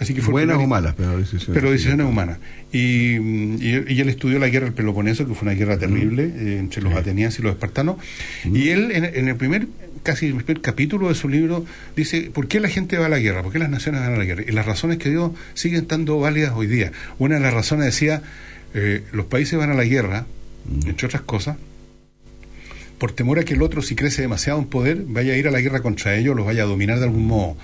[0.00, 1.48] Así que fue Buenas primer- o malas, pero decisiones.
[1.54, 2.38] pero decisiones humanas.
[2.72, 5.76] Y, mm, y, él- y él estudió la guerra del Peloponeso, que fue una guerra
[5.78, 7.96] terrible eh, entre los atenienses y los espartanos.
[8.44, 9.66] Y él, en, en el primer,
[10.04, 11.64] casi el primer capítulo de su libro,
[11.96, 13.42] dice: ¿Por qué la gente va a la guerra?
[13.42, 14.44] ¿Por qué las naciones van a la guerra?
[14.46, 16.92] Y las razones que dio siguen estando válidas hoy día.
[17.18, 18.22] Una de las razones decía:
[18.74, 20.26] eh, los países van a la guerra,
[20.86, 21.56] entre otras cosas,
[22.98, 25.50] por temor a que el otro, si crece demasiado en poder, vaya a ir a
[25.50, 27.56] la guerra contra ellos, los vaya a dominar de algún modo.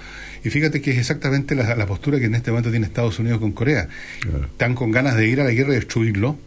[0.44, 3.40] Y fíjate que es exactamente la, la postura que en este momento tiene Estados Unidos
[3.40, 3.88] con Corea.
[4.44, 6.38] Están con ganas de ir a la guerra y destruirlo,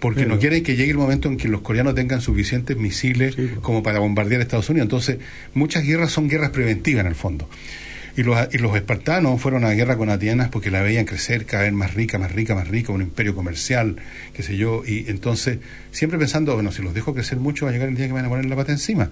[0.00, 3.82] porque no quieren que llegue el momento en que los coreanos tengan suficientes misiles como
[3.82, 4.86] para bombardear a Estados Unidos.
[4.86, 5.18] Entonces,
[5.54, 7.48] muchas guerras son guerras preventivas en el fondo.
[8.16, 11.44] Y los, y los espartanos fueron a la guerra con Atenas porque la veían crecer
[11.44, 13.96] cada vez más rica, más rica, más rica, un imperio comercial,
[14.32, 14.82] qué sé yo.
[14.86, 15.58] Y entonces,
[15.90, 18.20] siempre pensando, bueno, si los dejo crecer mucho, va a llegar el día que me
[18.20, 19.10] van a poner la pata encima.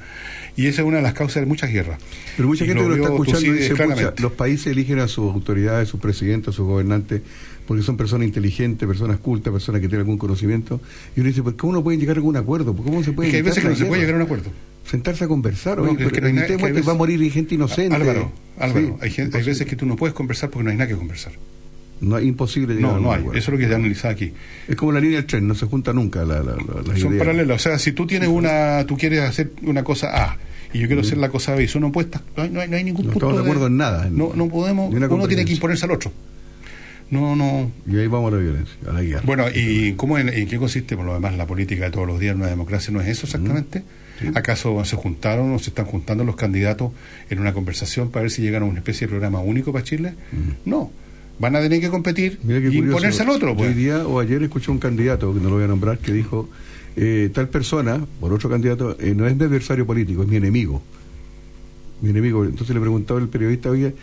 [0.56, 1.98] Y esa es una de las causas de muchas guerras.
[2.36, 4.10] Pero mucha Y gente que lo está escuchando dice, claramente.
[4.12, 7.20] "Pucha, los países eligen a sus autoridades, a sus presidentes, a sus gobernantes
[7.66, 10.80] porque son personas inteligentes, personas cultas, personas que tienen algún conocimiento.
[11.16, 12.74] Y uno dice, ¿por qué uno puede llegar a algún acuerdo?
[12.76, 14.50] ¿Cómo se puede Es que hay veces que no se puede llegar a un acuerdo.
[14.90, 17.32] Sentarse a conversar, No, oye, es que pero no hay que veces- va a morir
[17.32, 17.94] gente inocente.
[17.96, 20.76] Álvaro, Álvaro, Sí, hay, gente- hay veces que tú no puedes conversar porque no hay
[20.76, 21.32] nada que conversar.
[22.00, 23.20] No, es imposible No, no hay.
[23.20, 23.38] acuerdo.
[23.38, 24.32] Eso es lo que se analiza aquí.
[24.68, 27.12] Es como la línea del tren, no se junta nunca la, la, la- las Son
[27.12, 27.24] ideas.
[27.26, 27.56] paralelas.
[27.56, 30.36] O sea, si tú tienes una, tú quieres hacer una cosa A
[30.74, 32.76] y yo quiero hacer la cosa B y son opuestas, no hay, no hay, no
[32.76, 34.08] hay ningún No punto estamos de acuerdo en nada.
[34.10, 34.92] No, no podemos.
[34.92, 36.12] Uno tiene que imponerse al otro.
[37.10, 37.70] No, no.
[37.90, 39.22] Y ahí vamos a la violencia, a la guerra.
[39.24, 42.18] Bueno, ¿y cómo en, en qué consiste por lo demás la política de todos los
[42.18, 42.92] días en una democracia?
[42.92, 43.82] ¿No es eso exactamente?
[44.34, 46.92] ¿Acaso se juntaron o se están juntando los candidatos
[47.30, 50.14] en una conversación para ver si llegan a una especie de programa único para Chile?
[50.64, 50.90] No.
[51.38, 52.78] Van a tener que competir y curioso.
[52.78, 53.56] imponerse al otro.
[53.56, 53.70] Pues.
[53.70, 56.48] Hoy día o ayer escuché un candidato, que no lo voy a nombrar, que dijo,
[56.96, 60.80] eh, tal persona, por otro candidato, eh, no es mi adversario político, es mi enemigo.
[62.00, 62.44] Mi enemigo.
[62.44, 63.94] Entonces le preguntaba el periodista, oye,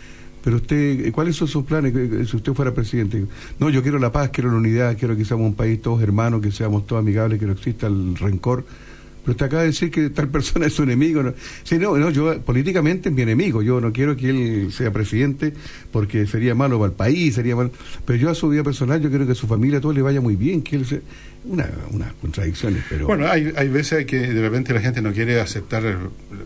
[0.42, 3.24] pero usted, eh, ¿cuáles son sus planes eh, si usted fuera presidente?
[3.58, 6.42] No, yo quiero la paz, quiero la unidad, quiero que seamos un país todos hermanos,
[6.42, 8.64] que seamos todos amigables, que no exista el rencor.
[9.22, 11.22] Pero usted acaba de decir que tal persona es su enemigo.
[11.22, 11.34] ¿no?
[11.62, 13.62] Sí, no, no, yo políticamente es mi enemigo.
[13.62, 15.52] Yo no quiero que él sea presidente
[15.90, 17.70] porque sería malo para el país, sería malo.
[18.04, 20.20] Pero yo a su vida personal, yo quiero que a su familia todo le vaya
[20.20, 21.02] muy bien, que él se...
[21.44, 23.06] Una, unas contradicciones, pero...
[23.06, 25.82] Bueno, hay, hay veces que de repente la gente no quiere aceptar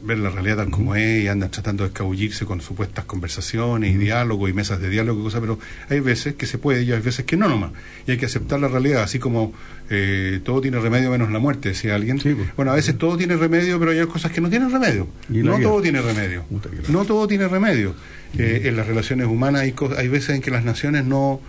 [0.02, 3.98] ver la realidad tal como es y andan tratando de escabullirse con supuestas conversaciones y
[3.98, 5.58] diálogos y mesas de diálogo y cosas, pero
[5.90, 7.72] hay veces que se puede y hay veces que no nomás.
[8.06, 9.52] Y hay que aceptar la realidad, así como
[9.90, 12.20] eh, todo tiene remedio menos la muerte, decía alguien.
[12.56, 15.08] Bueno, a veces todo tiene remedio, pero hay cosas que no tienen remedio.
[15.28, 16.44] No todo tiene remedio.
[16.88, 17.94] No todo tiene remedio.
[18.38, 21.40] Eh, en las relaciones humanas hay, hay veces en que las naciones no,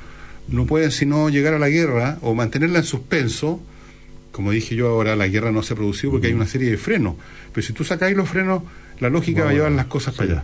[0.50, 3.62] no pueden sino llegar a la guerra o mantenerla en suspenso.
[4.32, 6.78] Como dije yo ahora, la guerra no se ha producido porque hay una serie de
[6.78, 7.16] frenos.
[7.54, 8.62] Pero si tú sacáis los frenos,
[9.00, 10.44] la lógica va a llevar las cosas para allá.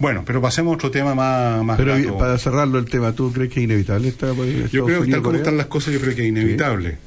[0.00, 3.50] Bueno, pero pasemos a otro tema más, más Pero para cerrarlo el tema, ¿tú crees
[3.52, 4.32] que es inevitable esta
[4.72, 6.98] Yo creo que tal como están las cosas, yo creo que es inevitable.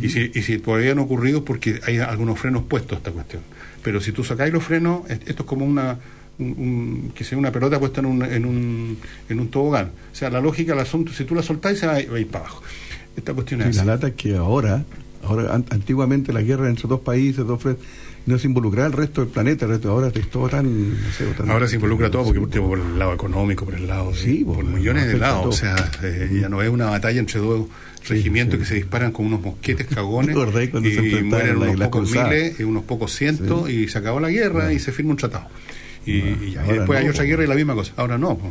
[0.00, 3.10] Y, si, y si todavía han ocurrido es porque hay algunos frenos puestos a esta
[3.12, 3.42] cuestión.
[3.82, 5.98] Pero si tú sacáis los frenos, es- esto es como una
[6.38, 9.90] un, un- que sea una pelota puesta en un, en un en un tobogán.
[10.12, 12.20] O sea, la lógica del asunto, si tú la soltáis, se va, a va a
[12.20, 12.62] ir para abajo.
[13.16, 14.84] Esta cuestión es Y la lata es que ahora,
[15.22, 17.84] ahora an- antiguamente la guerra entre dos países, dos frentes,
[18.26, 20.90] no se involucraba el resto del planeta, el resto, ahora es todo tan...
[20.90, 23.86] no sé, tan- Ahora se involucra todo porque por, por el lado económico, por el
[23.86, 25.40] lado de, por millones de lados.
[25.42, 25.50] todo.
[25.50, 27.66] O sea, eh, ya no es una batalla entre dos
[28.08, 31.28] regimientos que se disparan con unos mosquetes cagones ¿Te acordás cuando se y enfrentaron
[31.58, 34.90] mueren unos pocos miles, y unos pocos cientos y se acabó la guerra y se
[34.90, 35.46] firma un tratado.
[36.06, 37.92] Y, y ya, y ahora después hay no, otra guerra y la misma cosa.
[37.96, 38.36] Ahora no.
[38.36, 38.50] po.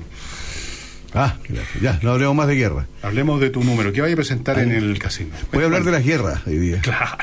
[1.15, 1.37] Ah,
[1.79, 2.87] ya, no hablemos más de guerra.
[3.03, 3.93] Hablemos de tu número.
[3.93, 5.29] ¿Qué vaya a presentar en el casino?
[5.51, 6.81] Voy a hablar de las guerras hoy día.
[6.81, 7.17] Claro.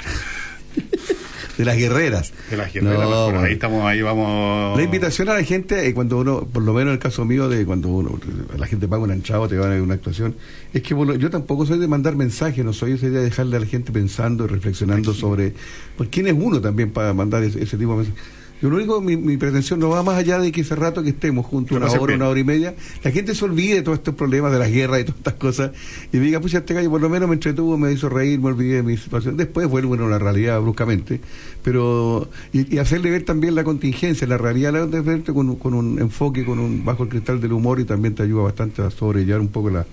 [1.58, 2.32] De las guerreras.
[2.48, 3.00] De las guerreras.
[3.00, 3.40] No, bueno.
[3.40, 4.78] Ahí estamos, ahí vamos.
[4.78, 7.48] La invitación a la gente, eh, cuando uno, por lo menos en el caso mío,
[7.48, 8.18] de cuando uno,
[8.56, 10.36] la gente paga una entrada o te van a una actuación,
[10.72, 13.66] es que yo tampoco soy de mandar mensajes, no soy ese de dejarle a la
[13.66, 15.52] gente pensando y reflexionando sobre
[15.98, 18.39] pues, quién es uno también para mandar ese, ese tipo de mensajes.
[18.62, 21.08] Yo lo único, mi, mi pretensión no va más allá de que ese rato que
[21.10, 24.14] estemos juntos, una hora, una hora y media, la gente se olvide de todos estos
[24.14, 25.70] problemas de las guerras y todas estas cosas
[26.12, 28.76] y diga, pues este gallo por lo menos me entretuvo, me hizo reír, me olvidé
[28.76, 29.36] de mi situación.
[29.38, 31.20] Después vuelvo a la realidad bruscamente,
[31.62, 35.56] pero y, y hacerle ver también la contingencia, la realidad la de verte con, un-
[35.56, 38.82] con un enfoque, con un bajo el cristal del humor y también te ayuda bastante
[38.82, 39.86] a sobrellevar un poco la,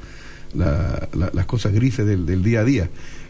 [0.55, 2.89] la- la- las cosas grises del, del día a día.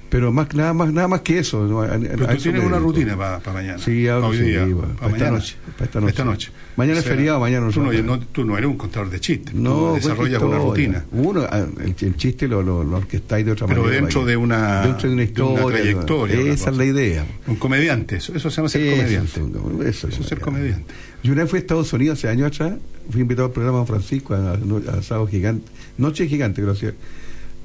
[0.10, 1.66] Pero más nada más nada más que eso.
[1.68, 1.82] ¿no?
[1.82, 3.78] A- a- Pero a tú tienes una rutina para mañana.
[3.78, 6.10] Sí, ahora Hoy sí, día, para, pa' esta noche, para esta noche.
[6.12, 6.52] Esta noche.
[6.78, 9.20] Mañana O es feriado, mañana no tú no, no- tú no eres un contador de
[9.20, 9.54] chistes.
[9.54, 11.06] No, tú pues, desarrollas una rutina.
[11.12, 14.00] Uno, ah, el, el chiste lo, lo, lo orquestáis de otra Pero manera.
[14.02, 15.68] dentro para que- de una- dentro de una de una historia.
[15.68, 17.26] trayectoria, Esa es la idea.
[17.48, 18.16] Un comediante.
[18.16, 19.42] Eso, eso se llama ser comediante.
[19.90, 20.94] eso, es ser comediante.
[21.24, 22.74] Yo una vez fui a Estados Unidos hace años atrás,
[23.10, 26.94] fui invitado al programa Francisco a, a, Asado Gigante, Noche Gigante, hacía.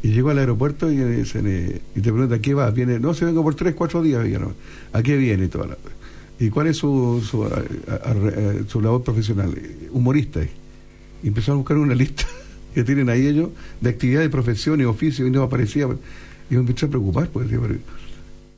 [0.02, 2.74] Y llego al aeropuerto y, me dicen, eh, y te preguntan, ¿a qué vas?
[2.74, 4.26] Viene, no, se vengo por tres, cuatro días.
[4.26, 4.52] Y no,
[4.92, 5.44] ¿A qué viene?
[5.44, 5.78] Y, toda la-
[6.40, 9.54] ¿Y cuál es su, su, a- a- a- su labor profesional?
[9.56, 10.40] Eh, Humorista.
[11.22, 12.24] Y empezaron a buscar una lista
[12.74, 13.50] que tienen ahí ellos
[13.80, 15.86] de actividades, profesiones, oficios, y no aparecía.
[16.50, 17.64] Y me empecé a preocupar, pues, decía,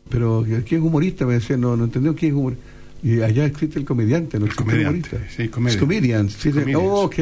[0.09, 1.27] pero, ¿quién es humorista?
[1.27, 2.65] Me decían, no, no entendí quién es humorista.
[3.03, 5.19] Y allá existe el comediante, no existe el humorista.
[5.37, 5.75] sí, comedia.
[5.75, 6.31] Es comedian.
[6.31, 6.51] sí.
[6.51, 6.83] Comedians.
[6.83, 7.19] Oh, ok,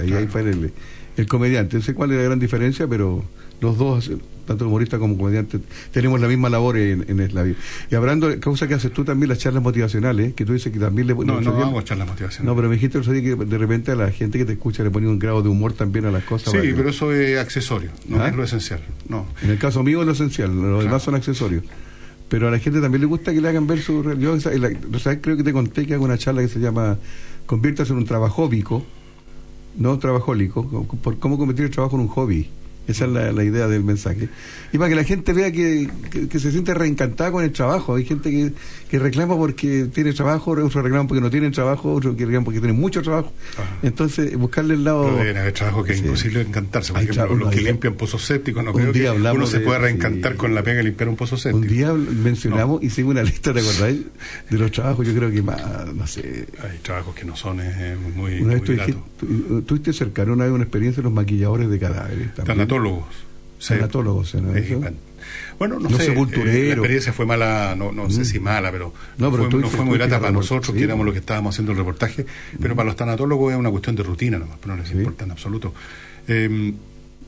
[0.00, 0.72] ahí, ahí fue el,
[1.16, 1.76] el comediante.
[1.76, 3.24] No sé cuál es la gran diferencia, pero
[3.60, 4.10] los dos,
[4.46, 5.58] tanto el humorista como el comediante,
[5.90, 7.56] tenemos la misma labor en, en la vida.
[7.90, 10.78] Y hablando de causa que haces tú también las charlas motivacionales, que tú dices que
[10.78, 12.44] también le No, no día- hago charlas motivacionales.
[12.46, 14.52] No, pero me dijiste el otro día que de repente a la gente que te
[14.52, 16.52] escucha le ponía un grado de humor también a las cosas.
[16.52, 18.28] Sí, pero eso es accesorio, no ¿Ah?
[18.28, 18.80] es lo esencial.
[19.08, 19.26] No.
[19.42, 21.62] en el caso mío es lo esencial, los demás son accesorios.
[22.28, 24.02] Pero a la gente también le gusta que le hagan ver su...
[24.18, 26.58] Yo esa- la- o sea, creo que te conté que hago una charla que se
[26.58, 26.98] llama
[27.46, 28.84] Conviértase en un trabajóbico,
[29.76, 32.48] no trabajólico, co- por cómo convertir el trabajo en un hobby.
[32.88, 34.28] Esa es la, la idea del mensaje.
[34.72, 37.96] Y para que la gente vea que, que- que se siente reencantada con el trabajo.
[37.96, 38.52] Hay gente que,
[38.88, 42.60] que reclama porque tiene trabajo, otros reclaman porque no tienen trabajo, otros que reclaman porque
[42.60, 43.32] tienen mucho trabajo.
[43.82, 45.04] Entonces, buscarle el lado...
[45.04, 46.04] Pero deben haber trabajos que es Sí.
[46.04, 46.92] imposible encantarse.
[46.92, 49.60] Por Hay ejemplo, los que limpian pozos sépticos, no Un creo día que uno se
[49.60, 50.38] pueda reencantar sí.
[50.38, 51.62] con la pega de limpiar un pozo séptico.
[51.62, 54.00] Un día mencionamos, hicimos una lista, ¿te acordáis?
[54.50, 55.60] De los trabajos, yo creo que más,
[55.94, 56.46] no sé...
[56.62, 60.64] Hay trabajos que no son eh, muy, Una vez muy tuviste cercano una vez una
[60.64, 62.34] experiencia de los maquilladores de cadáveres.
[62.34, 62.58] también.
[62.76, 64.32] Tanatólogos.
[64.32, 64.34] Tanatólogos,
[65.58, 65.78] bueno.
[65.80, 66.14] No sé, eh,
[66.68, 68.24] la experiencia fue mala, no, no sé Mm.
[68.24, 70.78] si mala, pero, No, pero fue, no fue muy grata para nosotros, sí.
[70.78, 72.26] que éramos los que estábamos haciendo el reportaje,
[72.60, 75.30] pero para los tanatólogos es una cuestión de rutina nomás, pero no les importa en
[75.30, 75.74] absoluto.
[76.28, 76.74] Eh,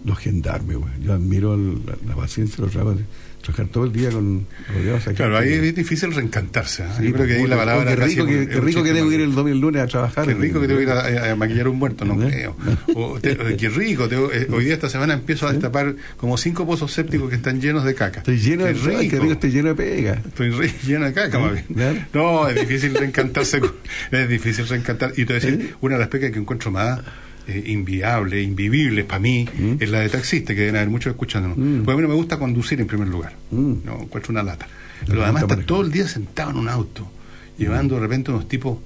[0.05, 0.93] Los gendarmes, güey.
[1.03, 3.05] Yo admiro el- la, la paciencia de los trabajadores.
[3.43, 5.17] Trabajar todo el día con rodeados aquí.
[5.17, 6.83] claro, ahí es difícil reencantarse.
[6.83, 6.87] ¿eh?
[6.99, 8.93] Sí, Yo creo que ahí puta, la palabra oh, qué rico, que, qué rico que
[8.93, 10.27] que ir el domingo el lunes a trabajar.
[10.27, 12.57] Qué rico que que ir a, a- a maquillar un muerto, no creo.
[12.95, 16.67] O te- o qué rico, eh, hoy día esta semana empiezo a destapar como cinco
[16.67, 18.19] pozos sépticos que están llenos de caca.
[18.19, 20.13] Estoy lleno Qué de ay, qué rico, estoy lleno de pega.
[20.27, 22.07] Estoy re- lleno de caca, más bien.
[22.13, 23.61] No, es difícil reencantarse.
[23.61, 23.73] con-
[24.11, 25.13] es difícil reencantar.
[25.17, 27.01] Y te voy a decir, una de las pecas que encuentro más
[27.49, 29.49] eh, inviable, invivibles para mí,
[29.81, 31.57] es la de taxista, que deben haber muchos escuchándonos.
[31.57, 33.35] Porque a mí no me gusta conducir en primer lugar.
[33.51, 34.69] No, encuentro una lata.
[35.07, 37.11] Pero además estar todo el día sentado en un auto,
[37.57, 38.79] llevando de repente unos tipos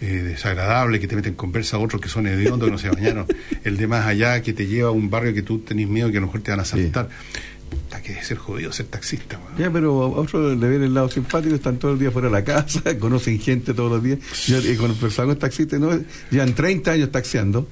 [0.00, 2.90] eh, desagradables que te meten en conversa a otros que son hediondos, que no se
[2.90, 3.26] bañaron.
[3.64, 6.18] El de más allá que te lleva a un barrio que tú tenés miedo que
[6.18, 7.08] a lo mejor te van a asaltar.
[7.70, 9.40] Puta, que debe ser jodido ser taxista.
[9.58, 12.34] Ya, pero a otros le ven el lado simpático, están todo el día fuera de
[12.34, 14.18] la casa, conocen gente todos los días.
[14.46, 15.98] Yo eh, con conversaba con taxistas, ¿no?
[16.30, 17.66] llevan 30 años taxiando.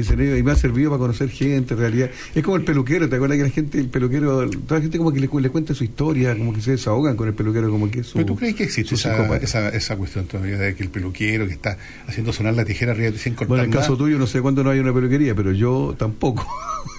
[0.00, 2.10] Dicen ellos, y me ha servido para conocer gente, en realidad.
[2.34, 5.12] Es como el peluquero, ¿te acuerdas que la gente, el peluquero, toda la gente como
[5.12, 8.04] que le, le cuenta su historia, como que se desahogan con el peluquero, como que
[8.04, 8.14] su.
[8.14, 11.54] ¿Pero tú crees que existe esa, esa, esa cuestión todavía de que el peluquero que
[11.54, 14.40] está haciendo sonar la tijera arriba sin cortar Bueno, en el caso tuyo no sé
[14.40, 16.46] cuándo no hay una peluquería, pero yo tampoco.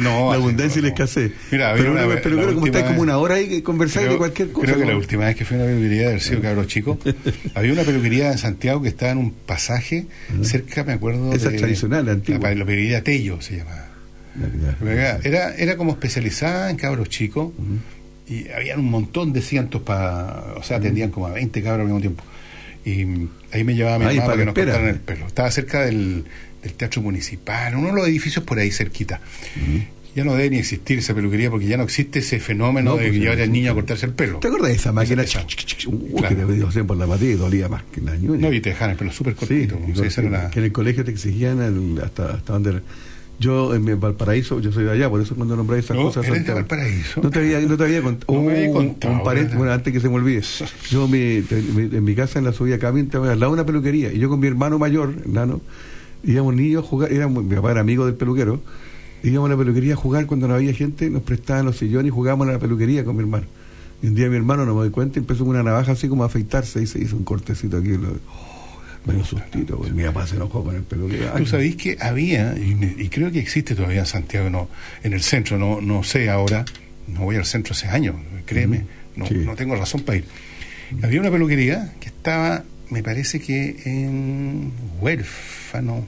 [0.00, 1.32] No, la abundancia y no, la escasez.
[1.50, 4.08] Mira, pero una peluquero la como última está como una hora ahí que conversar de
[4.08, 4.66] Creo- cualquier cosa.
[4.66, 6.98] Creo que la última vez que fui a una peluquería, de haber sido cabro chico,
[7.54, 10.06] había una peluquería en Santiago que estaba en un pasaje
[10.42, 11.32] cerca, me acuerdo.
[11.32, 12.40] Esa de, tradicional, antigua.
[12.48, 13.86] La, la peluquería Tello se llamaba.
[15.24, 17.52] Era, era como especializada en cabros chicos
[18.28, 20.54] y había un montón de cientos para.
[20.56, 22.24] O sea, atendían como a 20 cabros al mismo tiempo.
[22.84, 24.72] Y ahí me llevaba mi Ahí mamá para para que la nos espera.
[24.72, 25.26] cortaran el pelo.
[25.26, 26.24] Estaba cerca del,
[26.62, 29.20] del Teatro Municipal, uno de los edificios por ahí cerquita.
[30.14, 33.08] Ya no debe ni existir esa peluquería porque ya no existe ese fenómeno No, de
[33.08, 34.38] pues, llevar sí, al niño a cortarse el pelo.
[34.40, 35.22] ¿Te acuerdas de esa máquina?
[35.22, 35.46] Esa-
[35.86, 36.36] Uh, Claro.
[36.48, 38.48] que te hacían por la patilla y dolía más que la ñuña.
[38.48, 39.78] No, y te dejan el pelo súper cortito.
[39.80, 42.82] que, era la- que en el colegio te exigían el- hasta, hasta donde era.
[43.38, 46.24] Yo en Valparaíso, yo soy de allá, por eso cuando nombré esas No, cosas.
[46.24, 46.58] eres de Santiago.
[46.58, 47.20] Valparaíso.
[47.22, 48.32] No te había, no te había contado.
[48.34, 49.56] No me había un- contado, un ¿verdad?
[49.56, 50.42] bueno, antes que se me olvide.
[50.90, 54.12] Yo mi, en mi casa, en la subida Camin, al lado de una peluquería.
[54.12, 55.60] Y yo con mi hermano mayor, nano,
[56.24, 57.12] íbamos niños a jugar.
[57.12, 58.60] Éramos, mi papá era amigo del peluquero.
[59.22, 62.10] Íbamos a la peluquería a jugar cuando no había gente, nos prestaban los sillones y
[62.10, 63.46] jugábamos a la peluquería con mi hermano.
[64.02, 66.22] Y un día mi hermano, no me doy cuenta, empezó con una navaja así como
[66.22, 67.90] a afeitarse y se hizo un cortecito aquí.
[67.90, 68.16] Lo,
[69.04, 69.92] me dio sustito, pues.
[69.92, 71.32] mi papá se enojó con el peluquero.
[71.36, 74.68] Tú sabéis que había, y, y creo que existe todavía en Santiago, no,
[75.02, 76.64] en el centro, no, no sé ahora,
[77.06, 78.16] no voy al centro hace años,
[78.46, 78.84] créeme,
[79.16, 80.24] no, no tengo razón para ir.
[81.02, 84.72] Había una peluquería que estaba, me parece que en
[85.72, 86.04] Huérfano,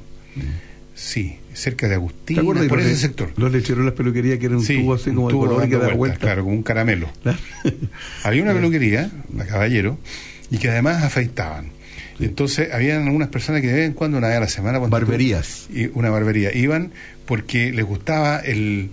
[0.94, 3.30] sí, cerca de Agustín, ¿Te acuerdas de por ese le- sector.
[3.36, 5.66] Los lecheros de las peluquerías que era un Sí, tubo así como de tubo color
[5.66, 6.18] y que da vuelta.
[6.18, 7.09] Claro, como un caramelo.
[8.24, 9.98] Había una peluquería, la Caballero,
[10.51, 11.66] y que además afeitaban.
[12.18, 14.78] Y entonces habían algunas personas que de vez en cuando, una vez a la semana,
[14.78, 15.66] tú, Barberías.
[15.72, 16.93] y una barbería, iban
[17.26, 18.90] porque les gustaba el,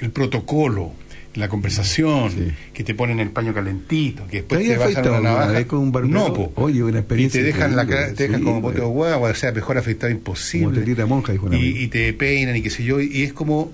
[0.00, 0.92] el protocolo,
[1.38, 2.32] la conversación,
[2.72, 5.52] que te ponen el paño calentito, que después ¿Te bajan afeitado una navaja.
[5.52, 6.14] vez con un barbero?
[6.14, 6.52] No, po.
[6.56, 9.34] Oye, una Y experiencia te dejan, la, te dejan sí, como bote de huevo, o
[9.34, 10.94] sea, mejor afeitado imposible.
[10.94, 13.72] Como monja, y, y te peinan y qué sé yo, y, y es como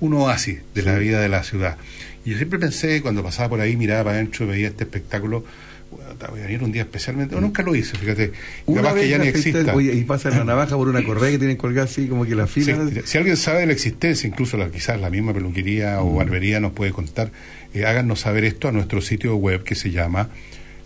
[0.00, 1.76] un oasis de la vida de la ciudad.
[2.24, 5.44] Y yo siempre pensé, cuando pasaba por ahí, miraba para adentro, veía este espectáculo,
[5.90, 8.32] voy a venir un día especialmente, o nunca lo hice, fíjate,
[8.66, 9.74] Una capaz que vez ya ni exista.
[9.74, 12.46] Oye, y pasa la navaja por una correa que tienen colgada así como que la
[12.46, 12.88] fila.
[13.04, 16.72] Si alguien sabe de la existencia, incluso la, quizás la misma peluquería o barbería nos
[16.72, 17.32] puede contar,
[17.74, 20.28] eh, háganos saber esto a nuestro sitio web que se llama,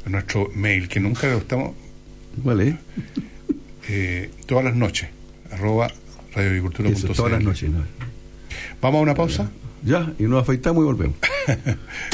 [0.06, 1.74] a nuestro mail, que nunca lo estamos...
[2.42, 2.74] ¿Cuál es?
[3.88, 5.08] eh, todas las noches,
[5.50, 5.90] arroba
[6.34, 7.12] radioagricultura.cl.
[7.12, 7.70] Todas las noches.
[7.70, 7.84] ¿no?
[8.80, 9.50] ¿Vamos a una pausa?
[9.82, 11.16] Ya, y nos afeitamos y volvemos.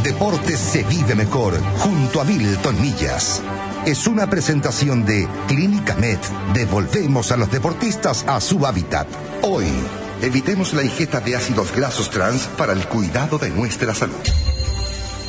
[0.00, 3.40] Deportes se vive mejor, junto a Milton Millas.
[3.86, 6.18] Es una presentación de Clínica Med.
[6.54, 9.06] Devolvemos a los deportistas a su hábitat.
[9.42, 9.66] Hoy,
[10.20, 14.16] evitemos la ingesta de ácidos grasos trans para el cuidado de nuestra salud.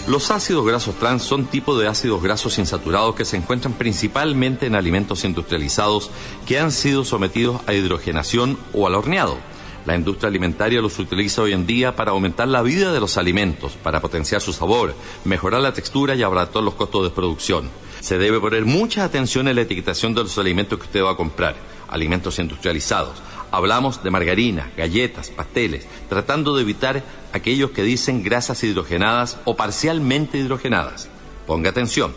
[0.07, 4.75] Los ácidos grasos trans son tipos de ácidos grasos insaturados que se encuentran principalmente en
[4.75, 6.09] alimentos industrializados
[6.47, 9.37] que han sido sometidos a hidrogenación o al horneado.
[9.85, 13.73] La industria alimentaria los utiliza hoy en día para aumentar la vida de los alimentos,
[13.73, 14.95] para potenciar su sabor,
[15.25, 17.69] mejorar la textura y abaratar los costos de producción.
[17.99, 21.17] Se debe poner mucha atención en la etiquetación de los alimentos que usted va a
[21.17, 21.55] comprar,
[21.89, 23.21] alimentos industrializados.
[23.51, 27.03] Hablamos de margarina, galletas, pasteles, tratando de evitar
[27.33, 31.09] aquellos que dicen grasas hidrogenadas o parcialmente hidrogenadas.
[31.45, 32.15] Ponga atención.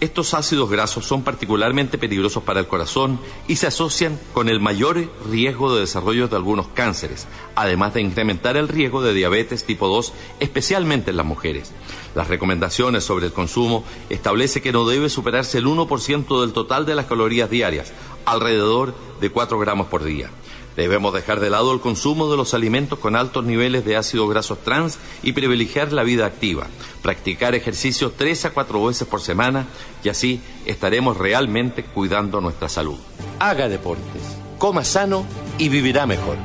[0.00, 5.08] Estos ácidos grasos son particularmente peligrosos para el corazón y se asocian con el mayor
[5.30, 10.12] riesgo de desarrollo de algunos cánceres, además de incrementar el riesgo de diabetes tipo 2,
[10.40, 11.72] especialmente en las mujeres.
[12.14, 16.96] Las recomendaciones sobre el consumo establece que no debe superarse el 1% del total de
[16.96, 17.92] las calorías diarias,
[18.26, 20.28] alrededor de 4 gramos por día.
[20.76, 24.58] Debemos dejar de lado el consumo de los alimentos con altos niveles de ácidos grasos
[24.64, 26.66] trans y privilegiar la vida activa.
[27.02, 29.66] Practicar ejercicio tres a cuatro veces por semana
[30.02, 32.98] y así estaremos realmente cuidando nuestra salud.
[33.38, 34.22] Haga deportes,
[34.58, 35.24] coma sano
[35.58, 36.36] y vivirá mejor.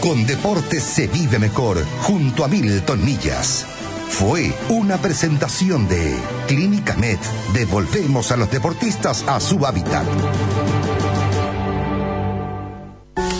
[0.00, 3.66] Con deportes se vive mejor, junto a Milton Millas.
[4.08, 6.14] Fue una presentación de
[6.46, 7.18] Clínica Med.
[7.54, 10.06] Devolvemos a los deportistas a su hábitat.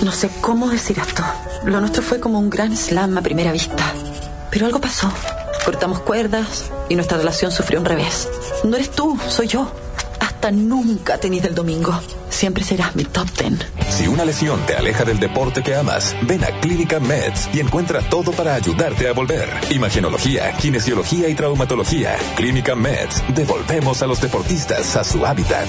[0.02, 1.22] No sé cómo decir esto.
[1.64, 3.94] Lo nuestro fue como un gran slam a primera vista.
[4.50, 5.10] Pero algo pasó.
[5.64, 8.28] Cortamos cuerdas y nuestra relación sufrió un revés.
[8.64, 9.72] No eres tú, soy yo.
[10.18, 11.98] Hasta nunca tenis del domingo.
[12.30, 13.58] Siempre serás mi top ten.
[13.90, 18.00] Si una lesión te aleja del deporte que amas, ven a Clínica Meds y encuentra
[18.00, 19.48] todo para ayudarte a volver.
[19.70, 22.16] Imagenología, kinesiología y traumatología.
[22.34, 23.22] Clínica Meds.
[23.34, 25.68] Devolvemos a los deportistas a su hábitat.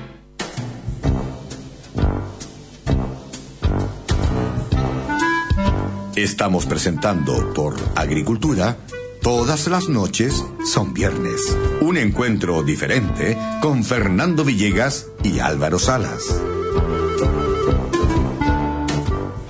[6.15, 8.77] Estamos presentando por Agricultura
[9.21, 11.55] Todas las noches son viernes.
[11.79, 16.41] Un encuentro diferente con Fernando Villegas y Álvaro Salas.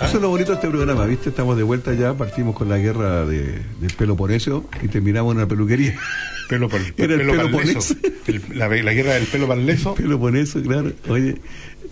[0.02, 1.30] Eso es lo bonito de este programa, ¿viste?
[1.30, 5.48] Estamos de vuelta ya, partimos con la guerra de, del Peloponeso y terminamos en una
[5.48, 5.98] peluquería.
[6.52, 7.96] Pelo por- Era el pelo Peloponeso.
[8.28, 9.96] El- la, la guerra del pelo parleso.
[9.96, 10.92] Peloponeso, claro.
[11.10, 11.36] Oye,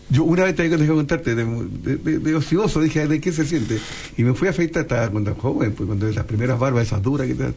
[0.09, 3.45] yo una vez tenía que contarte, de, de, de- de ocioso, dije, ¿de qué se
[3.45, 3.77] siente?
[4.17, 7.27] Y me fui a afeitar, estaba cuando joven, pues cuando las primeras barbas, esas duras
[7.27, 7.55] que te dan.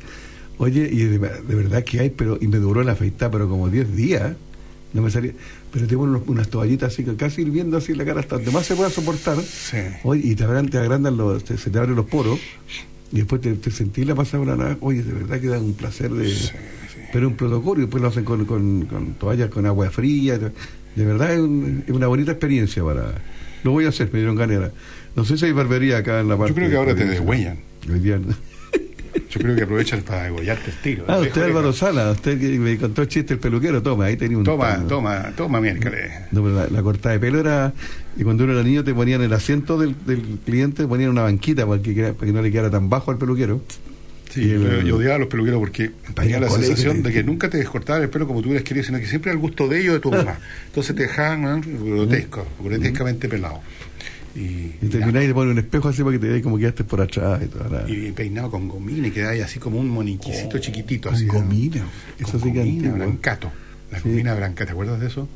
[0.59, 3.97] Oye, y de, verdad que hay, pero, y me duró la afeitar, pero como 10
[3.97, 4.33] días,
[4.93, 5.33] no me salía.
[5.73, 8.67] Pero tengo unos- unas toallitas así, que casi hirviendo así la cara hasta donde más
[8.67, 9.39] se pueda soportar.
[10.05, 12.39] Oye, y te agrandan, te agrandan los, te- se te abren los poros.
[13.11, 14.77] Y después te, te sentís la pasada.
[14.81, 16.29] Oye, de verdad que da un placer de.
[17.13, 20.39] Pero un protocolo, y después lo hacen con, con, con toallas con agua fría.
[20.39, 23.13] De verdad es, un- es una bonita experiencia para.
[23.65, 24.71] Lo voy a hacer, me dieron ganas.
[25.15, 26.51] No sé si hay barbería acá en la parte.
[26.53, 27.59] Yo creo que ahora te de- deshuellan.
[27.93, 28.35] Hoy día no.
[29.31, 31.05] Yo creo que aprovechan para degollarte el tiro.
[31.09, 34.37] Ah, usted Álvaro Sala, usted que me contó el chiste el peluquero, toma, ahí tenía
[34.39, 36.11] un Toma, toma, toma miércoles.
[36.33, 37.73] No, pero la, la cortada de pelo era.
[38.17, 41.67] Y cuando uno era niño, te ponían el asiento del, del cliente, ponían una banquita
[41.67, 43.61] para que, para que no le quedara tan bajo al peluquero.
[44.33, 47.03] Sí, el- yo, odiaba a los peluqueros porque tenía la colegio, sensación sí.
[47.03, 49.37] de que nunca te descortaban el pelo como tú hubieras querido, sino que siempre al
[49.39, 50.39] gusto de ellos, de tu mamá.
[50.67, 53.61] Entonces te dejaban grotesco, grotescamente pelado.
[54.35, 56.85] Y, Y termináis y te ponen un espejo así para que te veas como quedaste
[56.85, 60.59] por atrás y toda la- y peinado con gomina y quedáis así como un moniquicito
[60.59, 61.11] chiquitito.
[61.11, 61.35] con así, ¿no?
[61.35, 61.85] gomina.
[62.19, 62.97] Eso Con sí que gomina, antiguo.
[62.97, 63.53] blancato.
[63.91, 65.29] La gomina blanca, ¿te acuerdas de eso?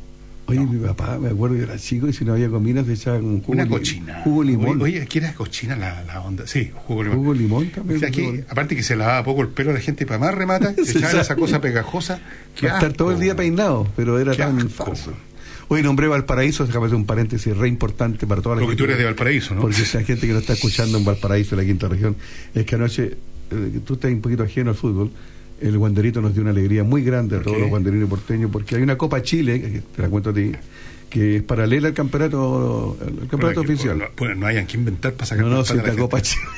[0.49, 3.19] Oye, mi papá, me acuerdo, yo era chico y si no había comida se echaba
[3.19, 4.21] un jugo, Una cochina.
[4.23, 4.81] jugo limón.
[4.81, 6.47] Oye, aquí era cochina la, la onda.
[6.47, 7.19] Sí, jugo limón.
[7.19, 7.97] Jugo limón también.
[7.97, 10.73] O sea, aquí, aparte que se lavaba poco el pelo, la gente para más remata,
[10.85, 11.23] Se echaban sabe.
[11.23, 12.21] esa cosa pegajosa.
[12.63, 15.13] A estar todo el día peinado, pero era tan falso.
[15.69, 18.85] Hoy nombré Valparaíso, déjame hacer un paréntesis re importante para toda la Porque gente.
[18.85, 19.63] tú eres de Valparaíso, ¿no?
[19.63, 22.15] Porque esa gente que nos está escuchando en Valparaíso, la quinta región,
[22.55, 23.17] es que anoche,
[23.51, 25.11] eh, tú estás un poquito ajeno al fútbol,
[25.61, 28.83] el guanderito nos dio una alegría muy grande a todos los guanderinos porteños, porque hay
[28.83, 30.53] una Copa Chile, que te la cuento a ti,
[31.09, 33.99] que es paralela al campeonato, al campeonato oficial.
[33.99, 35.95] No, bueno, no hayan que inventar para sacar No, no, si la.
[35.95, 36.43] Copa Chile.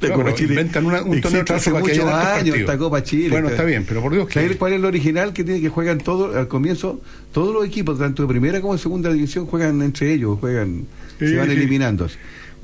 [0.00, 3.30] La No, Copa Chile inventan una- un torneo hace muchos tantos años esta Copa Chile.
[3.30, 5.68] Bueno, está bien, pero por Dios que- ¿Sabes ¿Cuál es el original que tiene que
[5.70, 7.00] juegan todos al comienzo?
[7.32, 10.84] Todos los equipos, tanto de primera como de segunda división, juegan entre ellos, juegan,
[11.18, 11.52] Sí, se van sí.
[11.52, 12.08] eliminando.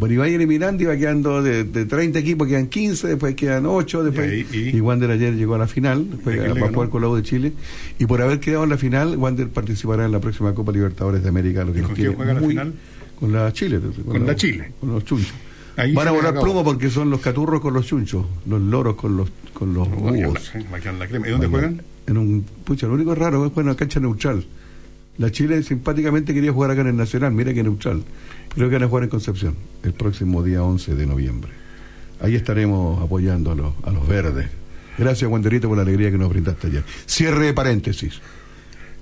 [0.00, 0.18] Bueno, y
[0.82, 4.70] y va quedando de, de 30 equipos, quedan 15, después quedan 8, después, Y ahí-
[4.72, 6.06] y- y Wander ayer llegó a la final,
[6.62, 7.52] va a jugar con la U de Chile,
[7.98, 11.28] y por haber quedado en la final, Wander participará en la próxima Copa Libertadores de
[11.28, 12.72] América, lo que ¿Y nos con quién juega la muy- final?
[13.20, 13.78] Con la Chile.
[14.06, 14.72] Con la Chile.
[14.80, 15.34] Con los chunchos.
[15.76, 19.16] Ahí Van a volar plomo porque son los caturros con los chunchos, los loros con
[19.18, 20.52] los con los búhos.
[20.54, 21.28] la- la crema.
[21.28, 21.82] ¿Y dónde juegan?
[22.06, 24.44] En un pucha, lo único raro es jugar en una cancha neutral.
[25.18, 28.02] La Chile simpáticamente quería jugar acá en el Nacional, mira que neutral.
[28.54, 31.52] Creo que van a jugar en Concepción el próximo día 11 de noviembre.
[32.20, 33.54] Ahí estaremos apoyando a
[33.90, 34.48] los, verdes.
[34.98, 36.84] Gracias, Wanderito, por la alegría que nos brindaste ayer.
[37.06, 38.20] Cierre de paréntesis.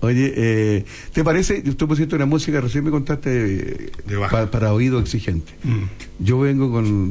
[0.00, 1.60] Oye, eh, ¿te parece?
[1.62, 3.90] Tú pusiste una música, recién me contaste, eh,
[4.30, 5.52] pa- para oído exigente.
[5.64, 5.82] Mm.
[6.20, 7.10] Yo vengo con.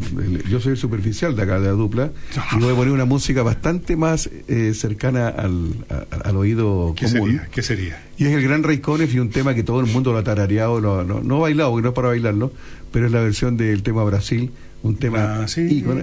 [0.50, 2.12] yo soy el superficial de acá, de la dupla,
[2.56, 7.06] y voy a poner una música bastante más eh, cercana al, a- al oído ¿Qué
[7.08, 7.28] común.
[7.32, 7.48] sería?
[7.52, 8.04] ¿Qué sería?
[8.18, 10.24] Y es el Gran Rey Conef y un tema que todo el mundo lo ha
[10.24, 12.54] tarareado, lo- no, no bailado, porque no es para bailarlo,
[12.92, 14.52] pero es la versión del tema Brasil,
[14.84, 15.42] un tema
[15.72, 15.96] ícono,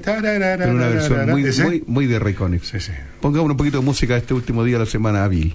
[0.58, 2.62] pero una versión muy, muy, muy de Rey Conef.
[3.22, 5.54] Pongamos un poquito de música este último día de la semana hábil.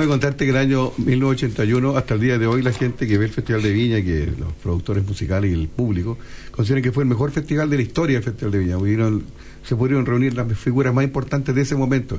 [0.00, 3.26] Déjame contarte que el año 1981, hasta el día de hoy, la gente que ve
[3.26, 6.16] el Festival de Viña, que los productores musicales y el público,
[6.52, 8.78] consideran que fue el mejor festival de la historia del Festival de Viña.
[8.78, 9.20] Vino-
[9.62, 12.18] se pudieron reunir las figuras más importantes de ese momento.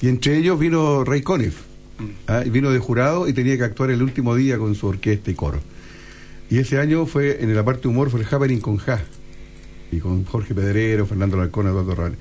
[0.00, 1.56] Y entre ellos vino Ray Conniff.
[2.28, 2.44] ¿ah?
[2.46, 5.34] Y vino de jurado y tenía que actuar el último día con su orquesta y
[5.34, 5.60] coro.
[6.48, 9.02] Y ese año fue, en la parte de humor, fue el Happening con Ja.
[9.92, 12.16] Y con Jorge Pedrero, Fernando Larcón, Eduardo Rani.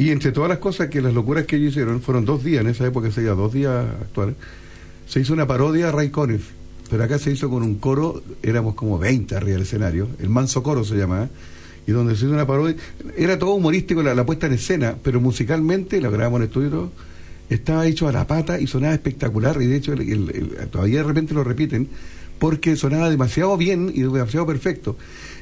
[0.00, 2.70] Y entre todas las cosas que las locuras que ellos hicieron, fueron dos días, en
[2.70, 4.34] esa época se iba dos días actuales,
[5.06, 6.52] se hizo una parodia a Ray Conniff.
[6.88, 10.62] Pero acá se hizo con un coro, éramos como 20 arriba del escenario, el Manso
[10.62, 11.28] Coro se llamaba,
[11.86, 12.76] y donde se hizo una parodia,
[13.14, 16.70] era todo humorístico la, la puesta en escena, pero musicalmente, lo grabamos en estudio y
[16.70, 16.92] todo,
[17.50, 19.92] estaba hecho a la pata y sonaba espectacular, y de hecho
[20.70, 21.88] todavía de repente lo repiten,
[22.38, 24.96] porque sonaba demasiado bien y demasiado perfecto.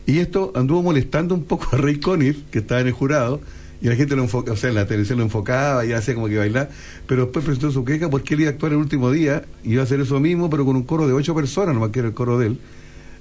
[0.04, 3.40] Y esto anduvo molestando un poco a Ray Conniff, que estaba en el jurado,
[3.80, 6.28] y la gente lo enfocaba, o sea, en la televisión lo enfocaba y hacía como
[6.28, 6.70] que bailar,
[7.06, 9.82] pero después presentó su queja porque él iba a actuar el último día, y iba
[9.82, 12.14] a hacer eso mismo, pero con un coro de ocho personas, nomás que era el
[12.14, 12.58] coro de él.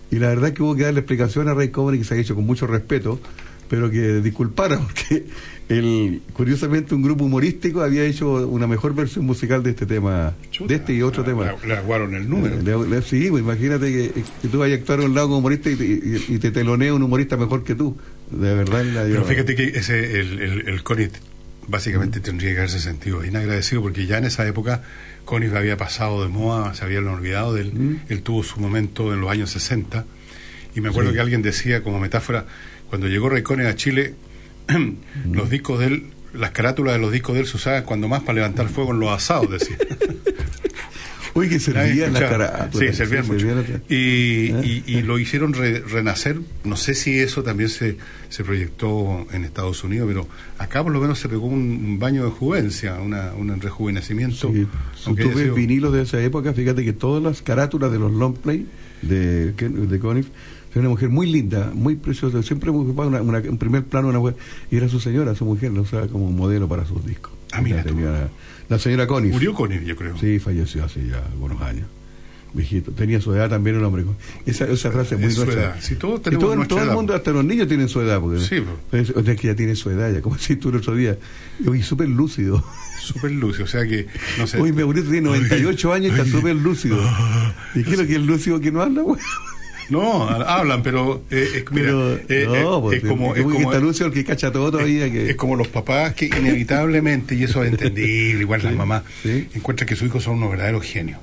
[0.09, 2.33] Y la verdad que hubo que darle explicación a Ray Conniff, que se ha hecho
[2.33, 3.19] con mucho respeto,
[3.69, 5.25] pero que disculpara, porque
[5.67, 10.33] el, curiosamente un grupo humorístico había hecho una mejor versión musical de este tema,
[10.69, 11.43] de este y otro tema.
[11.67, 12.55] Le aguaron el número.
[12.61, 15.39] Le- le- sí, pues imagínate que, que tú vayas a actuar a un lado como
[15.39, 17.97] humorista y, te- y- y te telonea un humorista mejor que tú.
[18.31, 18.83] De verdad.
[18.85, 21.11] la- Pero fíjate que ese, el, el, el Conniff
[21.67, 24.83] básicamente tendría que haberse sentido inagradecido porque ya en esa época
[25.25, 27.99] Conniff había pasado de moda, se habían olvidado de él.
[28.09, 30.05] Él tuvo su momento en los años 60
[30.75, 31.15] y me acuerdo Sí.
[31.15, 32.45] que alguien decía como metáfora,
[32.89, 34.13] cuando llegó Ray Conniff a Chile,
[35.31, 38.21] los discos de él, las carátulas de los discos de él se usaban cuando más
[38.21, 39.77] para levantar fuego en los asados, decía.
[41.37, 42.89] Uy, que servían las carátulas.
[42.89, 43.45] Sí, servían Sí, mucho.
[43.47, 43.95] servían Y,
[44.65, 46.39] y, y lo hicieron re- renacer.
[46.63, 47.97] No sé si eso también se,
[48.29, 50.27] se proyectó en Estados Unidos, pero
[50.57, 54.51] acá por lo menos se pegó un, baño de juvencia, una, un rejuvenecimiento.
[54.51, 54.67] Si
[55.05, 58.11] aunque tú ves sido- vinilos de esa época, fíjate que todas las carátulas de los
[58.11, 58.67] long play
[59.01, 60.27] de, de Conniff,
[60.71, 64.19] era una mujer muy linda, muy preciosa, siempre ocupaba una, una- en primer plano una
[64.19, 64.35] mujer,
[64.69, 67.31] y era su señora, su mujer, la usaba como modelo para sus discos.
[67.51, 68.29] Ah, mira señora,
[68.69, 69.33] la señora Conniff.
[69.33, 70.17] Murió Conniff, yo creo.
[70.17, 71.85] Sí, falleció hace ya algunos años.
[72.53, 72.91] Viejito.
[72.91, 74.03] Tenía su edad también el hombre.
[74.45, 75.63] Esa, esa frase es muy su nuestra.
[75.65, 75.75] edad.
[75.81, 78.19] Si todos Y tenemos todo, nuestra todo el mundo, hasta los niños tienen su edad.
[78.19, 80.77] Porque, Sí, pues, o sea, que ya tiene su edad, ya como si tú el
[80.77, 81.17] otro día.
[81.59, 82.63] Vi súper lúcido.
[83.01, 84.07] Súper lúcido, o sea que,
[84.39, 84.59] no sé.
[84.59, 86.97] Uy, mi abuelito tiene 98 años y está súper lúcido.
[87.75, 89.21] ¿Y qué es lo que es lúcido que no habla, güey?
[89.89, 93.37] No, ha- hablan, pero eh, es, mira, Pero, eh, no, eh, pues, es como, es
[93.45, 95.11] que como- está lúcido el que cacha todo todavía.
[95.11, 95.29] Que...
[95.29, 99.03] Es como los papás que inevitablemente, y eso es entendible, igual las mamás,
[99.53, 101.19] encuentran que sus hijos son unos verdaderos genios.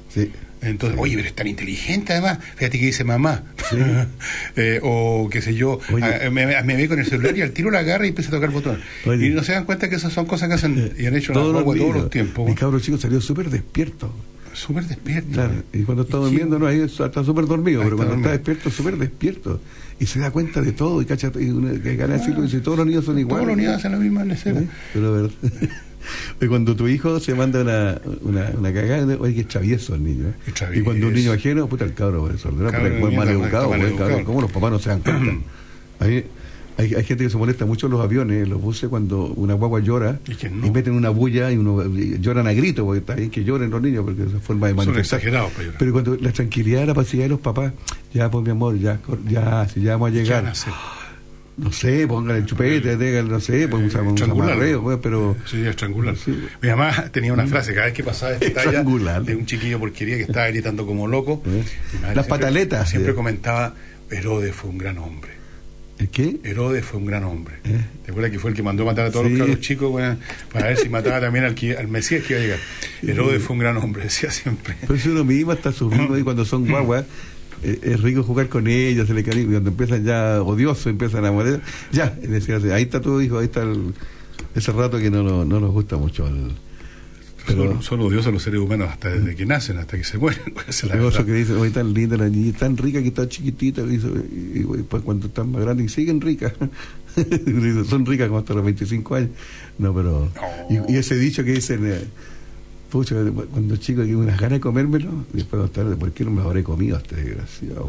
[0.63, 3.43] Entonces, oye, pero es tan inteligente además, fíjate que dice mamá.
[4.57, 7.71] Eh, o qué sé yo, a- me, me ve con el celular y al tiro
[7.71, 8.81] la agarra y empieza a tocar botón.
[9.05, 11.53] Y no se dan cuenta que esas son cosas que hacen y han hecho todos
[11.53, 12.49] los, todos los tiempos.
[12.49, 14.13] Mi cabro chico salió súper despierto.
[14.55, 15.33] Súper despierto.
[15.33, 18.31] Claro, y cuando está durmiendo, no, ahí está súper dormido, Ahí pero está cuando está
[18.31, 19.61] despierto, súper despierto.
[20.01, 22.61] Y se da cuenta de todo, y cacha, y uno, que gana decirlo, y dice,
[22.61, 23.45] todos los niños son iguales.
[23.45, 24.61] Todos los niños hacen la misma escena.
[24.61, 24.69] ¿Eh?
[24.93, 25.31] Pero verdad.
[26.41, 30.05] Oye, cuando tu hijo se manda una, una, una cagada, oye, que es travieso el
[30.05, 30.29] niño.
[30.29, 30.53] ¿eh?
[30.53, 30.81] travieso.
[30.81, 34.25] Y cuando un niño ajeno, puta, el cabro de mal educado, mal educado.
[34.25, 35.33] ¿cómo los papás no se dan cuenta?
[36.01, 36.27] Ahí,
[36.77, 39.55] hay, hay gente que se molesta mucho en los aviones, en los buses, cuando una
[39.55, 43.31] guagua llora y, meten una bulla y, uno, y lloran a grito, porque está bien
[43.31, 45.19] que lloren los niños, porque es una forma de Son manifestar.
[45.21, 45.79] exagerados para llorar.
[45.79, 47.73] Pero cuando la tranquilidad, la paciencia de los papás,
[48.13, 48.99] ya, pues mi amor, ya,
[49.29, 50.53] ya, si ya vamos a llegar.
[51.57, 55.37] No sé, pongan el chupete, tengan, no sé, pues un, un amarreo, pues, pero...
[55.49, 56.17] Sí, estrangular.
[56.61, 60.17] Mi mamá tenía una frase, cada vez que pasaba esta talla de un chiquillo porquería
[60.17, 61.41] que estaba gritando como loco.
[61.47, 61.67] Las
[62.03, 63.17] siempre- pataletas, Siempre sí.
[63.17, 63.73] comentaba,
[64.11, 65.31] Herodes fue un gran hombre.
[65.99, 66.39] ¿El qué?
[66.43, 67.55] Herodes fue un gran hombre.
[68.05, 69.31] ¿Te acuerdas que fue el que mandó matar a todos Sí.
[69.33, 70.03] los cabros chicos
[70.53, 72.59] para ver si mataba también al, que- al Mesías que iba a llegar?
[73.03, 74.75] Herodes fue un gran hombre, decía siempre.
[74.87, 77.05] Pero si uno mismo está subiendo ahí cuando son guaguas,
[77.63, 81.25] eh, es rico jugar con ellos, se le cariño, y cuando empiezan ya odiosos, empiezan
[81.27, 81.61] a morir,
[81.93, 83.95] ya, así, ahí está tu hijo, ahí está el-
[84.55, 86.27] ese rato que no, no nos gusta mucho.
[86.27, 86.53] el-
[87.47, 90.41] pero Son, son odiosos los seres humanos hasta desde que nacen, hasta que se mueren.
[90.69, 93.87] Es la que dicen, hoy tan linda la niña, tan rica que está chiquitita, y,
[93.87, 96.53] dice, y- y después cuando están más grandes, y siguen ricas.
[97.17, 99.31] Dice, Son ricas como hasta los 25 años.
[99.79, 100.29] No, pero.
[100.69, 102.01] Y, y ese dicho que dicen, eh,
[102.91, 103.15] pucha,
[103.53, 106.43] cuando chico que unas ganas de comérmelo, y después más tarde, ¿por qué no me
[106.43, 107.89] lo habré comido este desgraciado?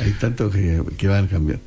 [0.00, 1.58] Hay tantos que, que van a cambiar.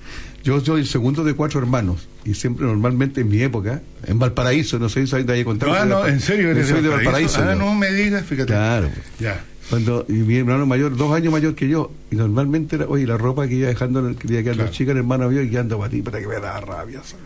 [0.44, 4.80] Yo soy el segundo de cuatro hermanos, y siempre, normalmente en mi época, en Valparaíso,
[4.80, 5.70] no sé si hay de contar.
[5.70, 7.40] Ah, no, en serio, eres soy de Valparaíso.
[7.40, 7.64] Valparaíso.
[7.64, 8.48] Ah, no me digas, fíjate.
[8.48, 8.90] Claro.
[9.20, 9.44] Ya.
[9.70, 13.18] Cuando, y mi hermano mayor, dos años mayor que yo, y normalmente era, oye, la
[13.18, 16.02] ropa que iba dejando, que iba quedando chica, el hermano mío, y quedando para ti,
[16.02, 17.02] para que me da rabia.
[17.04, 17.26] ¿sabes?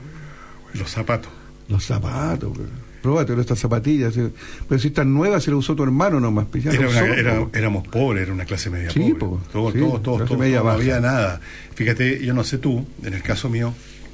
[0.74, 1.32] Los zapatos.
[1.70, 2.68] Los zapatos, güey.
[3.06, 4.14] Róbatelo estas zapatillas.
[4.14, 4.22] sí.
[4.68, 6.48] Pero si están nuevas, se las usó tu hermano nomás.
[6.52, 7.50] pues Era no una- era- po.
[7.54, 9.16] éramos pobres, era una clase media Sí, pobre.
[9.20, 10.78] po, Todo, sí, todo, todo, clase todo, media no baja.
[10.78, 11.40] había nada.
[11.76, 13.74] Fíjate, yo no sé tú, en el caso mío,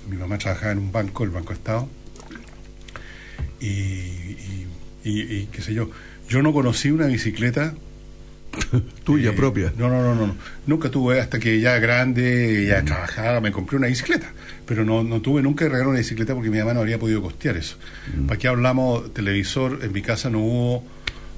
[0.10, 1.88] mi mamá trabajaba en un banco, el Banco Estado,
[3.60, 4.68] y, y,
[5.04, 5.90] y- y qué sé yo,
[6.30, 7.74] yo no conocí una bicicleta
[9.06, 9.72] Tuya eh, propia.
[9.78, 10.36] No, no, no, no.
[10.68, 14.34] Nunca tuve hasta que ya grande, ya trabajaba, me compré una bicicleta.
[14.72, 17.22] Pero no, no tuve nunca que regalar una bicicleta porque mi mamá no habría podido
[17.22, 17.76] costear eso.
[18.16, 18.28] Mm.
[18.28, 19.14] ¿Para qué hablamos?
[19.14, 20.86] Televisor en mi casa no hubo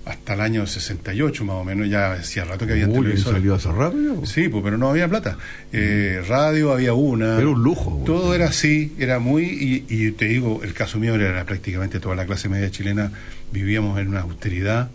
[0.05, 3.39] hasta el año 68 más o menos, ya hacía rato que había Uy, televisores.
[3.39, 4.25] salió hace po.
[4.27, 5.39] Sí, pues, pero no había plata.
[5.71, 7.39] Eh, radio había una.
[7.39, 8.03] Era un lujo.
[8.05, 9.45] Todo era así, era muy.
[9.45, 13.13] Y, y te digo, el caso mío era prácticamente toda la clase media chilena,
[13.51, 14.91] vivíamos en una austeridad.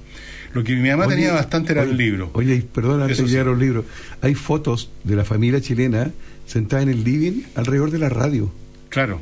[0.54, 2.30] Lo que mi mamá Oye, tenía bastante era oye, el libro.
[2.34, 3.30] Oye, y perdona, antes de sí.
[3.30, 3.84] llegar a los libros.
[4.22, 6.12] Hay fotos de la familia chilena
[6.48, 8.50] sentada en el living alrededor de la radio.
[8.88, 9.20] Claro.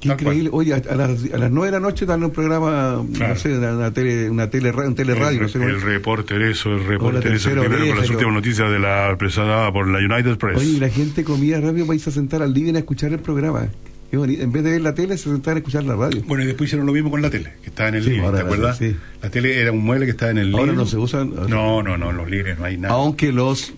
[0.00, 0.36] Qué Tal cual.
[0.36, 0.50] increíble.
[0.52, 3.34] Oye, a, a las, a las 9 de la noche dan un programa, Claro.
[3.34, 5.36] no sé, una, tele, una tele, un teleradio.
[5.38, 8.68] el, no sé el reporter, eso, el reporter, eso, primero con oreja, las últimas noticias
[8.72, 10.56] de la presentada por la United Press.
[10.58, 13.20] Oye, y la gente comía rápido para irse a sentar al living a escuchar el
[13.20, 13.68] programa.
[14.10, 16.20] En vez de ver la tele, se sentaban a escuchar la radio.
[16.26, 18.22] Bueno, y después hicieron lo mismo con la tele, que estaba en el Sí, living,
[18.24, 18.76] ahora ¿te acuerdas?
[18.78, 18.94] sí.
[19.22, 20.76] La tele era un mueble que estaba en el Ahora living.
[20.78, 21.32] no se usan.
[21.48, 22.92] No, no, no, en los livings no hay nada.
[22.94, 23.72] Aunque los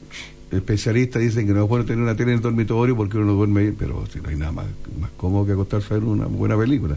[0.51, 3.33] especialistas dicen que no es bueno tener una tele en el dormitorio porque uno no
[3.35, 4.67] duerme ahí, pero si no hay nada más,
[5.01, 6.97] más cómodo que acostarse a ver una buena película.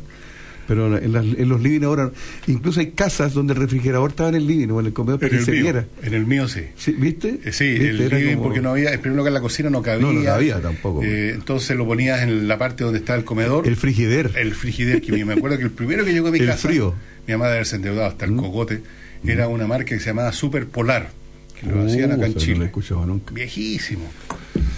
[0.68, 2.12] Pero en, las- en los living ahora,
[2.46, 5.28] incluso hay casas donde el refrigerador estaba en el living o en el comedor para
[5.30, 5.86] En que el se mío, viera.
[6.04, 6.60] en el mío sí.
[6.76, 7.40] Sí, ¿Viste?
[7.46, 7.90] Eh, Sí, ¿Viste?
[7.90, 10.06] el Era living como- porque no había, en primer lugar la cocina no cabía.
[10.06, 11.02] No, no cabía tampoco.
[11.04, 13.66] Eh, entonces lo ponías en la parte donde está el comedor.
[13.66, 14.34] El frigider.
[14.36, 16.94] El frigider, que me acuerdo que el primero que llegó a mi El casa, frío.
[17.26, 18.82] mi mamá de haberse endeudado hasta el cogote,
[19.26, 21.12] era una marca que se llamaba Super Polar,
[21.60, 22.58] que lo Uh, hacían acá en eso no Chile.
[22.58, 23.34] lo he escuchado nunca.
[23.34, 24.06] Viejísimo.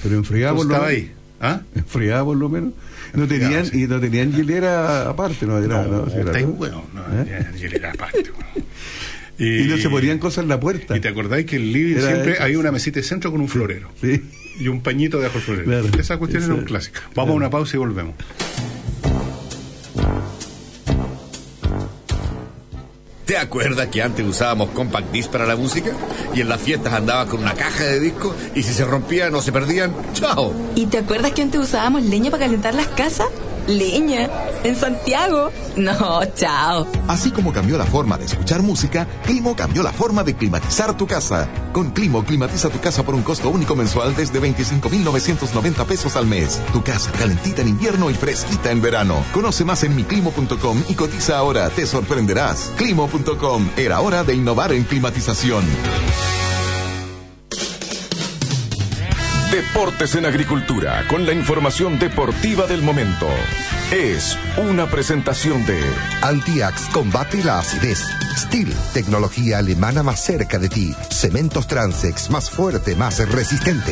[0.03, 1.11] Pero enfriaba por lo estaba ahí.
[1.41, 1.61] ¿Ah?
[1.75, 2.73] Enfriaba por lo menos.
[3.13, 3.83] No Enfriaba, tenían, sí.
[3.83, 7.25] y no tenían hielera aparte, no era, No, no, era- hueón, no, ¿Eh?
[7.27, 8.23] ya- ya era aparte.
[9.41, 10.97] Y no se ponían cosas en la puerta.
[10.97, 12.43] Y te acordáis que el living Era siempre eso.
[12.43, 13.89] había una mesita de centro con un florero.
[14.01, 14.21] Sí.
[14.59, 15.65] Y un pañito debajo del florero.
[15.65, 15.87] Claro.
[15.97, 16.99] Esa cuestión era un clásico.
[17.15, 18.15] Vamos a una pausa y volvemos.
[23.29, 25.91] ¿Te acuerdas que antes usábamos compact disc para la música?
[26.33, 29.41] Y en las fiestas andaba con una caja de discos y si se rompían o
[29.43, 30.51] se perdían, ¡chao!
[30.73, 33.27] ¿Y te acuerdas que antes usábamos leña para calentar las casas?
[33.67, 34.29] ¿Leña?
[34.63, 35.51] ¿En Santiago?
[35.75, 36.87] No, chao.
[37.07, 41.07] Así como cambió la forma de escuchar música, Climo cambió la forma de climatizar tu
[41.07, 41.47] casa.
[41.71, 46.61] Con Climo climatiza tu casa por un costo único mensual desde 25,990 pesos al mes.
[46.73, 49.23] Tu casa calentita en invierno y fresquita en verano.
[49.33, 52.71] Conoce más en miclimo.com y cotiza ahora, te sorprenderás.
[52.77, 55.63] Climo.com, era hora de innovar en climatización.
[59.51, 63.27] Deportes en Agricultura, con la información deportiva del momento.
[63.91, 65.79] Es una presentación de
[66.21, 67.99] Antiax combate la acidez.
[68.37, 70.93] Steel, tecnología alemana más cerca de ti.
[71.09, 73.91] Cementos Transex, más fuerte, más resistente.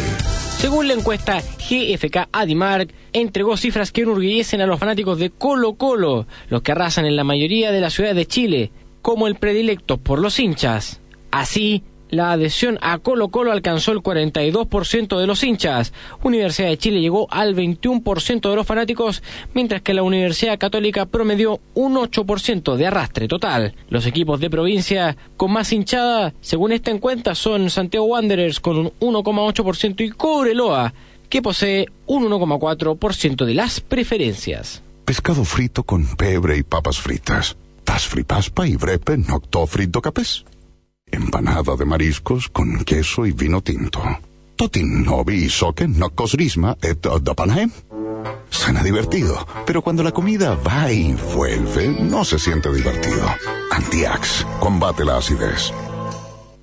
[0.60, 6.28] Según la encuesta GFK Adimark, entregó cifras que enorgullecen a los fanáticos de Colo Colo,
[6.50, 8.72] los que arrasan en la mayoría de las ciudades de Chile,
[9.02, 11.02] como el predilecto por los hinchas.
[11.32, 15.94] Así, la adhesión a Colo Colo alcanzó el 42% de los hinchas.
[16.24, 19.24] Universidad de Chile llegó al 21% de los fanáticos,
[19.54, 23.76] mientras que la Universidad Católica promedió un 8% de arrastre total.
[23.90, 28.92] Los equipos de provincia con más hinchada, según esta encuesta, son Santiago Wanderers con un
[29.00, 30.94] 1,8% y Cobreloa,
[31.30, 34.82] que posee un 1,4% de las preferencias.
[35.06, 37.56] Pescado frito con pebre y papas fritas.
[37.84, 40.44] Tas fripaspa y brepe nocto frito capes.
[41.12, 44.02] Empanada de mariscos con queso y vino tinto.
[44.56, 47.70] Totin novi soque nocos risma et dapanae.
[48.50, 53.26] Suena divertido, pero cuando la comida va y vuelve, no se siente divertido.
[53.72, 55.72] Antiax, combate la acidez.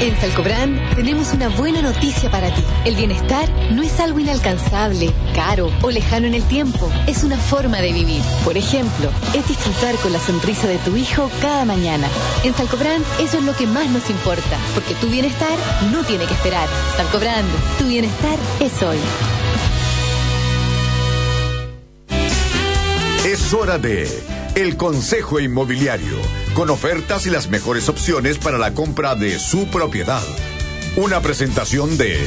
[0.00, 2.62] En Salcobrand tenemos una buena noticia para ti.
[2.84, 6.90] El bienestar no es algo inalcanzable, caro o lejano en el tiempo.
[7.06, 8.20] Es una forma de vivir.
[8.44, 12.08] Por ejemplo, es disfrutar con la sonrisa de tu hijo cada mañana.
[12.44, 15.58] En Salcobrand eso es lo que más nos importa, porque tu bienestar
[15.90, 16.68] no tiene que esperar.
[16.96, 17.48] Salcobrand,
[17.78, 18.98] tu bienestar es hoy.
[23.24, 26.16] Es hora de El Consejo Inmobiliario,
[26.54, 30.22] con ofertas y las mejores opciones para la compra de su propiedad.
[30.96, 32.26] Una presentación de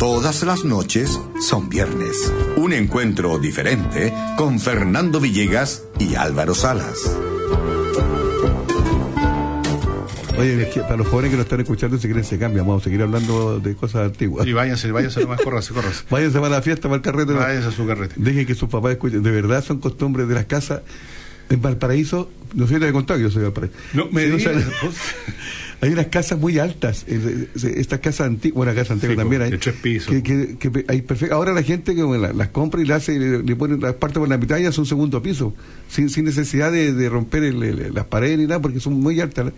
[0.00, 2.32] Todas las noches son viernes.
[2.56, 7.18] Un encuentro diferente con Fernando Villegas y Álvaro Salas.
[10.38, 12.80] Oye, es que para los jóvenes que nos están escuchando, si quieren se cambia, vamos
[12.80, 14.46] a seguir hablando de cosas antiguas.
[14.46, 16.04] Y váyanse, váyanse nomás, córranse, córranse.
[16.08, 17.34] Váyanse para la fiesta, para el carrete.
[17.34, 18.14] Váyanse a su carrete.
[18.16, 19.22] Dejen que sus papás escuchen.
[19.22, 20.80] De verdad son costumbres de las casas.
[21.50, 23.76] En Valparaíso, no sé si te he contado que yo soy de Valparaíso.
[23.92, 24.46] No, me Sí,
[25.82, 29.42] Hay unas casas muy altas, eh, eh, estas casas antiguas, bueno, casa antigua Sí, también
[29.42, 29.50] hay.
[29.50, 30.08] de tres pisos.
[30.12, 31.34] Que, que- que hay perfecto.
[31.34, 34.18] Ahora la gente que la- las compra y las hace, le, le pone las partes
[34.18, 35.54] por la mitad y hace un segundo piso,
[35.88, 39.20] sin, sin necesidad de, de romper el- el- las paredes ni nada, porque son muy
[39.20, 39.52] altas.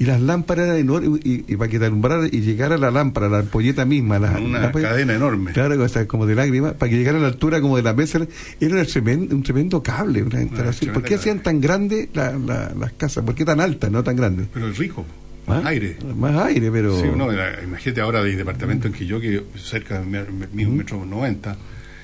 [0.00, 3.28] Y las lámparas eran enormes, y, y para que te alumbrara y llegara la lámpara,
[3.28, 5.52] la ampolleta misma, la, Una la- cadena enorme.
[5.52, 7.94] Claro, o sea, como de lágrimas, para que llegara a la altura como de la
[7.94, 8.20] mesa,
[8.60, 10.22] era un tremendo, un tremendo cable.
[10.22, 10.94] Una instalación.
[10.94, 13.24] ¿Por qué hacían tan grandes la- la- las casas?
[13.24, 14.46] ¿Por qué tan altas, no tan grandes?
[14.54, 15.04] Pero es rico.
[15.48, 15.62] ¿Ah?
[15.66, 15.96] Aire.
[16.16, 16.98] Más aire, pero...
[17.00, 20.06] Sí, no, era- imagínate ahora de departamento en Quilloque, cerca de
[20.52, 21.56] mi- un metro noventa.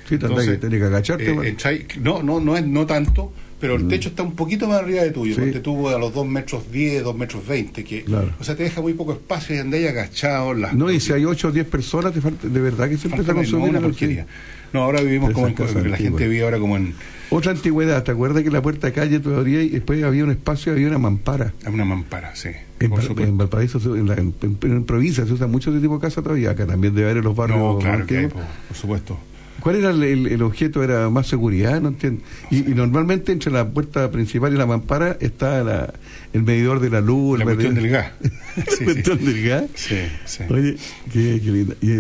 [0.09, 1.51] Sí, tendrás que- tenés que agacharte, eh, bueno.
[1.51, 5.03] entráis- no, no, no es no tanto, pero el techo está un poquito más arriba
[5.03, 5.35] de tuyo.
[5.35, 5.51] Sí.
[5.51, 8.31] Te tuvo a los 2 metros 10, 2 metros 20, que, Claro.
[8.39, 10.59] o sea, te deja muy poco espacio y andáis agachados.
[10.59, 13.09] Las, No, y si hay 8 o 10 personas, te falta- de verdad que se
[13.09, 14.27] empieza a consumir una porquería.
[14.75, 15.55] No, ahora vivimos como en,
[15.91, 16.93] la gente vive ahora como en
[17.37, 20.31] Otra antigüedad, ¿te acuerdas que en la puerta de calle todavía y después había un
[20.31, 21.53] espacio, había una mampara?
[21.67, 22.51] una mampara, sí.
[22.81, 22.91] En,
[23.29, 26.51] en Valparaíso, en, la- en- en- provincia, se usa mucho ese tipo de casa todavía.
[26.51, 27.59] Acá también debe haber en los barrios.
[27.59, 29.19] No, claro que hay, por supuesto.
[29.61, 30.83] ¿Cuál era el, objeto?
[30.83, 31.81] ¿Era más seguridad?
[31.81, 32.23] No entiendo.
[32.51, 35.95] Y, y normalmente entre la puerta principal y la mampara está la-
[36.35, 37.39] el medidor de la luz.
[37.39, 38.13] La el cuestión del gas.
[38.57, 39.65] la cuestión del gas.
[39.75, 40.43] Sí, sí.
[40.51, 40.77] Oye,
[41.13, 41.77] qué, qué lindo.
[41.81, 41.93] Y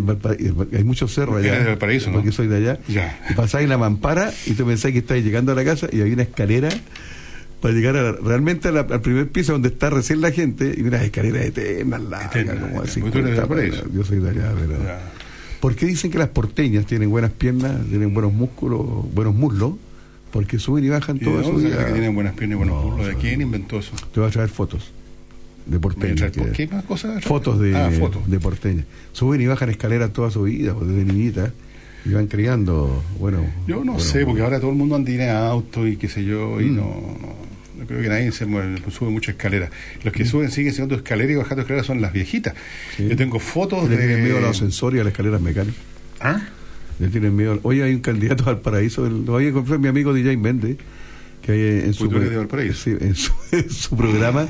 [0.76, 1.52] hay muchos cerros allá.
[1.52, 2.16] Eres de Valparaíso, ¿no?
[2.16, 2.78] Porque soy de allá.
[2.88, 3.18] Ya.
[3.30, 6.14] Y pasáis la mampara y tú pensás que estáis llegando a la casa y había
[6.14, 6.68] una escalera
[7.60, 10.74] para llegar a la- realmente a la- al primer piso donde está recién la gente
[10.76, 13.00] y unas escaleras eternas largas, Eternas, como así.
[13.94, 14.74] Yo soy de allá, pero...
[15.64, 18.82] ¿Por qué dicen que las porteñas tienen buenas piernas, tienen buenos músculos,
[19.14, 19.72] buenos muslos?
[20.30, 21.86] Porque suben y bajan ¿Y de toda su dónde saca vida.
[21.86, 23.06] que tienen buenas piernas y buenos muslos?
[23.06, 23.92] ¿De quién inventó eso?
[24.12, 24.90] Te voy a traer fotos
[25.64, 26.16] de porteñas.
[26.16, 27.24] traer por- que- qué más cosas?
[27.24, 28.84] Fotos de, Ah, de.
[29.12, 31.50] Suben y bajan escaleras toda su vida, desde niñita,
[32.04, 33.38] y van criando, bueno...
[33.66, 36.26] Yo no bueno, sé, porque ahora todo el mundo anda en auto y qué sé
[36.26, 36.76] yo, y Mm.
[36.76, 37.34] no, no,
[37.86, 39.70] creo que nadie se mueve, sube mucha escalera.
[40.02, 42.54] Los que suben siguen siendo escaleras y bajando escaleras son las viejitas.
[42.98, 44.56] Yo tengo fotos Le tienen miedo a los de...
[44.56, 45.80] ascensores y a las escaleras mecánicas.
[46.20, 46.40] ¿Ah?
[46.98, 47.58] Le tienen miedo.
[47.62, 49.08] Hoy hay un candidato al paraíso.
[49.08, 50.78] Lo había encontrado mi amigo DJ Méndez,
[51.42, 54.48] que hay en su, de sí, en su, en su programa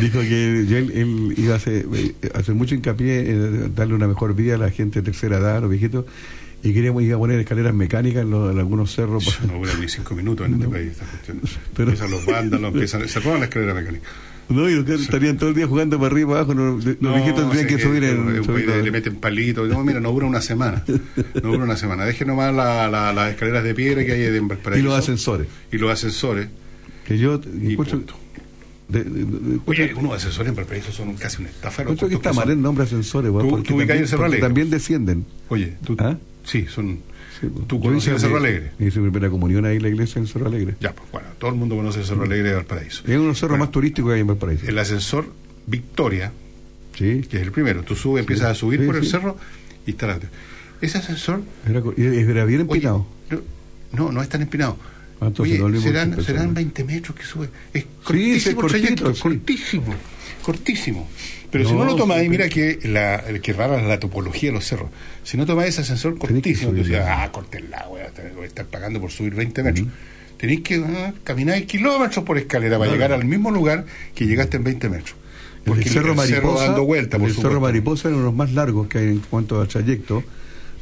[0.00, 4.34] dijo que él, él iba a hacer, eh, hacer mucho hincapié en darle una mejor
[4.34, 6.04] vida a la gente de tercera edad, a los viejitos,
[6.64, 9.38] y queríamos ir a poner escaleras mecánicas en, los- en algunos cerros.
[9.46, 11.40] No dura ni cinco minutos en este país esta cuestión.
[11.76, 14.08] Pero- empiezan los vándalos, empiezan, se roban la escalera mecánica.
[14.48, 16.54] No, y los que estarían todo el día jugando para arriba y para abajo.
[16.54, 18.34] no, los No, viejitos tendrían sé que subir en.
[18.34, 19.68] le- subir le, meten palitos.
[19.70, 20.82] No, mira, no dura una semana.
[20.86, 22.04] No dura una semana.
[22.04, 24.86] Dejen nomás la- la- las escaleras de piedra que hay en y Valparaíso.
[24.86, 25.46] los ascensores.
[25.72, 26.48] Y los ascensores.
[27.06, 28.18] Que yo Y punto.
[28.88, 31.82] de- de- de- Oye, algunos ascensores en Valparaíso son casi una estafa.
[31.84, 35.24] los encuentro que está mal el nombre ascensores, ¿Tú- porque tú también- porque también descienden.
[35.48, 36.18] Oye, tú, ¿Ah?
[36.44, 37.00] Sí, son.
[37.66, 38.72] tú Yo conoces hice el Cerro Alegre.
[38.78, 40.76] Hice mi primera comunión ahí en la iglesia en Cerro Alegre.
[40.80, 43.02] Ya, pues bueno, todo el mundo conoce el Cerro Alegre de Valparaíso.
[43.04, 44.66] Es uno de los cerros más turísticos que hay en Valparaíso.
[44.66, 45.26] El ascensor
[45.66, 46.32] Victoria,
[46.96, 47.22] Sí.
[47.28, 47.82] que es el primero.
[47.82, 49.10] Tú subes, empiezas a subir Sí, por el sí.
[49.10, 49.36] cerro
[49.86, 50.18] y está la-
[50.80, 53.06] Ese ascensor Era, era bien empinado.
[53.92, 54.76] No, no es tan empinado.
[55.20, 57.48] Ah, entonces Oye, no serán, serán 20 metros que sube.
[57.72, 59.20] Es Sí, cortísimo sí, el cortito, trayecto, sí.
[59.22, 59.94] cortísimo,
[60.42, 61.08] cortísimo.
[61.54, 64.64] Pero si No, lo ahí mira que la, el que rara la topología de los
[64.66, 64.88] cerros.
[65.22, 68.46] Si no tomas ese ascensor cortísimo, tú decías, ah, cortenla, voy a, tener- voy a
[68.48, 69.86] estar pagando por subir 20 metros.
[70.36, 73.84] Tenéis que ah, caminar kilómetros por escalera para llegar al mismo lugar
[74.16, 75.14] que llegaste en 20 metros.
[75.58, 77.60] El Porque del Cerro el cerro Mariposa, dando vuelta, el por del Cerro.
[77.60, 80.24] Mariposa es uno de los más largos que hay en cuanto al trayecto,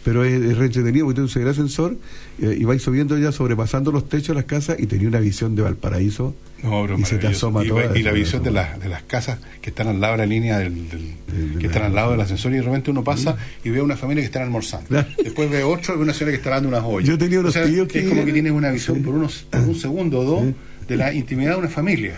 [0.05, 1.99] pero es, es re entretenido porque tú el ascensor
[2.41, 5.55] eh, y vais subiendo ya, sobrepasando los techos de las casas y tenía una visión
[5.55, 7.97] de Valparaíso No, bro, y se te asoma y, toda.
[7.99, 10.59] y la visión de, las de las casas que están al lado de la línea
[10.59, 13.81] del, del- que están al lado del ascensor y de repente uno pasa y ve
[13.81, 15.05] a una familia que están almorzando.
[15.23, 17.09] Después ve otro y ve una señora que está dando unas ollas.
[17.09, 19.47] Yo tenía unos O sea, tíos es que- como que tienes una visión por unos
[19.51, 20.45] por un segundo o dos
[20.93, 22.15] de la intimidad de una familia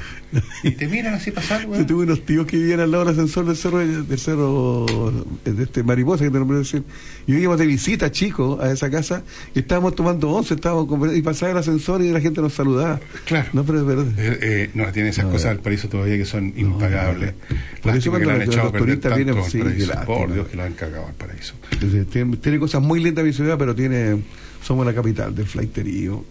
[0.65, 3.47] y te miran así pasar Yo tuve unos tíos que vivían al lado del ascensor
[3.47, 6.83] del cerro, del cerro de este mariposa que te nombré decir.
[7.27, 9.23] Y íbamos de visita, chicos, a esa casa
[9.55, 13.01] y estábamos tomando once, estábamos conversando, y pasaba el ascensor y la gente nos saludaba.
[13.27, 13.49] Claro.
[13.53, 14.07] No, pero es verdad.
[14.19, 17.35] Eh, eh, no, tiene esas No, cosas del paraíso todavía que son impagables.
[17.83, 19.61] Por eso cuando los- los turistas vienen, sí.
[20.07, 21.55] Por Dios que la han cagado al paraíso.
[21.71, 24.21] Entonces, tiene, tiene cosas muy lindas mi ciudad, pero tiene
[24.65, 26.25] somos la capital del flaiterío.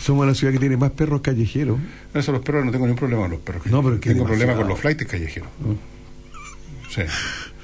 [0.00, 1.78] Somos la ciudad que tiene más perros callejeros.
[2.14, 3.66] Eso los perros no tengo ningún problema con los perros.
[3.66, 5.48] No, pero que tengo problema con los flights callejeros.
[6.90, 7.02] Sí.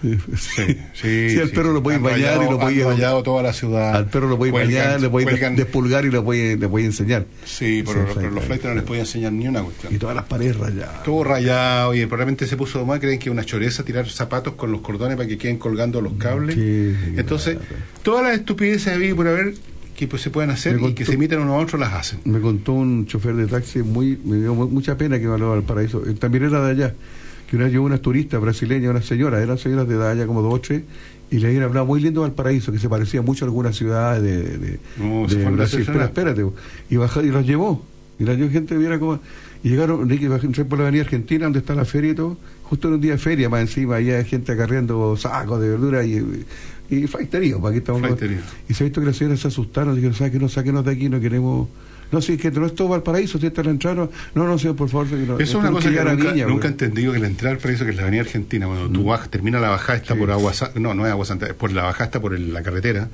[0.03, 3.55] Sí, Sí, sí, Sí, al perro lo Han bañar y lo han rayado toda la
[3.55, 3.97] ciudad.
[3.97, 7.25] Al perro lo Cuelgan- bañar, le cuelgan- despulgar y lo podéis, le podéis enseñar.
[7.47, 8.65] Sí, pero, los flights.
[8.67, 9.95] no les podía enseñar ni una cuestión.
[9.95, 11.03] Y todas las paredes rayadas.
[11.05, 13.01] Todo rayado y probablemente se puso de más.
[13.01, 16.55] Creen que una choreza tirar zapatos con los cordones para que queden colgando los cables.
[17.17, 17.57] Entonces,
[18.03, 19.55] todas las estupideces había por haber
[19.97, 22.21] que pues, se pueden hacer y que se imitan unos a otros las hacen.
[22.25, 25.55] Me contó un chofer de taxi muy, me dio mu- mucha pena que me hablaba
[25.55, 26.03] del paraíso.
[26.05, 26.95] Él también era de allá.
[27.49, 30.41] Que una vez llevó una turista brasileña, una señora, eran señoras de edad ya como
[30.43, 30.83] dos o tres,
[31.31, 34.23] y le habían hablado muy lindo del paraíso, que se parecía mucho a algunas ciudades
[34.23, 35.79] de, de, No, se de Brasil.
[35.81, 36.09] Decepcionados.
[36.09, 36.45] espérate,
[36.91, 37.85] y bajó, y los llevó.
[38.19, 39.21] Y la gente, viera cómo.
[39.65, 42.95] Y llegaron, entré por la avenida Argentina, donde está la feria y todo, justo en
[42.95, 46.45] un día de feria, más encima, ahí hay gente acarreando sacos de verdura y.
[46.91, 48.03] Y flaiterío, para aquí estamos.
[48.69, 50.39] Y se ha visto que las señoras se asustaron, dijeron, ¿sabes qué?
[50.39, 51.69] No, sáquenos de aquí, no queremos.
[52.15, 54.09] No, sí, que no es todo Valparaíso, si esta es la entrada.
[54.35, 55.09] No, no, señor, por favor.
[55.09, 57.27] que no, Eso es una cosa que a nunca, Viña, nunca he entendido que la
[57.27, 60.15] entrada al paraíso, que es la avenida Argentina, cuando tú bajas, termina la bajada, está
[60.15, 62.63] por Agua no, no es Agua Santa, es por la bajada está por el- la
[62.63, 63.09] carretera,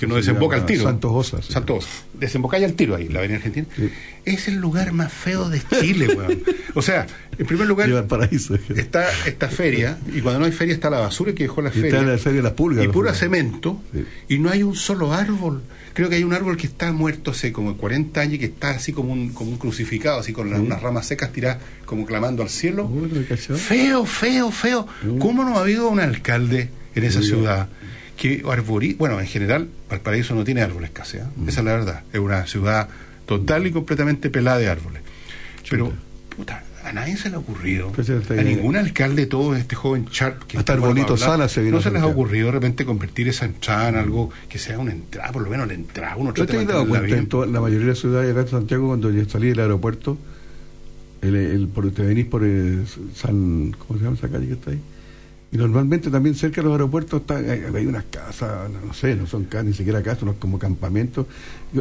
[0.00, 0.82] que no se desemboca al tiro.
[0.84, 1.52] Santos Osas, sí.
[1.52, 2.04] Santos Osas.
[2.14, 3.66] Desemboca ya al tiro ahí, la avenida Argentina.
[4.24, 6.42] Es el lugar más feo de Chile, weón.
[6.74, 7.06] O sea,
[7.38, 8.54] en primer lugar, Lleva al paraíso.
[8.74, 11.72] está esta feria, y cuando no hay feria está la basura que dejó la Y
[11.72, 11.88] feria.
[11.98, 12.84] está la feria de las pulgas.
[12.84, 13.80] y pura cemento,
[14.28, 15.62] y no hay un solo árbol.
[15.94, 18.70] Creo que hay un árbol que está muerto hace como 40 años y que está
[18.70, 20.66] así como un, como un crucificado, así con las, Mm.
[20.66, 22.88] unas ramas secas tiradas como clamando al cielo.
[23.58, 24.86] Feo, feo, feo.
[25.18, 27.24] ¿Cómo no ha habido un alcalde en esa Mm.
[27.24, 27.68] Ciudad
[28.16, 28.94] que arbori...
[28.94, 31.24] Bueno, en general, Valparaíso no tiene árboles casi, ¿eh?
[31.36, 31.48] Mm.
[31.48, 32.02] esa es la verdad.
[32.12, 32.88] Es una ciudad
[33.26, 35.02] total y completamente pelada de árboles.
[35.70, 35.92] Pero,
[36.36, 40.42] puta, a nadie se le ha ocurrido, Pues a ningún alcalde, todo este joven Sharp
[40.44, 43.28] que Hasta el bonito Sala se vino No se les ha ocurrido de repente convertir
[43.28, 46.16] esa entrada en algo que sea una entrada, por lo menos la entrada.
[46.16, 48.40] Uno ¿No trata te de dado cuenta en toda- la mayoría de las ciudades acá
[48.42, 50.18] en Santiago cuando yo salí del aeropuerto,
[51.22, 52.84] el, el- por, te venís por el
[53.14, 54.80] San, ¿cómo se llama esa calle que está ahí?
[55.54, 59.26] Y normalmente también cerca de los aeropuertos está, hay, hay unas casas, no, sé, no
[59.26, 61.26] son casas, ni siquiera casas, no, como campamentos.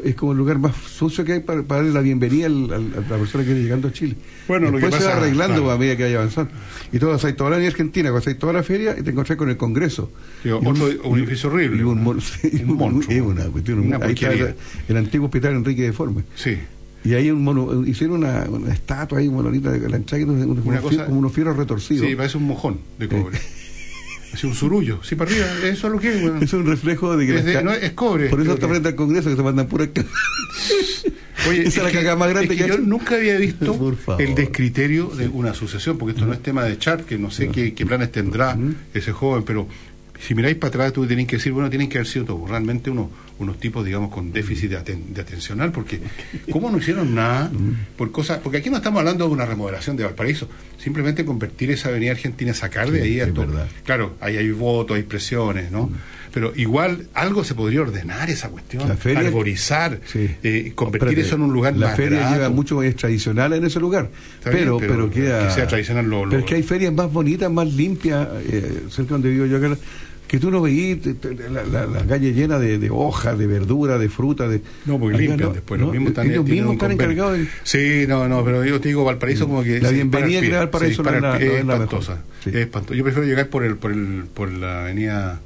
[0.03, 2.93] Es como el lugar más sucio que hay para, para darle la bienvenida al- al-
[2.93, 4.17] a la persona que viene llegando a Chile.
[4.49, 5.71] Bueno, lo que Después se va pasa- arreglando claro.
[5.71, 6.51] a medida que vaya avanzando.
[6.91, 9.55] Y todo, sea, toda la Argentina, hay toda la feria, y te encontrás con el
[9.55, 10.11] Congreso.
[10.43, 11.77] Digo, Y otro- un y- edificio horrible.
[11.77, 13.15] y un, Un monstruo.
[13.15, 14.31] es una cuestión, Una ahí está
[14.89, 16.23] el, antiguo hospital Enrique de Forme.
[16.35, 16.57] Sí.
[17.05, 20.65] Y ahí un mono, hicieron una, una estatua ahí, monolita de la entrada, unos, unos
[20.65, 22.05] Una fierros- cosa- como unos fierros retorcidos.
[22.05, 23.39] Sí, parece un mojón de cobre.
[24.33, 26.41] Es un surullo, sí para arriba, eso es lo que es, weón.
[26.41, 28.87] Es un reflejo de que Es de- no, es cobre, Por eso está que- frente
[28.89, 30.05] al Congreso que se mandan puras ca-
[31.49, 33.97] Oye, Esa es la que- cagada más grande es que ha yo nunca había visto
[34.19, 37.49] el descriterio de una asociación, porque esto no es tema de chat, que no sé
[37.49, 38.57] qué, qué planes tendrá
[38.93, 39.67] ese joven, pero
[40.19, 42.91] si miráis para atrás, tú tenéis que decir, bueno, tienen que haber sido todos realmente
[42.91, 43.07] unos,
[43.39, 45.99] unos tipos, digamos, con déficit de, aten- de atencional, porque
[46.51, 47.51] ¿cómo no hicieron nada
[47.97, 48.37] por cosas?
[48.37, 50.47] Porque aquí no estamos hablando de una remodelación de Valparaíso,
[50.81, 53.47] simplemente convertir esa avenida argentina, sacar de ahí a es todo.
[53.85, 55.89] Claro, ahí hay votos, hay presiones, ¿no?
[56.33, 61.35] Pero igual algo se podría ordenar esa cuestión, La feria- arborizar, eh, convertir Espérate, eso
[61.35, 62.35] en un lugar la más feria grato.
[62.35, 64.09] lleva mucho más tradicional en ese lugar
[64.45, 66.93] bien, pero, pero pero queda que sea tradicional lo- lo- pero es que hay ferias
[66.93, 69.75] más bonitas más limpias eh, cerca donde vivo yo acá
[70.31, 70.61] que tú no
[71.13, 74.97] te- la, la- la calle llena de, de hojas de verdura de fruta de No,
[74.97, 78.29] porque Acá limpian no, después, no, los mismos están, ellos mismos encargados de Sí, no,
[78.29, 79.81] no, pero yo te digo, Valparaíso como que...
[79.81, 82.95] La bienvenida que Valparaíso no es la- es es la espantosa, es espantosa.
[82.95, 85.41] Yo prefiero llegar por el por el por la avenida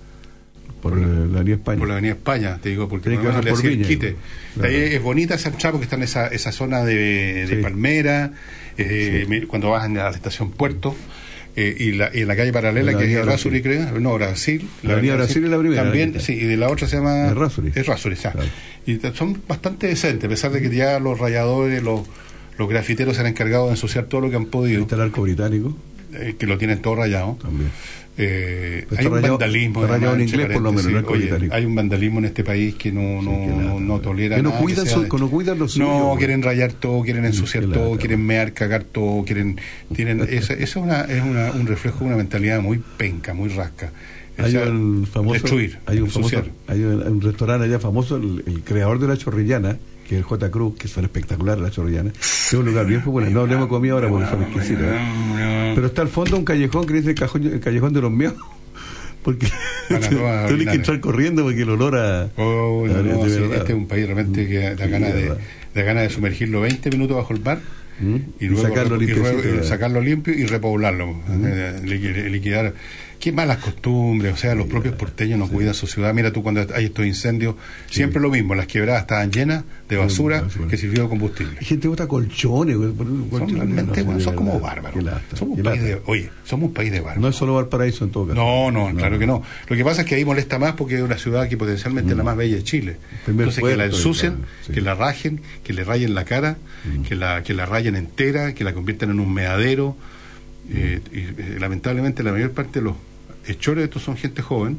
[0.83, 1.79] por la avenida España.
[1.79, 4.15] por la avenida España, te digo, porque por le hacía el quite.
[4.53, 4.69] Claro.
[4.69, 8.33] De ahí es bonita esa entrada porque está en esa, esa zona de, de palmera,
[8.77, 10.95] eh, cuando vas a la estación Puerto,
[11.55, 14.67] eh, y, la, y en la calle paralela, La que es Errázuri, creo, no, Brasil.
[14.83, 17.27] La avenida Brasil es la primera, También, la- sí, y de la otra se llama...
[17.27, 17.71] Errázuri.
[17.75, 18.33] Errázuri, ya.
[18.85, 22.01] Y son bastante decentes, a pesar de que ya los rayadores, los,
[22.57, 24.81] los grafiteros se han encargado de ensuciar todo lo que han podido.
[24.81, 25.75] está el arco británico
[26.13, 27.37] eh, que lo tienen todo rayado.
[27.41, 27.71] También.
[28.17, 29.83] Eh, Pero hay un rayado- vandalismo.
[29.83, 32.75] en además, entre inglés, por lo menos, no Oye, hay un vandalismo en este país
[32.75, 35.59] que no, no, no, no tolera Que no nada cuidan que su- que no cuidan
[35.59, 36.17] lo suyo, No, güey.
[36.19, 39.59] quieren rayar todo, quieren ensuciar todo, quieren mear, cagar todo, quieren...
[39.93, 43.91] tienen Eso, es, una, es una, un reflejo de una mentalidad muy penca, muy rasca.
[44.37, 48.43] Hay sea, un famoso destruir, hay un famoso hay un, un restaurante allá famoso el,
[48.47, 49.77] el creador de la chorrillana
[50.07, 50.51] que es el J.
[50.51, 54.09] Cruz que son espectaculares la chorrillana es un lugar bien popular no hablemos comida ahora
[54.09, 54.99] porque son exquisitas ¿eh?
[55.75, 58.39] Pero está al fondo un callejón que dice el, callejón de los meados
[59.23, 59.47] porque
[59.87, 63.57] tienes que entrar corriendo porque el olor a Oh, no, a- no, de sí, verdad.
[63.57, 65.29] este es un país realmente que da ganas de,
[65.73, 67.59] da ganas de sumergirlo 20 minutos bajo el mar
[68.39, 71.15] y, Y luego sacarlo y eh, sacarlo limpio y repoblarlo,
[71.45, 72.73] eh, liqui- liquidar.
[73.19, 76.13] Qué malas costumbres, o sea, los propios porteños no cuidan su ciudad.
[76.13, 77.55] Mira tú cuando hay estos incendios,
[77.89, 81.57] siempre lo mismo, las quebradas estaban llenas de basura que sirvió de combustible.
[81.59, 85.03] hay gente bota colchones un Son realmente, no, bueno, son como bárbaros.
[85.33, 87.21] Somos un país de, oye, somos un país de bárbaros.
[87.21, 89.43] no es solo Valparaíso en todo caso No, no, claro que no.
[89.67, 92.17] Lo que pasa es que ahí molesta más porque es una ciudad que potencialmente es
[92.17, 92.97] la más bella de Chile.
[93.27, 94.37] Entonces que la ensucien,
[94.71, 96.57] que la rajen, que le rayen la cara,
[97.07, 99.95] que la que la rayen entera, que la conviertan en un meadero.
[100.69, 102.95] Eh, y eh, lamentablemente la mayor parte de los
[103.47, 104.77] hechores de estos son gente joven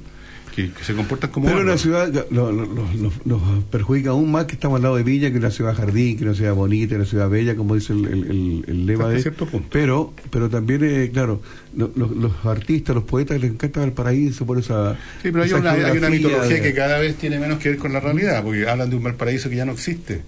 [0.54, 4.32] que, que se comportan como Pero la ciudad lo- lo- lo- lo- nos perjudica aún
[4.32, 6.34] más que estamos al lado de Villa, que es una ciudad jardín, que es una
[6.34, 9.68] ciudad bonita, una ciudad bella, como dice el, el- el- el lema de cierto punto.
[9.70, 11.42] Pero, pero también, eh, claro,
[11.76, 14.94] lo- lo- los artistas, los poetas les encanta Valparaíso por esa.
[15.22, 17.68] Sí, pero hay esa una, hay una mitología de- que cada vez tiene menos que
[17.68, 20.22] ver con la realidad, porque hablan de un Valparaíso que ya no existe.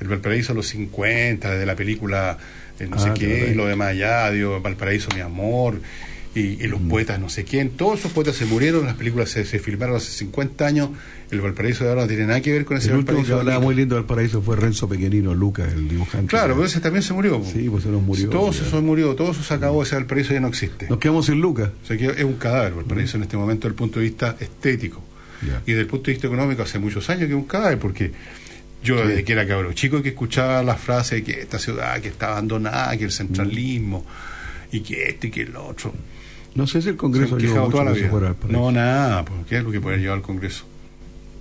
[0.00, 2.38] El Valparaíso de los 50, de la película
[2.80, 5.80] eh, no Ah, sé qué, y lo demás allá, digo, Valparaíso mi amor,
[6.34, 9.46] y, y los poetas no sé quién, todos esos poetas se murieron, las películas se,
[9.46, 10.90] se filmaron hace 50 años,
[11.30, 13.40] el Valparaíso de ahora no tiene nada que ver con ese El último que Valparaíso.
[13.40, 16.28] hablaba muy lindo de Valparaíso fue Renzo Pequeñino, Lucas, el dibujante.
[16.28, 17.42] Claro, pero ese también se murió.
[17.50, 18.28] Sí, pues se nos murió.
[18.28, 20.86] todo eso murió, todo eso se acabó, ese Valparaíso ya no existe.
[20.90, 21.70] Nos quedamos sin Lucas.
[21.82, 24.36] O sea que es un cadáver Valparaíso en este momento desde el punto de vista
[24.38, 25.02] estético.
[25.64, 28.10] Y desde el punto de vista económico hace muchos años que es un cadáver, porque
[28.86, 32.08] yo desde que era cabrón chico que escuchaba la frase de que esta ciudad que
[32.08, 34.06] está abandonada, que el centralismo,
[34.70, 35.92] y que esto y que el otro.
[36.54, 38.36] No sé si el Congreso quejado mucho toda la vida.
[38.48, 40.64] No, nada, ¿qué es lo que puede llevar al Congreso?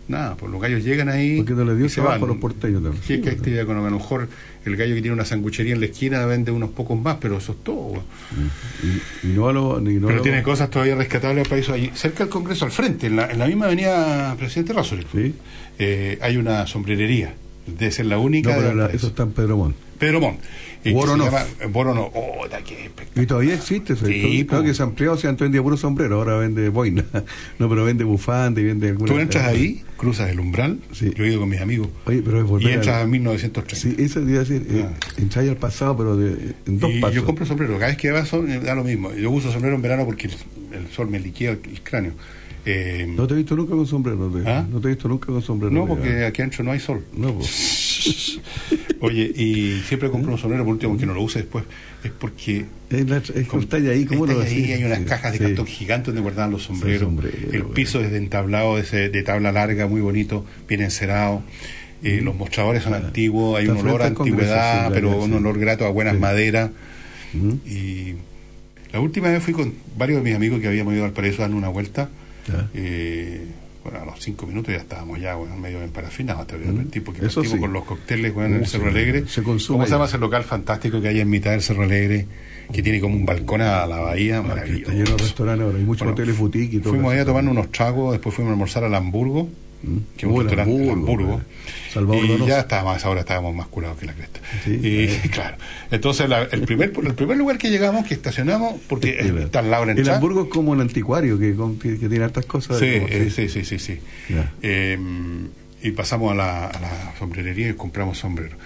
[0.07, 1.37] Nada, pues los gallos llegan ahí.
[1.37, 2.21] Porque no le dio y se van.
[2.21, 3.01] a los porteños también.
[3.07, 3.87] ¿Qué, qué actividad económica?
[3.87, 4.27] A lo mejor
[4.63, 7.53] el gallo que tiene una sanguchería en la esquina vende unos pocos más, pero eso
[7.53, 8.03] es todo.
[9.23, 11.69] Y, y no lo- y no a Pero lo- tiene cosas todavía rescatables al país
[11.69, 11.89] allí.
[11.95, 15.33] Cerca del Congreso, al frente, en la, en la misma avenida Presidente Razzoli,
[15.79, 17.33] eh, hay una sombrerería.
[17.65, 18.49] Debe ser la única.
[18.49, 19.07] No, de pero la- Valparaíso.
[19.07, 19.75] eso está en Pedro Montt.
[19.97, 20.39] Pedro Montt.
[20.89, 21.25] Eh, Voronov.
[21.27, 22.11] llama- eh.
[22.13, 23.23] Oh, da, qué espectacular.
[23.23, 24.05] Y todavía existe eso.
[24.05, 27.03] Sí, claro que se amplió, se antes vendía puro sombrero, ahora vende boina.
[27.59, 31.29] No, pero vende bufanda y vende alguna Tú entras ahí, cruzas el umbral, yo he
[31.29, 33.75] ido con mis amigos, Oye, pero es volver y entras a- a 1930.
[33.75, 34.85] Sí, eso te iba a decir, eh,
[35.17, 37.15] entrar al pasado, pero de, en dos y pasos.
[37.15, 39.13] yo compro sombrero, cada vez que va sol, eh, da lo mismo.
[39.13, 40.33] Yo uso sombrero en verano porque el,
[40.83, 42.13] el sol me liquida el, el cráneo.
[42.67, 44.31] Eh, No te he visto nunca con sombrero.
[44.47, 44.65] ¿Ah?
[44.69, 45.71] No te he visto nunca con sombrero.
[45.73, 47.03] no, porque aquí adentro no hay sol.
[47.15, 47.47] No, pues.
[49.01, 51.65] Oye, y siempre compro un sombrero por último, aunque no lo use después.
[52.03, 52.65] Es porque.
[52.89, 55.43] Es, la, es como está ahí, ¿cómo está lo ahí, hay unas cajas de sí.
[55.43, 57.01] cartón gigantes donde guardaban los sombreros.
[57.01, 61.43] sombrero, el piso es de entablado de, ese- de tabla larga, muy bonito, bien encerado.
[62.03, 63.69] Eh, los mostradores son antiguos, hay Mm.
[63.71, 66.19] Está un olor a antigüedad, pero un olor grato a buenas Sí.
[66.19, 66.71] maderas.
[67.33, 67.59] Ujú.
[67.67, 68.15] Y
[68.93, 71.47] La última vez fui con varios de mis amigos que habíamos ido al paraíso a
[71.47, 72.09] dar una vuelta.
[72.73, 73.41] Eh,
[73.85, 76.69] bueno, a los cinco minutos ya estábamos ya bueno, medio en parafina, te voy a
[76.71, 77.25] advertir, porque Mm.
[77.25, 77.61] Eso partimos sí.
[77.61, 79.27] con los cócteles bueno, en el Cerro Alegre.
[79.27, 82.25] se consume ¿Cómo se llama ese local fantástico que hay en mitad del Cerro Alegre?
[82.73, 84.91] Que tiene como un balcón a la bahía, maravilloso.
[84.91, 86.89] Está lleno de restaurantes ahora, hay muchos Bueno, hoteles boutique y todo.
[86.93, 87.27] Fuimos ahí a eso.
[87.31, 89.47] tomar unos tragos, después fuimos a almorzar al Hamburgo,
[90.17, 91.41] que un restaurante en Hamburgo.
[91.93, 92.47] Salvador y Donoso.
[92.47, 94.39] ya estábamos, a esa hora estábamos más curados que la cresta.
[94.65, 95.57] Sí, y claro,
[95.91, 99.71] entonces la- el, primer, el primer lugar que llegamos, que estacionamos, porque eh, está al
[99.71, 100.09] lado la El.
[100.09, 102.79] Hamburgo es como un anticuario que, que, que tiene hartas cosas.
[102.79, 103.99] Sí, como- eh, sí, sí, sí, sí.
[104.61, 104.97] Eh,
[105.81, 108.57] y pasamos a la, a la sombrerería y compramos sombreros.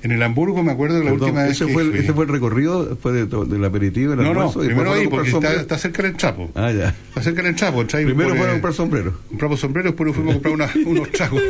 [0.00, 1.98] En el Hamburgo me acuerdo de la Perdón, última vez ese, que fue el, fui.
[1.98, 5.08] ese fue el recorrido después de to- del aperitivo, el No, no, y primero ahí,
[5.08, 6.50] porque está, cerca del Chapo.
[6.54, 6.94] Ah, ya.
[7.08, 7.84] Está cerca del Chapo.
[7.84, 9.14] trae Primero por, fueron a comprar sombreros.
[9.28, 11.42] Compramos sombreros, después fuimos a comprar una- unos tragos.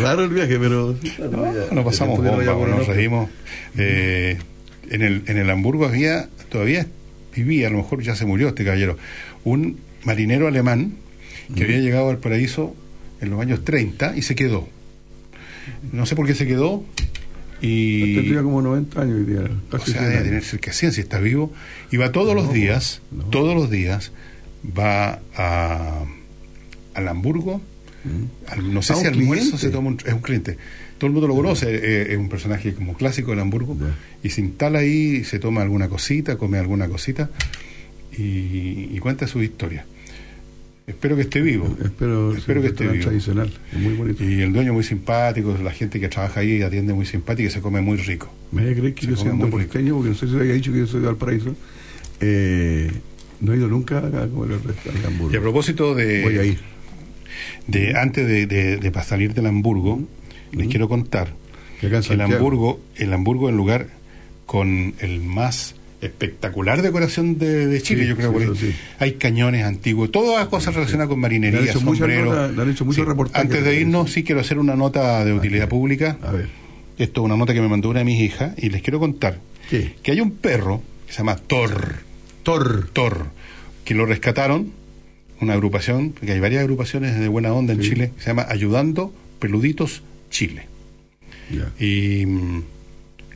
[0.00, 0.96] Raro el viaje, pero.
[1.30, 3.28] No, nos pasamos no bomba, nos reímos.
[3.76, 4.38] Eh,
[4.90, 6.86] en, el, en el Hamburgo había, todavía
[7.34, 8.96] vivía, a lo mejor ya se murió este caballero,
[9.44, 10.94] un marinero alemán
[11.54, 12.74] que había llegado al paraíso
[13.20, 14.68] en los años 30 y se quedó.
[15.92, 16.84] No sé por qué se quedó.
[17.62, 19.40] Y Tendría como 90 años hoy día.
[19.40, 21.52] o Casi sea, 100 debe tener cerca de 100 si está vivo.
[21.90, 24.12] Y va todos los días, todos los días,
[24.78, 26.04] va a,
[26.94, 27.60] al Hamburgo.
[28.48, 30.58] al- no sé si almuerzo se toma un, es un cliente.
[30.98, 33.76] Todo el mundo lo conoce, eh, es un personaje como clásico del Hamburgo.
[34.22, 37.30] Y se instala ahí, se toma alguna cosita, come alguna cosita
[38.16, 39.84] y, y cuenta su historia.
[40.86, 41.66] Espero que esté vivo.
[41.84, 43.04] Espero, Espero que esté vivo.
[43.04, 43.52] tradicional.
[43.72, 44.22] Es muy bonito.
[44.22, 47.60] Y el dueño muy simpático, la gente que trabaja ahí atiende muy simpática y se
[47.60, 48.32] come muy rico.
[48.52, 49.50] Me voy a creer que Se yo rico.
[49.50, 51.56] porteño, porque no sé si había dicho que yo soy de Valparaíso.
[52.20, 52.90] Eh,
[53.40, 55.34] no he ido nunca a comer al restaurante Hamburgo.
[55.34, 56.22] Y a propósito de.
[56.22, 56.58] Voy a ir.
[57.66, 60.00] de antes de, de, de salir del Hamburgo,
[60.52, 61.34] les quiero contar
[61.80, 62.20] Que el.
[62.20, 63.88] Hamburgo, el Hamburgo es el lugar
[64.46, 68.54] con el más espectacular decoración de, de Chile, Sí, yo creo.
[68.54, 69.02] sí, por.
[69.02, 72.26] Hay cañones antiguos, todas las cosas relacionadas con marinería, hecho muchas sombrero.
[72.26, 73.08] notas- le han hecho muchos Sí.
[73.08, 76.18] reportajes Antes de irnos, sí quiero hacer una nota de utilidad pública.
[76.22, 76.48] A ver.
[76.98, 79.38] Esto es una nota que me mandó una de mis hijas y les quiero contar
[79.70, 79.94] ¿Qué?
[80.02, 81.96] que hay un perro que se llama Thor.
[82.42, 82.88] Thor.
[82.92, 83.26] Thor,
[83.84, 84.72] que lo rescataron,
[85.40, 87.80] una agrupación, porque hay varias agrupaciones de buena onda en.
[87.80, 90.66] Chile, que se llama Ayudando Peluditos Chile.
[91.78, 92.62] Y mm,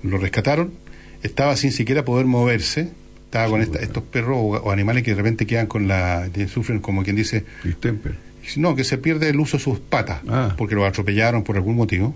[0.05, 0.73] lo rescataron,
[1.23, 2.89] estaba sin siquiera poder moverse,
[3.25, 6.29] estaba con esta- estos perros o, o animales que de repente quedan con la.
[6.33, 7.45] que sufren como quien dice.
[7.65, 8.15] Distemper.
[8.57, 10.55] No, que se pierde el uso de sus patas, Ah.
[10.59, 12.15] porque lo atropellaron por algún motivo.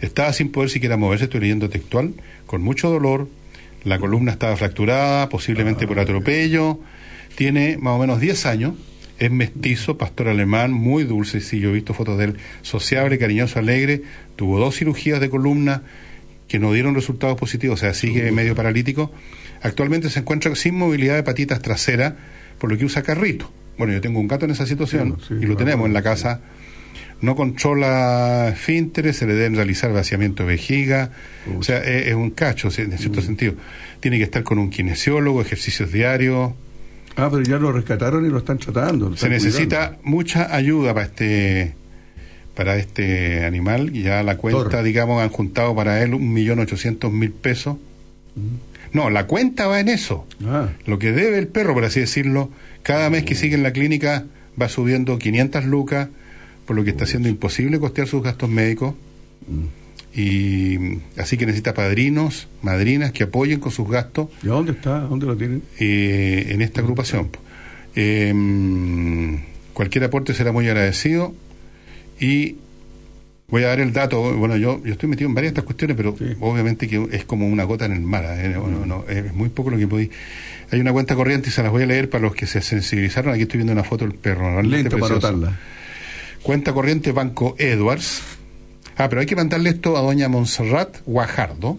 [0.00, 2.12] Estaba sin poder siquiera moverse, estoy leyendo textual,
[2.46, 3.28] con mucho dolor.
[3.82, 6.78] La columna estaba fracturada, posiblemente Ah, por atropello.
[7.34, 8.74] Tiene más o menos 10 años.
[9.18, 11.40] Es mestizo, pastor alemán, muy dulce.
[11.40, 12.36] Sí, yo he visto fotos de él.
[12.62, 14.02] Sociable, cariñoso, alegre.
[14.36, 15.82] Tuvo dos cirugías de columna
[16.48, 19.12] que no dieron resultados positivos, o sea, sigue medio paralítico.
[19.62, 22.14] Actualmente se encuentra sin movilidad de patitas traseras,
[22.58, 23.50] por lo que usa carrito.
[23.76, 25.56] Bueno, yo tengo un gato en esa situación Sí, sí, y lo claro.
[25.58, 26.40] tenemos en la casa.
[27.20, 31.10] No controla esfínteres, se le deben realizar vaciamiento de vejiga.
[31.58, 32.98] O sea, es, es un cacho, en Mm.
[32.98, 33.54] cierto sentido.
[34.00, 36.52] Tiene que estar con un kinesiólogo, ejercicios diarios.
[37.16, 39.10] Ah, pero ya lo rescataron y lo están tratando.
[39.10, 41.74] lo Se necesita mucha ayuda para este
[42.58, 43.94] para este animal.
[43.94, 47.76] y Ya la cuenta, digamos, han juntado para él un millón ochocientos mil pesos.
[48.92, 50.26] No, la cuenta va en eso.
[50.44, 52.50] Ah, Lo que debe el perro, por así decirlo,
[52.82, 54.24] cada mes que sigue en la clínica
[54.60, 56.08] va subiendo 500 lucas,
[56.66, 58.94] por lo que está siendo imposible costear sus gastos médicos.
[60.12, 64.72] Y mm, así que necesita padrinos, madrinas que apoyen con sus gastos ¿y a dónde
[64.72, 64.96] está?
[64.96, 65.62] ¿A dónde lo tienen?
[65.78, 67.28] eh, en esta agrupación.
[67.94, 69.34] Eh, mm,
[69.74, 71.34] cualquier aporte será muy agradecido
[72.20, 72.56] y
[73.48, 74.20] voy a dar el dato.
[74.36, 77.46] Bueno, yo, yo estoy metido en varias de estas cuestiones, pero obviamente que es como
[77.48, 78.24] una gota en el mar.
[78.38, 80.10] eh, no, no, es muy poco lo que podí.
[80.70, 83.32] Hay una cuenta corriente y se las voy a leer para los que se sensibilizaron.
[83.32, 84.62] Aquí estoy viendo una foto del perro.
[84.62, 85.58] Lento para anotarla.
[86.42, 88.22] Cuenta corriente Banco Edwards.
[88.96, 91.78] Ah, pero hay que mandarle esto a doña Montserrat Guajardo,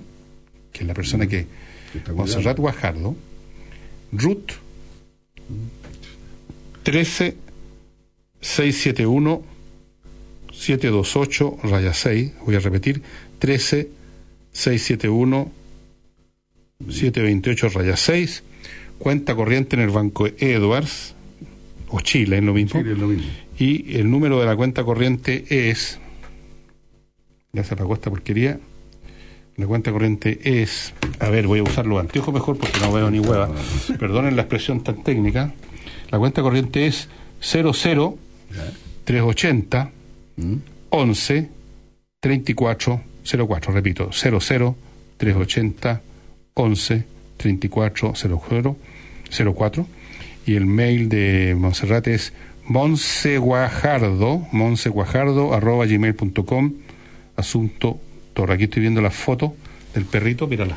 [0.72, 1.48] que es la persona que...
[2.16, 3.16] Montserrat Guajardo.
[4.12, 4.52] Ruth
[6.84, 7.36] 13
[8.42, 9.44] 671
[10.60, 12.34] 728 raya 6.
[12.46, 13.02] Voy a repetir.
[13.40, 13.90] 13
[14.52, 15.52] 671
[16.90, 18.44] 728 raya 6.
[18.98, 21.16] Cuenta corriente en el Banco Edwards,
[21.88, 22.82] o Chile, es lo mismo.
[22.82, 23.24] Chile es lo mismo.
[23.58, 26.00] Y el número de la cuenta corriente es.
[27.54, 28.60] Ya se apagó esta porquería.
[29.56, 30.94] La cuenta corriente es.
[31.20, 33.50] A ver, voy a usar los anteojos mejor porque no veo ni hueva.
[33.98, 35.54] Perdonen la expresión tan técnica.
[36.12, 37.08] La cuenta corriente es
[37.42, 38.18] 00
[40.40, 41.50] 380 11
[42.20, 43.74] 34 04.
[43.74, 44.76] Repito, 00
[45.18, 46.02] 380
[46.56, 47.04] 11
[47.38, 49.88] 3404
[50.46, 52.34] y el mail de Monserrat es
[52.66, 56.74] monseguajardo, monseguajardo arroba gmail.com,
[57.36, 58.00] asunto
[58.34, 58.54] Torre.
[58.56, 59.56] Aquí estoy viendo la foto
[59.94, 60.76] del perrito, mírala.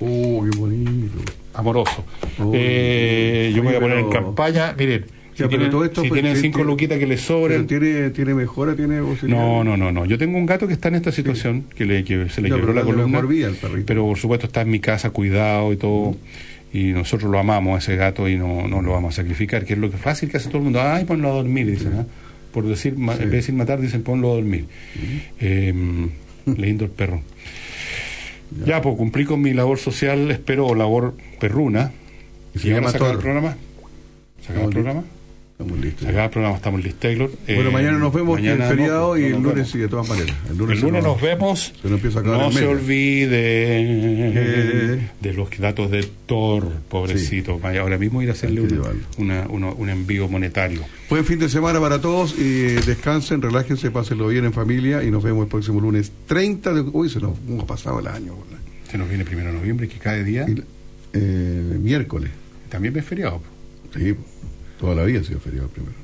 [0.00, 1.18] Oh, qué bonito.
[1.54, 2.04] Amoroso.
[2.40, 6.02] Oh, Eh, yo me voy a poner en campaña, miren, Ya, pero tienen, todo esto,
[6.02, 9.00] si pues, tienen tiene- cinco tiene- luquitas que les sobren, Pero tiene, tiene mejora, tiene
[9.24, 10.04] no, no, no, no.
[10.06, 12.56] Yo tengo un gato que está en esta situación, que, le, que se le Ya,
[12.56, 13.20] quebró la columna.
[13.20, 13.68] perrito.
[13.86, 16.16] Pero por supuesto está en mi casa, cuidado y todo.
[16.72, 19.74] Y nosotros lo amamos a ese gato y no, no lo vamos a sacrificar, que
[19.74, 20.80] es lo que fácil que hace todo el mundo.
[20.82, 21.92] Ay, ponlo a dormir, dicen.
[21.98, 22.06] ¿ah?
[22.52, 24.66] Por decir, ma- en vez de decir matar, dicen ponlo a dormir.
[25.40, 25.72] Eh,
[26.56, 27.22] lindo el perro.
[28.66, 31.90] Ya, pues cumplí con mi labor social, espero, labor perruna.
[32.54, 33.56] Y se ¿Y ahora llama se acaba el programa?
[34.44, 35.04] ¿Se acaba el programa?
[35.56, 36.08] Estamos listos.
[36.08, 37.30] Acaba el programa, estamos listos, Taylor.
[37.46, 39.86] Bueno, Eh, mañana nos vemos, que es mañana feriado, no, y el lunes sí, de
[39.86, 40.34] todas maneras.
[40.46, 41.72] El El lunes, lunes se nos vemos.
[41.80, 42.68] Se nos empieza a acabar No el se mes.
[42.70, 43.28] olvide
[44.96, 45.08] Eh.
[45.20, 47.60] de los datos de Thor, pobrecito.
[47.60, 49.00] Vaya, Ahora mismo ir a hacerle un, llevarlo.
[49.18, 50.80] una- uno- un envío monetario.
[51.08, 55.22] Buen fin de semana para todos y descansen, relájense, pásenlo bien en familia y nos
[55.22, 56.80] vemos el próximo lunes 30 de...
[56.80, 58.34] Uy, se nos hemos pasado el año.
[58.90, 60.46] Se nos viene primero de noviembre, que cada día
[61.12, 62.30] Eh, miércoles.
[62.70, 63.40] también es feriado.
[63.96, 64.16] Sí,
[64.78, 65.94] toda la vida ha sido feriado primero.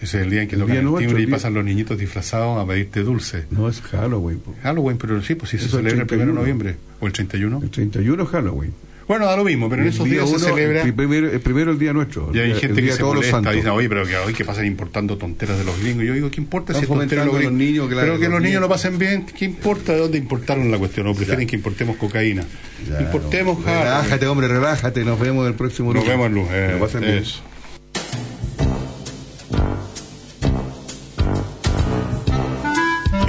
[0.00, 1.54] Ese es el día en que El tocan día el timbre y el día- pasan
[1.54, 3.44] los niñitos disfrazados a pedirte dulce.
[3.50, 4.40] No es Halloween.
[4.40, 4.54] po.
[4.62, 6.40] Halloween, pero sí, pues sí se el celebra el primero de 31.
[6.40, 6.76] noviembre.
[7.00, 7.60] ¿O el 31?
[7.62, 8.72] El 31 es Halloween.
[9.08, 10.82] Bueno, da lo mismo, pero en El esos día días se celebra...
[10.82, 12.30] El primero, el primero el día nuestro.
[12.34, 14.44] Y hay el gente el que se de molesta, dice, oye, pero que hoy que
[14.44, 16.04] pasan importando tonteras de los gringos.
[16.04, 18.42] Yo digo, ¿qué importa si es tontera de los niños, claro, pero que los los
[18.42, 21.06] niños lo pasen bien, ¿qué importa de dónde importaron la cuestión?
[21.06, 22.44] ¿O prefieren que importemos cocaína?
[22.90, 25.04] Ya, importemos no, Relájate, hombre, relájate.
[25.04, 27.18] Nos vemos el próximo Nos vemos el lo eh, pasen bien.
[27.18, 27.42] eso.